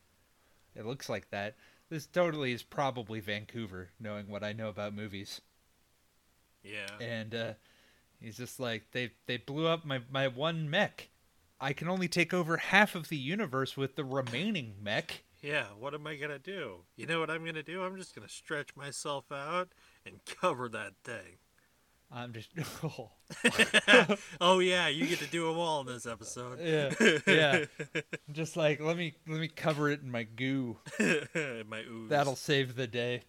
[0.74, 1.56] It looks like that.
[1.88, 5.40] This totally is probably Vancouver, knowing what I know about movies.
[6.62, 7.00] Yeah.
[7.00, 7.52] And uh,
[8.20, 11.08] he's just like, they they blew up my my one mech.
[11.60, 15.22] I can only take over half of the universe with the remaining mech.
[15.42, 16.80] Yeah, what am I gonna do?
[16.96, 17.82] You know what I'm gonna do?
[17.82, 19.68] I'm just gonna stretch myself out
[20.04, 21.38] and cover that thing.
[22.12, 22.48] I'm just,
[22.82, 23.10] oh,
[24.40, 26.58] oh yeah, you get to do them all in this episode.
[26.60, 26.90] yeah,
[27.26, 27.64] yeah.
[28.32, 30.76] just like let me let me cover it in my goo.
[30.98, 32.08] My ooze.
[32.10, 33.22] That'll save the day.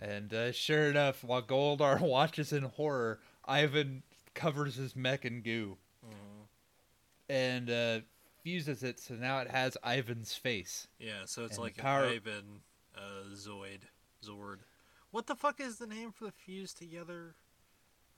[0.00, 4.02] And uh, sure enough, while Goldar watches in horror, Ivan
[4.34, 6.46] covers his mech in goo Mhm.
[7.30, 8.00] and uh,
[8.42, 10.88] fuses it so now it has Ivan's face.
[10.98, 12.44] Yeah, so it's And like power- an Ivan
[12.96, 13.80] uh, Zoid.
[14.24, 14.58] Zord.
[15.10, 17.34] What the fuck is the name for the fused together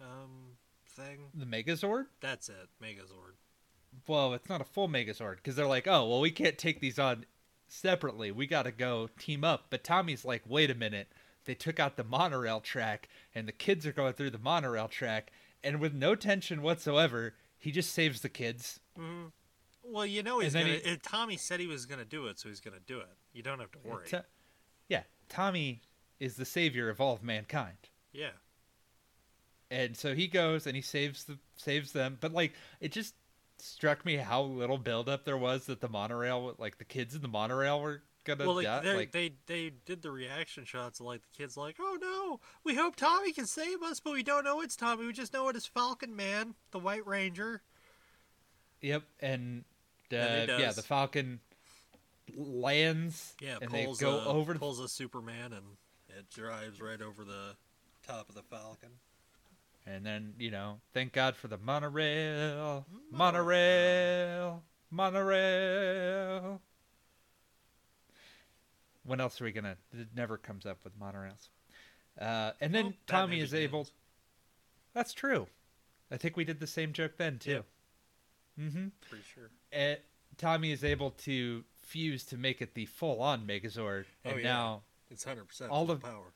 [0.01, 0.57] um
[0.87, 1.19] thing?
[1.35, 2.07] The Megazord?
[2.21, 3.35] That's it, Megazord.
[4.07, 6.99] Well, it's not a full Megazord because they're like, oh, well, we can't take these
[6.99, 7.27] on
[7.69, 8.31] separately.
[8.31, 9.67] We got to go team up.
[9.71, 11.09] But Tommy's like, wait a minute.
[11.45, 15.33] They took out the monorail track, and the kids are going through the monorail track,
[15.65, 18.79] and with no tension whatsoever, he just saves the kids.
[18.97, 19.27] hmm
[19.83, 20.67] Well, you know he's gonna.
[20.85, 23.09] he- Tommy said he was gonna do it, so he's gonna do it.
[23.33, 24.07] You don't have to worry.
[24.09, 24.25] To-
[24.89, 25.83] yeah, Tommy
[26.19, 27.77] is the savior of all of mankind.
[28.13, 28.31] yeah.
[29.71, 33.15] and so he goes and he saves the saves them but like it just
[33.59, 37.29] struck me how little buildup there was that the monorail like the kids in the
[37.29, 41.07] monorail were gonna Well, like, die they're- like they they did the reaction shots of
[41.07, 44.45] like the kids like, oh no, we hope Tommy can save us, but we don't
[44.45, 45.07] know it's Tommy.
[45.07, 47.63] We just know it is Falcon Man, the White Ranger.
[48.83, 49.65] yep and
[50.13, 51.41] uh, yeah the falcon
[52.37, 55.65] lands Yeah, and they go a, over pulls a Superman and
[56.17, 57.57] it drives right over the
[58.07, 58.91] top of the Falcon.
[59.87, 64.63] And then, you know, thank God for the monorail, Monorail.
[64.91, 66.61] monorail.
[69.05, 69.77] When else are we gonna?
[69.93, 71.49] It never comes up with monorails.
[72.21, 73.89] Uh, and then Well, Tommy is able.
[74.95, 75.47] That's true.
[76.11, 77.65] I think we did the same joke then too.
[78.61, 78.89] Mm-hmm.
[79.09, 79.51] Pretty sure.
[79.73, 79.99] And
[80.39, 84.45] Tommy is able to fuse to make it the full-on Megazord, Oh, and yeah.
[84.45, 86.33] now It's hundred percent All of- power.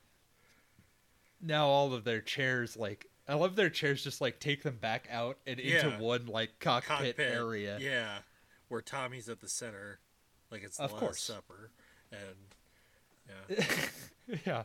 [1.41, 5.07] now all of their chairs like I love their chairs just like take them back
[5.11, 7.77] out and into one like cockpit, Cockpit area.
[7.81, 8.17] Yeah,
[8.67, 9.99] where Tommy's at the center,
[10.51, 11.21] like it's the Of Last course.
[11.21, 11.71] Supper,
[12.11, 14.63] and yeah, yeah.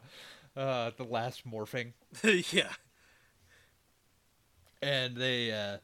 [0.57, 1.93] Uh, the last morphing.
[2.53, 2.73] yeah,
[4.83, 5.79] And they uh,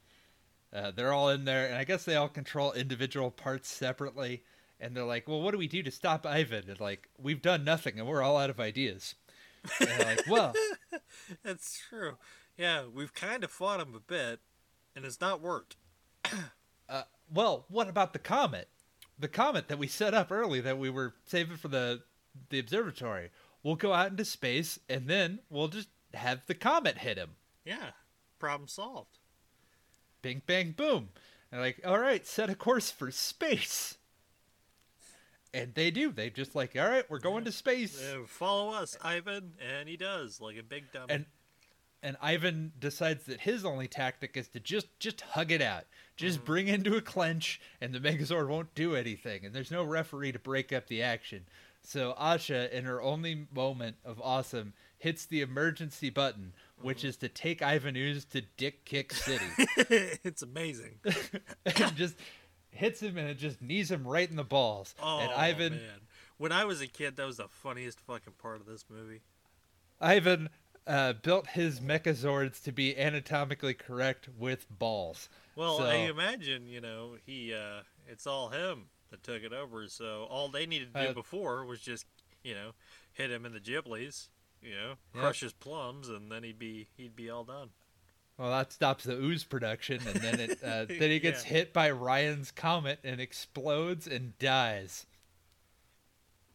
[0.76, 4.42] uh, they're all in there and I guess they all control individual parts separately
[4.78, 6.68] and they're like, Well, what do we do to stop Ivan?
[6.68, 9.14] And like, we've done nothing and we're all out of ideas.
[9.80, 10.52] And like, Well,
[11.42, 12.16] that's true.
[12.58, 14.40] Yeah, we've kind of fought him a bit,
[14.94, 15.76] and it's not worked.
[16.88, 18.68] uh, well, what about the comet?
[19.18, 22.02] The comet that we set up early that we were saving for the
[22.50, 23.30] the observatory.
[23.62, 27.30] We'll go out into space and then we'll just have the comet hit him.
[27.64, 27.90] Yeah,
[28.38, 29.18] problem solved.
[30.26, 31.10] Bing bang boom.
[31.52, 33.96] And like, all right, set a course for space.
[35.54, 36.10] And they do.
[36.10, 38.02] They just like, all right, we're going to space.
[38.02, 41.06] Uh, follow us, Ivan, and he does like a big dummy.
[41.10, 41.26] And
[42.02, 45.84] and Ivan decides that his only tactic is to just just hug it out.
[46.16, 50.32] Just bring into a clench and the Megazord won't do anything and there's no referee
[50.32, 51.44] to break up the action.
[51.82, 57.28] So Aisha in her only moment of awesome hits the emergency button, which is to
[57.28, 59.44] take Ivan Ooze to Dick Kick City.
[60.24, 60.94] it's amazing.
[61.66, 62.16] and just
[62.70, 64.94] hits him and it just knees him right in the balls.
[65.02, 66.00] Oh and Ivan man,
[66.38, 69.22] when I was a kid, that was the funniest fucking part of this movie.
[70.00, 70.50] Ivan
[70.86, 75.28] uh, built his Mechazords to be anatomically correct with balls.
[75.56, 77.54] Well, So- I imagine you know he.
[77.54, 79.88] uh It's all him that took it over.
[79.88, 82.04] So all they needed to do Uh, before was just
[82.44, 82.72] you know
[83.12, 84.28] hit him in the giblies,
[84.66, 85.22] you know, Yep.
[85.22, 87.70] crush his plums, and then he'd be he'd be all done.
[88.36, 91.50] Well, that stops the ooze production, and then it uh, then he gets Yeah.
[91.50, 95.06] hit by Ryan's comet and explodes and dies.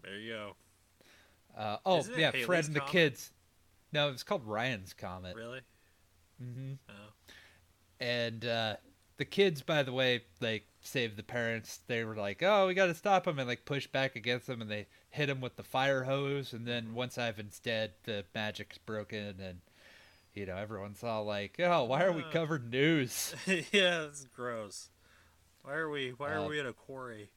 [0.03, 0.55] There you go.
[1.57, 3.31] Uh, oh yeah, Haley's Fred and the kids.
[3.93, 5.35] No, it's called Ryan's comet.
[5.35, 5.61] Really?
[6.41, 6.73] Mm-hmm.
[6.89, 6.93] Oh.
[7.99, 8.75] And uh,
[9.17, 11.81] the kids, by the way, like saved the parents.
[11.87, 14.61] They were like, "Oh, we got to stop him," and like push back against them,
[14.61, 16.53] and they hit him with the fire hose.
[16.53, 19.59] And then once Ivan's dead, the magic's broken, and
[20.33, 22.31] you know everyone's all like, "Oh, why are we Uh.
[22.31, 24.89] covered in news?" yeah, it's gross.
[25.63, 27.29] Why are we Why are Uh, we in a quarry?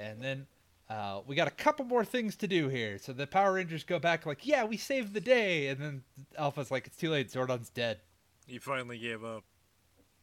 [0.00, 0.46] And then
[0.90, 2.98] uh, we got a couple more things to do here.
[2.98, 6.02] So the Power Rangers go back like, "Yeah, we saved the day," and then
[6.36, 7.30] Alpha's like, "It's too late.
[7.30, 8.00] Zordon's dead."
[8.46, 9.44] He finally gave up.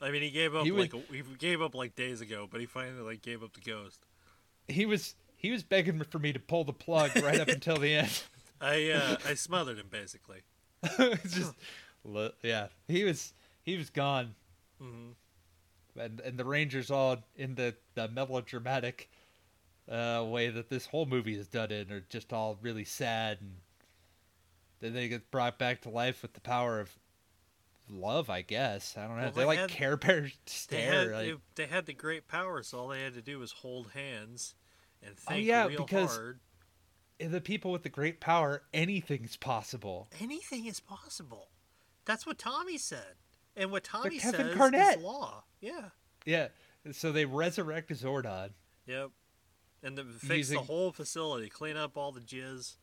[0.02, 2.60] I mean, he gave up He like a, he gave up like days ago, but
[2.60, 4.06] he finally like gave up the ghost.
[4.68, 7.96] He was he was begging for me to pull the plug right up until the
[7.96, 8.24] end.
[8.62, 10.42] I uh, I smothered him basically.
[11.24, 11.54] just
[12.44, 13.34] yeah, he was
[13.64, 14.36] he was gone,
[14.80, 15.12] hmm
[15.98, 19.10] and and the Rangers all in the the melodramatic
[19.90, 23.56] uh, way that this whole movie is done in are just all really sad, and
[24.82, 26.98] then they get brought back to life with the power of
[27.90, 28.30] love.
[28.30, 29.24] I guess I don't know.
[29.24, 30.92] Well, they, they like had- Care Bear They stare.
[30.92, 31.26] had like,
[31.56, 34.54] they, they had the great power, so all they had to do was hold hands
[35.02, 36.40] and Oh, yeah, real because- hard.
[37.20, 40.08] the people with the great power, anything's possible.
[40.20, 41.50] Anything is possible.
[42.06, 43.16] That's what Tommy said,
[43.56, 44.98] and what Tommy Kevin says Garnett.
[44.98, 45.44] is law.
[45.62, 45.90] Yeah.
[46.26, 46.48] Yeah.
[46.92, 48.52] So they resurrect Zordon.
[48.88, 49.12] Yep.
[49.84, 52.76] And the, fix Using- the whole facility, clean up all the jizz.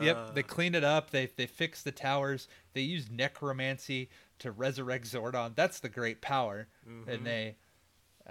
[0.00, 1.10] Yep, Uh, they clean it up.
[1.10, 2.48] They they fix the towers.
[2.72, 4.08] They use necromancy
[4.38, 5.54] to resurrect Zordon.
[5.54, 7.08] That's the great power, mhm.
[7.08, 7.56] and they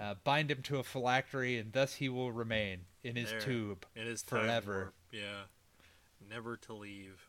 [0.02, 3.40] uh, bind him to a phylactery, and thus he will remain in his There.
[3.40, 3.86] tube.
[3.94, 4.92] It is time forever.
[5.12, 5.44] Yeah.
[6.28, 7.28] Never to leave.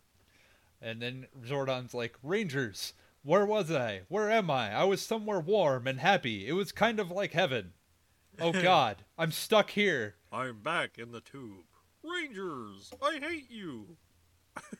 [0.81, 2.93] And then Zordon's like, Rangers,
[3.23, 4.01] where was I?
[4.09, 4.73] Where am I?
[4.73, 6.47] I was somewhere warm and happy.
[6.47, 7.73] It was kind of like heaven.
[8.39, 10.15] Oh God, I'm stuck here.
[10.31, 11.65] I'm back in the tube.
[12.03, 13.97] Rangers, I hate you.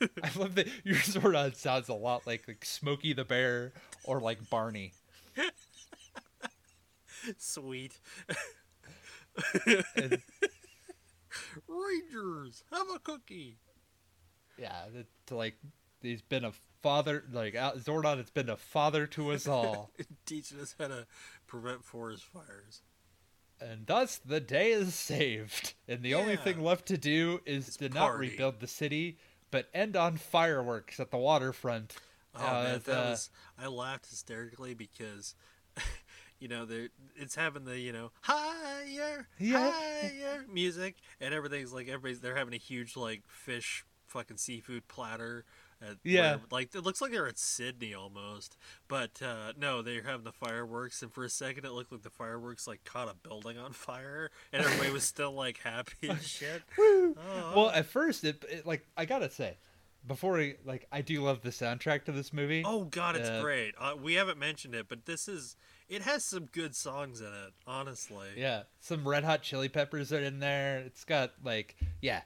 [0.00, 3.72] I love that your Zordon sounds a lot like like Smokey the Bear
[4.04, 4.92] or like Barney.
[7.38, 7.98] Sweet.
[9.96, 10.18] And,
[11.66, 13.58] Rangers, have a cookie.
[14.58, 14.84] yeah,
[15.26, 15.56] to like
[16.02, 16.52] he's been a
[16.82, 17.24] father.
[17.32, 19.90] Like Zordon has been a father to us all,
[20.26, 21.06] Teaching us how to
[21.46, 22.82] prevent forest fires.
[23.60, 25.74] and thus the day is saved.
[25.88, 29.18] And the only thing left to do is It's to not rebuild the city,
[29.50, 31.94] but end on fireworks at the waterfront.
[32.36, 35.34] Oh Uh, man, that was I laughed hysterically because
[36.40, 39.70] you know they it's having the you know higher Yeah.
[39.70, 45.44] higher music and everything's like everybody's they're having a huge like fish fucking seafood platter.
[45.82, 46.36] At Yeah.
[46.36, 48.56] where- like it looks like they're at Sydney almost,
[48.88, 52.10] but uh, no, they're having the fireworks, and for a second it looked like the
[52.10, 56.62] fireworks like caught a building on fire, and everybody was still like happy and shit.
[56.78, 59.56] Oh, Well, at first, it, it like I gotta say,
[60.06, 62.62] before we, like I do love the soundtrack to this movie.
[62.64, 63.74] Oh god, it's Uh, great.
[63.78, 65.56] Uh, we haven't mentioned it, but this is
[65.94, 67.52] it has some good songs in it.
[67.66, 70.78] Honestly, Yeah, some Red Hot Chili Peppers are in there.
[70.78, 72.22] It's got like, yeah,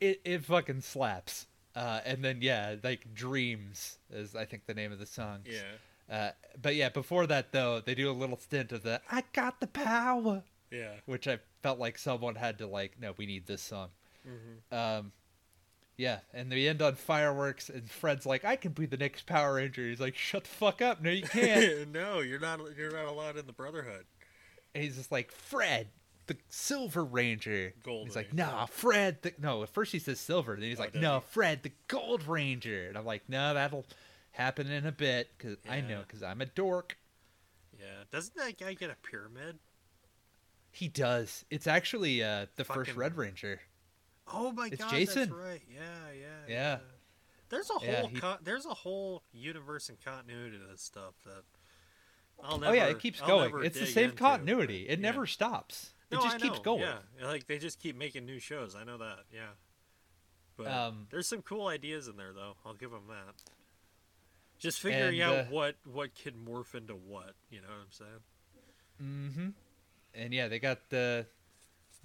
[0.00, 1.46] it it fucking slaps.
[1.74, 5.40] Uh, and then yeah, like Dreams is I think the name of the song.
[5.44, 5.60] yeah,
[6.10, 6.30] Uh,
[6.60, 9.66] but yeah, before that though, they do a little stint of the "I got the
[9.66, 10.94] power," yeah.
[11.04, 13.88] which I felt like someone had to like, no, we need this song.
[14.24, 15.12] hmm Um,
[15.96, 19.54] yeah, and they end on fireworks, and Fred's like, "I can be the next Power
[19.54, 21.00] Ranger." He's like, "Shut the fuck up!
[21.02, 22.60] No, you can't." no, you're not.
[22.76, 24.04] You're not allowed in the Brotherhood.
[24.74, 25.88] and he's just like, "Fred,
[26.26, 28.34] the Silver Ranger." Gold He's like.
[28.34, 29.32] "Nah, Fred." The...
[29.40, 31.20] No, at first he says Silver, then he's Oh, like, "No?
[31.20, 33.86] Fred, the Gold Ranger." And I'm like, "No, that'll
[34.32, 36.98] happen in a bit because I know because I'm a dork."
[37.78, 39.58] Yeah, doesn't that guy get a pyramid?
[40.70, 41.44] He does.
[41.50, 43.60] It's actually uh, the first Red Ranger.
[44.32, 45.28] Oh my It's god, Jason.
[45.28, 45.62] that's right.
[45.72, 45.80] Yeah,
[46.18, 46.78] yeah, Yeah.
[47.48, 51.14] There's a Yeah, whole he- con- there's a whole universe and continuity to this stuff
[51.24, 51.44] that
[52.42, 53.64] I'll oh yeah, it keeps I'll going.
[53.64, 54.84] It's the same into, continuity.
[54.84, 55.02] but It yeah.
[55.10, 55.92] never stops.
[56.10, 56.80] It No, just I keeps know, going.
[56.82, 58.74] Yeah, like they just keep making new shows.
[58.74, 59.20] I know that.
[59.32, 59.50] Yeah,
[60.56, 62.56] but Um, there's some cool ideas in there, though.
[62.64, 63.34] I'll give them that.
[64.58, 67.34] Just figuring And, out uh, what what can morph into what.
[67.50, 68.20] You know what I'm saying?
[69.02, 69.48] Mm-hmm.
[70.14, 71.26] And yeah, they got the.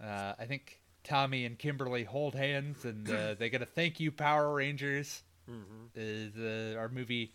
[0.01, 4.11] Uh, I think Tommy and Kimberly hold hands, and uh, they get a thank you,
[4.11, 5.23] Power Rangers.
[5.49, 5.85] Mm-hmm.
[5.95, 7.33] Is uh, our movie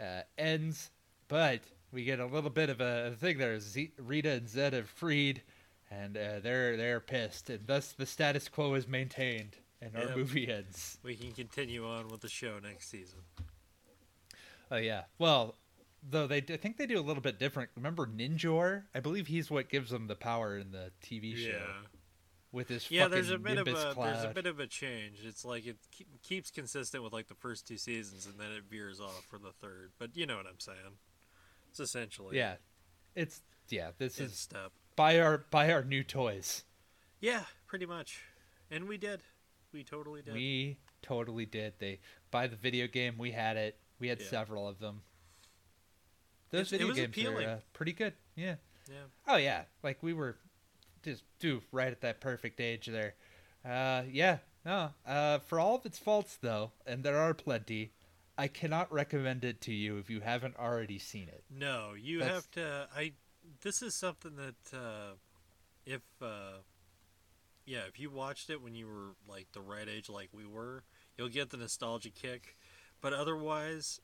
[0.00, 0.90] uh, ends,
[1.28, 1.60] but
[1.90, 3.58] we get a little bit of a, a thing there.
[3.58, 5.42] Z- Rita and Zedd have freed,
[5.90, 10.50] and uh, they're they're pissed, and thus the status quo is maintained, and our movie
[10.50, 10.98] ends.
[11.02, 13.20] We can continue on with the show next season.
[14.70, 15.02] Oh yeah.
[15.18, 15.56] Well,
[16.08, 17.70] though they I think they do a little bit different.
[17.76, 18.84] Remember Ninjor?
[18.94, 21.88] I believe he's what gives them the power in the TV show Yeah.
[22.52, 24.14] With his Yeah, there's a bit of a cloud.
[24.14, 25.20] there's a bit of a change.
[25.24, 28.64] It's like it keep, keeps consistent with like the first two seasons, and then it
[28.70, 29.92] veers off for the third.
[29.98, 30.98] But you know what I'm saying?
[31.70, 32.56] It's essentially yeah,
[33.14, 33.90] it's yeah.
[33.98, 34.72] This is step.
[34.94, 36.64] buy our buy our new toys.
[37.20, 38.22] Yeah, pretty much.
[38.70, 39.22] And we did.
[39.72, 40.34] We totally did.
[40.34, 41.74] We totally did.
[41.78, 42.00] They
[42.30, 43.14] buy the video game.
[43.16, 43.78] We had it.
[43.98, 44.26] We had Yeah.
[44.26, 45.02] several of them.
[46.50, 47.46] Those It's- it video games appealing.
[47.46, 48.14] are uh, pretty good.
[48.34, 48.56] Yeah.
[48.90, 49.04] yeah.
[49.26, 50.36] Oh yeah, like we were
[51.02, 53.14] just do right at that perfect age there.
[53.64, 54.90] Uh, yeah, no.
[55.06, 57.92] Uh, for all of its faults though, and there are plenty,
[58.36, 61.44] I cannot recommend it to you if you haven't already seen it.
[61.50, 62.88] No, you That's- have to.
[62.96, 63.12] I.
[63.62, 65.14] This is something that uh,
[65.84, 66.58] if uh,
[67.66, 70.84] yeah, if you watched it when you were like the right age, like we were,
[71.16, 72.56] you'll get the nostalgia kick.
[73.00, 74.00] But otherwise,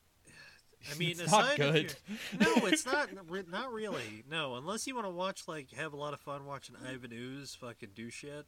[0.91, 1.93] I mean, It's not good.
[2.39, 3.09] No, it's not.
[3.49, 4.23] Not really.
[4.29, 7.55] No, unless you want to watch like have a lot of fun watching Ivan Ooze
[7.55, 8.45] fucking do shit.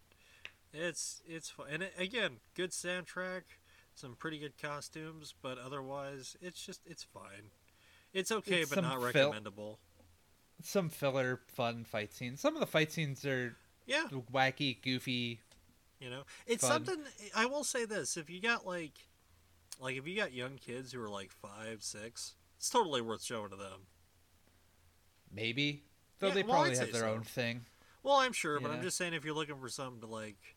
[0.73, 3.41] It's it's fun, and it, again, good soundtrack,
[3.93, 7.51] some pretty good costumes, but otherwise, it's just it's fine.
[8.13, 9.79] It's okay, It's but not recommendable.
[10.63, 12.39] Some filler, fun fight scenes.
[12.39, 13.55] Some of the fight scenes are
[13.85, 15.39] Yeah, wacky, goofy.
[15.99, 16.85] you know, it's Fun.
[16.85, 17.03] something.
[17.35, 18.93] I will say this: if you got like,
[19.81, 23.49] like if you got young kids who are like five, six, it's totally worth showing
[23.49, 23.87] to them.
[25.33, 25.83] Maybe,
[26.19, 27.13] though Yeah, they well, probably have their so.
[27.13, 27.65] own thing.
[28.03, 30.55] Well, I'm sure, but I'm just saying if you're looking for something to like,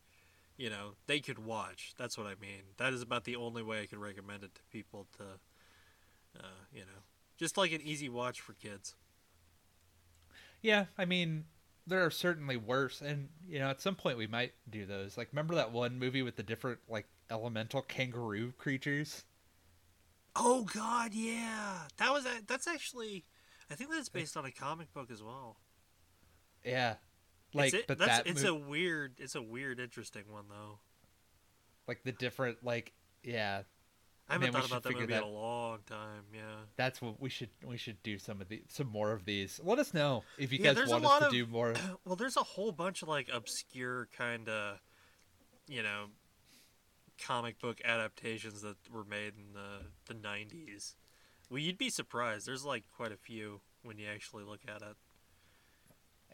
[0.56, 1.94] you know, they could watch.
[1.98, 2.62] That's what I mean.
[2.78, 5.24] That is about the only way I could recommend it to people to,
[6.40, 7.02] uh, you know,
[7.36, 8.94] just like an easy watch for kids.
[10.62, 11.44] Yeah, I mean,
[11.86, 15.16] there are certainly worse, and you know, at some point we might do those.
[15.16, 19.24] Like, remember that one movie with the different like elemental kangaroo creatures?
[20.36, 23.24] Oh God, yeah, that was a, that's actually,
[23.70, 25.56] I think that's based on a comic book as well.
[26.64, 26.94] Yeah,
[27.52, 30.44] like, it's, it- but that's that it's mo- a weird, it's a weird, interesting one
[30.48, 30.78] though.
[31.86, 32.92] like the different like
[33.22, 33.62] yeah.
[34.28, 36.24] I haven't Man, thought about that movie that- in a long time.
[36.32, 36.40] Yeah.
[36.76, 39.60] That's what we should we should do some of the some more of these.
[39.62, 41.74] Let us know if you Yeah, guys want us to of- do more.
[42.06, 44.78] Well, there's a whole bunch of like obscure kind of,
[45.68, 46.06] you know,
[47.18, 50.94] comic book adaptations that were made in the the '90s.
[51.50, 52.46] Well, you'd be surprised.
[52.46, 54.96] There's like quite a few when you actually look at it.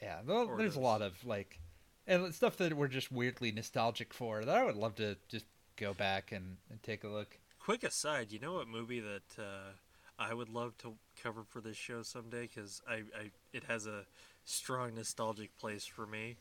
[0.01, 1.59] Yeah, well, there's a lot of like
[2.07, 5.45] and stuff that we're just weirdly nostalgic for that I would love to just
[5.77, 7.39] go back and, and take a look.
[7.61, 9.73] Quick aside, you know what movie that uh,
[10.19, 14.07] I would love to cover for this show someday because I, I it has a
[14.45, 16.37] strong nostalgic place for me.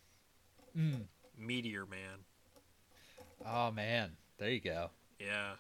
[0.78, 1.04] Mm.
[1.38, 2.24] Meteor Man.
[3.46, 4.90] Oh man, there you go.
[5.20, 5.54] Yeah,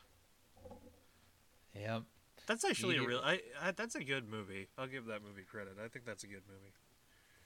[1.75, 2.03] Yep.
[2.47, 3.19] that's actually a real.
[3.23, 4.67] I, I that's a good movie.
[4.77, 5.73] I'll give that movie credit.
[5.83, 6.73] I think that's a good movie.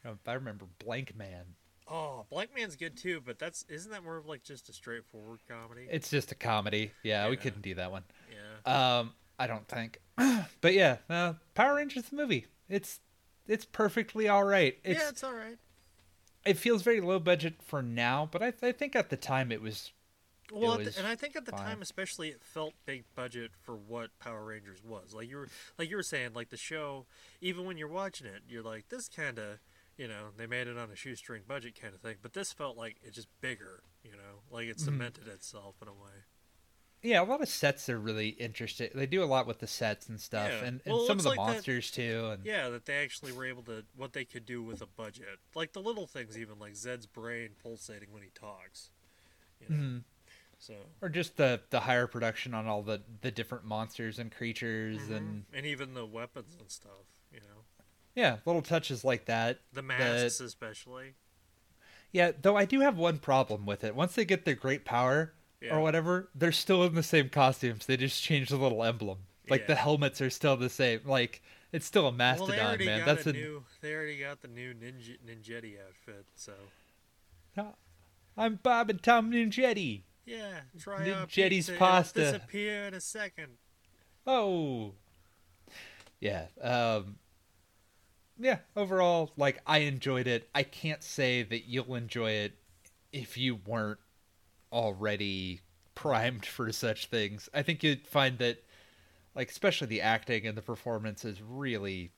[0.05, 1.55] Um, I remember Blank Man.
[1.89, 5.39] Oh, Blank Man's good too, but that's isn't that more of like just a straightforward
[5.47, 5.87] comedy?
[5.91, 6.91] It's just a comedy.
[7.03, 8.03] Yeah, we couldn't do that one.
[8.31, 8.99] yeah.
[8.99, 9.99] Um, I don't think.
[10.61, 12.45] but yeah, uh, Power Rangers the movie.
[12.69, 12.99] It's
[13.47, 14.77] it's perfectly all right.
[14.83, 15.57] It's yeah, it's all right.
[16.45, 19.61] it feels very low budget for now, but I, I think at the time it
[19.61, 19.91] was
[20.51, 21.65] Well, at was the- and I think at the fine.
[21.65, 25.13] time, especially, it felt big budget for what Power Rangers was.
[25.13, 27.05] Like you were, like you were saying, like the show.
[27.41, 29.59] Even when you're watching it, you're like, this kind of,
[30.03, 32.17] you know, they made it on a shoestring budget kind of thing.
[32.21, 33.83] But this felt like it's just bigger.
[34.03, 34.81] You know, like it Mhm.
[34.81, 36.25] cemented itself in a way.
[37.05, 38.89] yeah a lot of sets are really interesting.
[38.95, 40.63] They do a lot with the sets and stuff, Yeah.
[40.65, 42.29] and, and Well, some of the like that- monsters too.
[42.31, 45.39] And Yeah, that they actually were able to what they could do with a budget,
[45.55, 48.91] like the little things, even like Zedd's brain pulsating when he talks.
[49.61, 50.03] You know, Mhm.
[50.59, 50.75] so.
[51.01, 55.15] or just the the higher production on all the the different monsters and creatures Mhm.
[55.17, 57.05] and and even the weapons and stuff,
[58.15, 59.59] yeah, little touches like that.
[59.73, 61.13] the masks especially.
[62.11, 63.95] Yeah, though I do have one problem with it.
[63.95, 65.75] Once they get their great power Yeah.
[65.75, 67.85] or whatever, they're still in the same costumes.
[67.87, 69.19] They just change the little emblem.
[69.49, 71.01] Like the helmets are still the same.
[71.05, 71.41] Like
[71.71, 73.03] it's still a Well, mastodon, they man.
[73.05, 73.63] That's a a new.
[73.81, 76.25] They already got the new ninja ninjetti outfit.
[76.35, 76.53] So
[78.37, 80.01] I'm Bob and Tom Ninjetti.
[80.25, 82.19] yeah, try out Ninjetti's pizza, it'll pasta.
[82.19, 83.57] Disappear in a second.
[84.25, 84.93] Oh.
[86.19, 86.45] Yeah.
[86.61, 87.17] Um
[88.39, 90.49] Yeah, overall like I enjoyed it.
[90.55, 92.53] I can't say that you'll enjoy it
[93.11, 93.99] if you weren't
[94.71, 95.61] already
[95.95, 97.49] primed for such things.
[97.53, 98.63] I think you'd find that
[99.35, 102.11] like especially the acting and the performance is really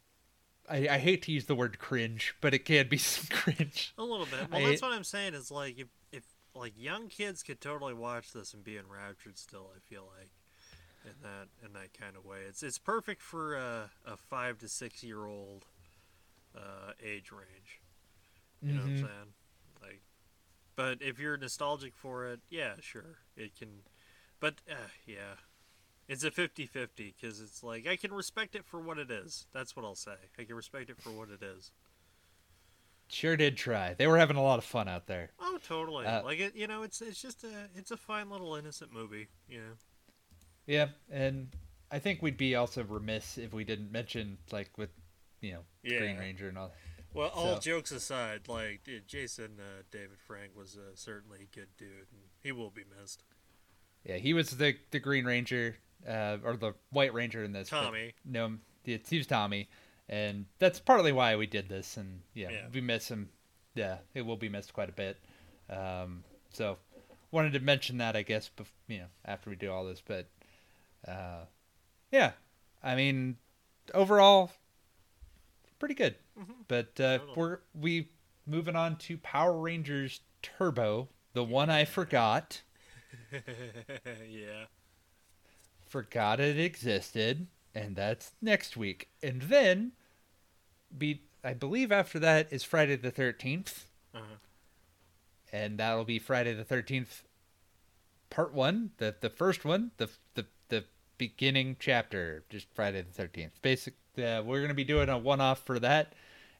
[0.69, 3.93] I, I hate to use the word cringe, but it can be some cringe.
[3.97, 4.49] A little bit.
[4.51, 5.33] Well, I- that's what I'm saying.
[5.33, 6.23] Is like if if
[6.55, 9.37] like young kids could totally watch this and be enraptured.
[9.37, 10.31] Still, I feel like
[11.05, 14.67] in that in that kind of way, it's it's perfect for a, a five to
[14.67, 15.65] six year old
[16.55, 17.81] uh, age range.
[18.61, 18.99] You know what I'm Mhm.
[19.01, 19.33] saying?
[19.81, 20.01] Like,
[20.75, 23.83] but if you're nostalgic for it, yeah, sure, it can.
[24.39, 25.35] But uh, yeah,
[26.07, 29.47] it's a 50-50 because it's like I can respect it for what it is.
[29.53, 30.15] That's what I'll say.
[30.39, 31.71] I can respect it for what it is.
[33.07, 33.93] Sure did try.
[33.93, 35.29] They were having a lot of fun out there.
[35.39, 36.05] Oh, totally.
[36.05, 39.27] Uh, like it, you know, it's it's just a it's a fine little innocent movie.
[39.47, 39.73] You know.
[40.65, 41.55] Yeah, and
[41.91, 44.89] I think we'd be also remiss if we didn't mention like with
[45.41, 46.71] you know Green Ranger and all.
[47.13, 51.89] Well, all jokes aside, like Jason uh, David Frank was uh, certainly a good dude,
[52.11, 53.23] and he will be missed.
[54.03, 57.69] Yeah, he was the the Green Ranger uh, or the White Ranger in this.
[57.69, 58.13] Tommy.
[58.25, 59.69] No, it's he was Tommy,
[60.09, 61.95] and that's partly why we did this.
[61.97, 62.67] And yeah, Yeah.
[62.73, 63.29] we miss him.
[63.75, 65.17] Yeah, it will be missed quite a bit.
[65.69, 66.77] Um, so
[67.31, 70.01] wanted to mention that, I guess, bef- you know, after we do all this.
[70.05, 70.27] But
[71.07, 71.45] uh,
[72.11, 72.31] yeah,
[72.83, 73.37] I mean,
[73.93, 74.51] overall,
[75.85, 76.15] pretty good.
[76.39, 76.55] Mhm.
[76.67, 78.09] But uh, we're we
[78.47, 82.61] moving on to Power Rangers Turbo, the one I forgot.
[84.27, 84.65] yeah.
[85.87, 89.09] forgot it existed, and that's next week.
[89.21, 89.91] And then,
[90.97, 94.23] be I believe after that is Friday the Thirteenth, Uh-huh.
[95.53, 97.23] and that'll be Friday the Thirteenth,
[98.31, 100.85] part one, the the first one, the the the
[101.19, 103.61] beginning chapter, just Friday the Thirteenth.
[103.61, 106.13] Basic, uh, we're gonna be doing a one off for that.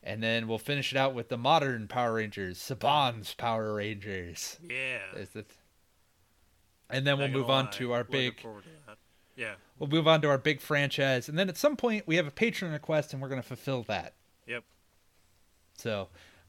[0.07, 4.59] And then we'll finish it out with the modern Power Rangers, Saban's Power Rangers.
[4.61, 4.99] Yeah.
[5.15, 5.47] Is it?
[6.91, 8.61] And then we'll Not move on lie, to our looking big to.
[9.35, 9.55] Yeah.
[9.79, 12.31] We'll move on to our big franchise, and then at some point we have a
[12.31, 14.13] patron request, and we're going to fulfill that.
[14.45, 14.63] Yep.
[15.75, 16.07] So,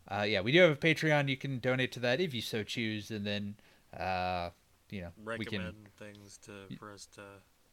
[0.09, 1.29] uh, yeah, we do have a Patreon.
[1.29, 3.55] You can donate to that if you so choose, and then,
[3.99, 4.51] uh,
[4.91, 7.23] you know, we Recommend can, things to for us to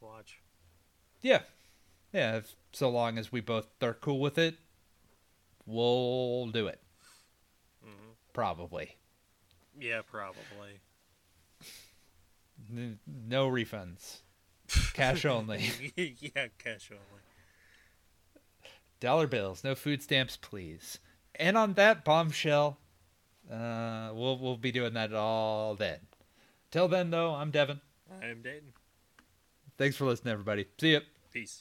[0.02, 0.40] watch.
[1.22, 1.42] yeah,
[2.14, 2.38] yeah.
[2.38, 4.56] If, so long as we both are cool with it,
[5.66, 6.82] we'll do it.
[7.84, 8.98] hmm Probably.
[9.80, 10.80] Yeah, probably.
[12.72, 14.20] N- no refunds,
[14.94, 15.70] cash only.
[15.96, 17.22] yeah, cash only.
[19.00, 21.00] Dollar bills, no food stamps, please.
[21.36, 22.78] And on that bombshell,
[23.52, 26.00] uh, we'll we'll be doing that all then.
[26.72, 27.82] Till then, though, I'm Devin.
[28.22, 28.74] I am Dayton.
[29.78, 30.68] Thanks for listening, everybody.
[30.80, 31.00] See ya.
[31.32, 31.52] Peace.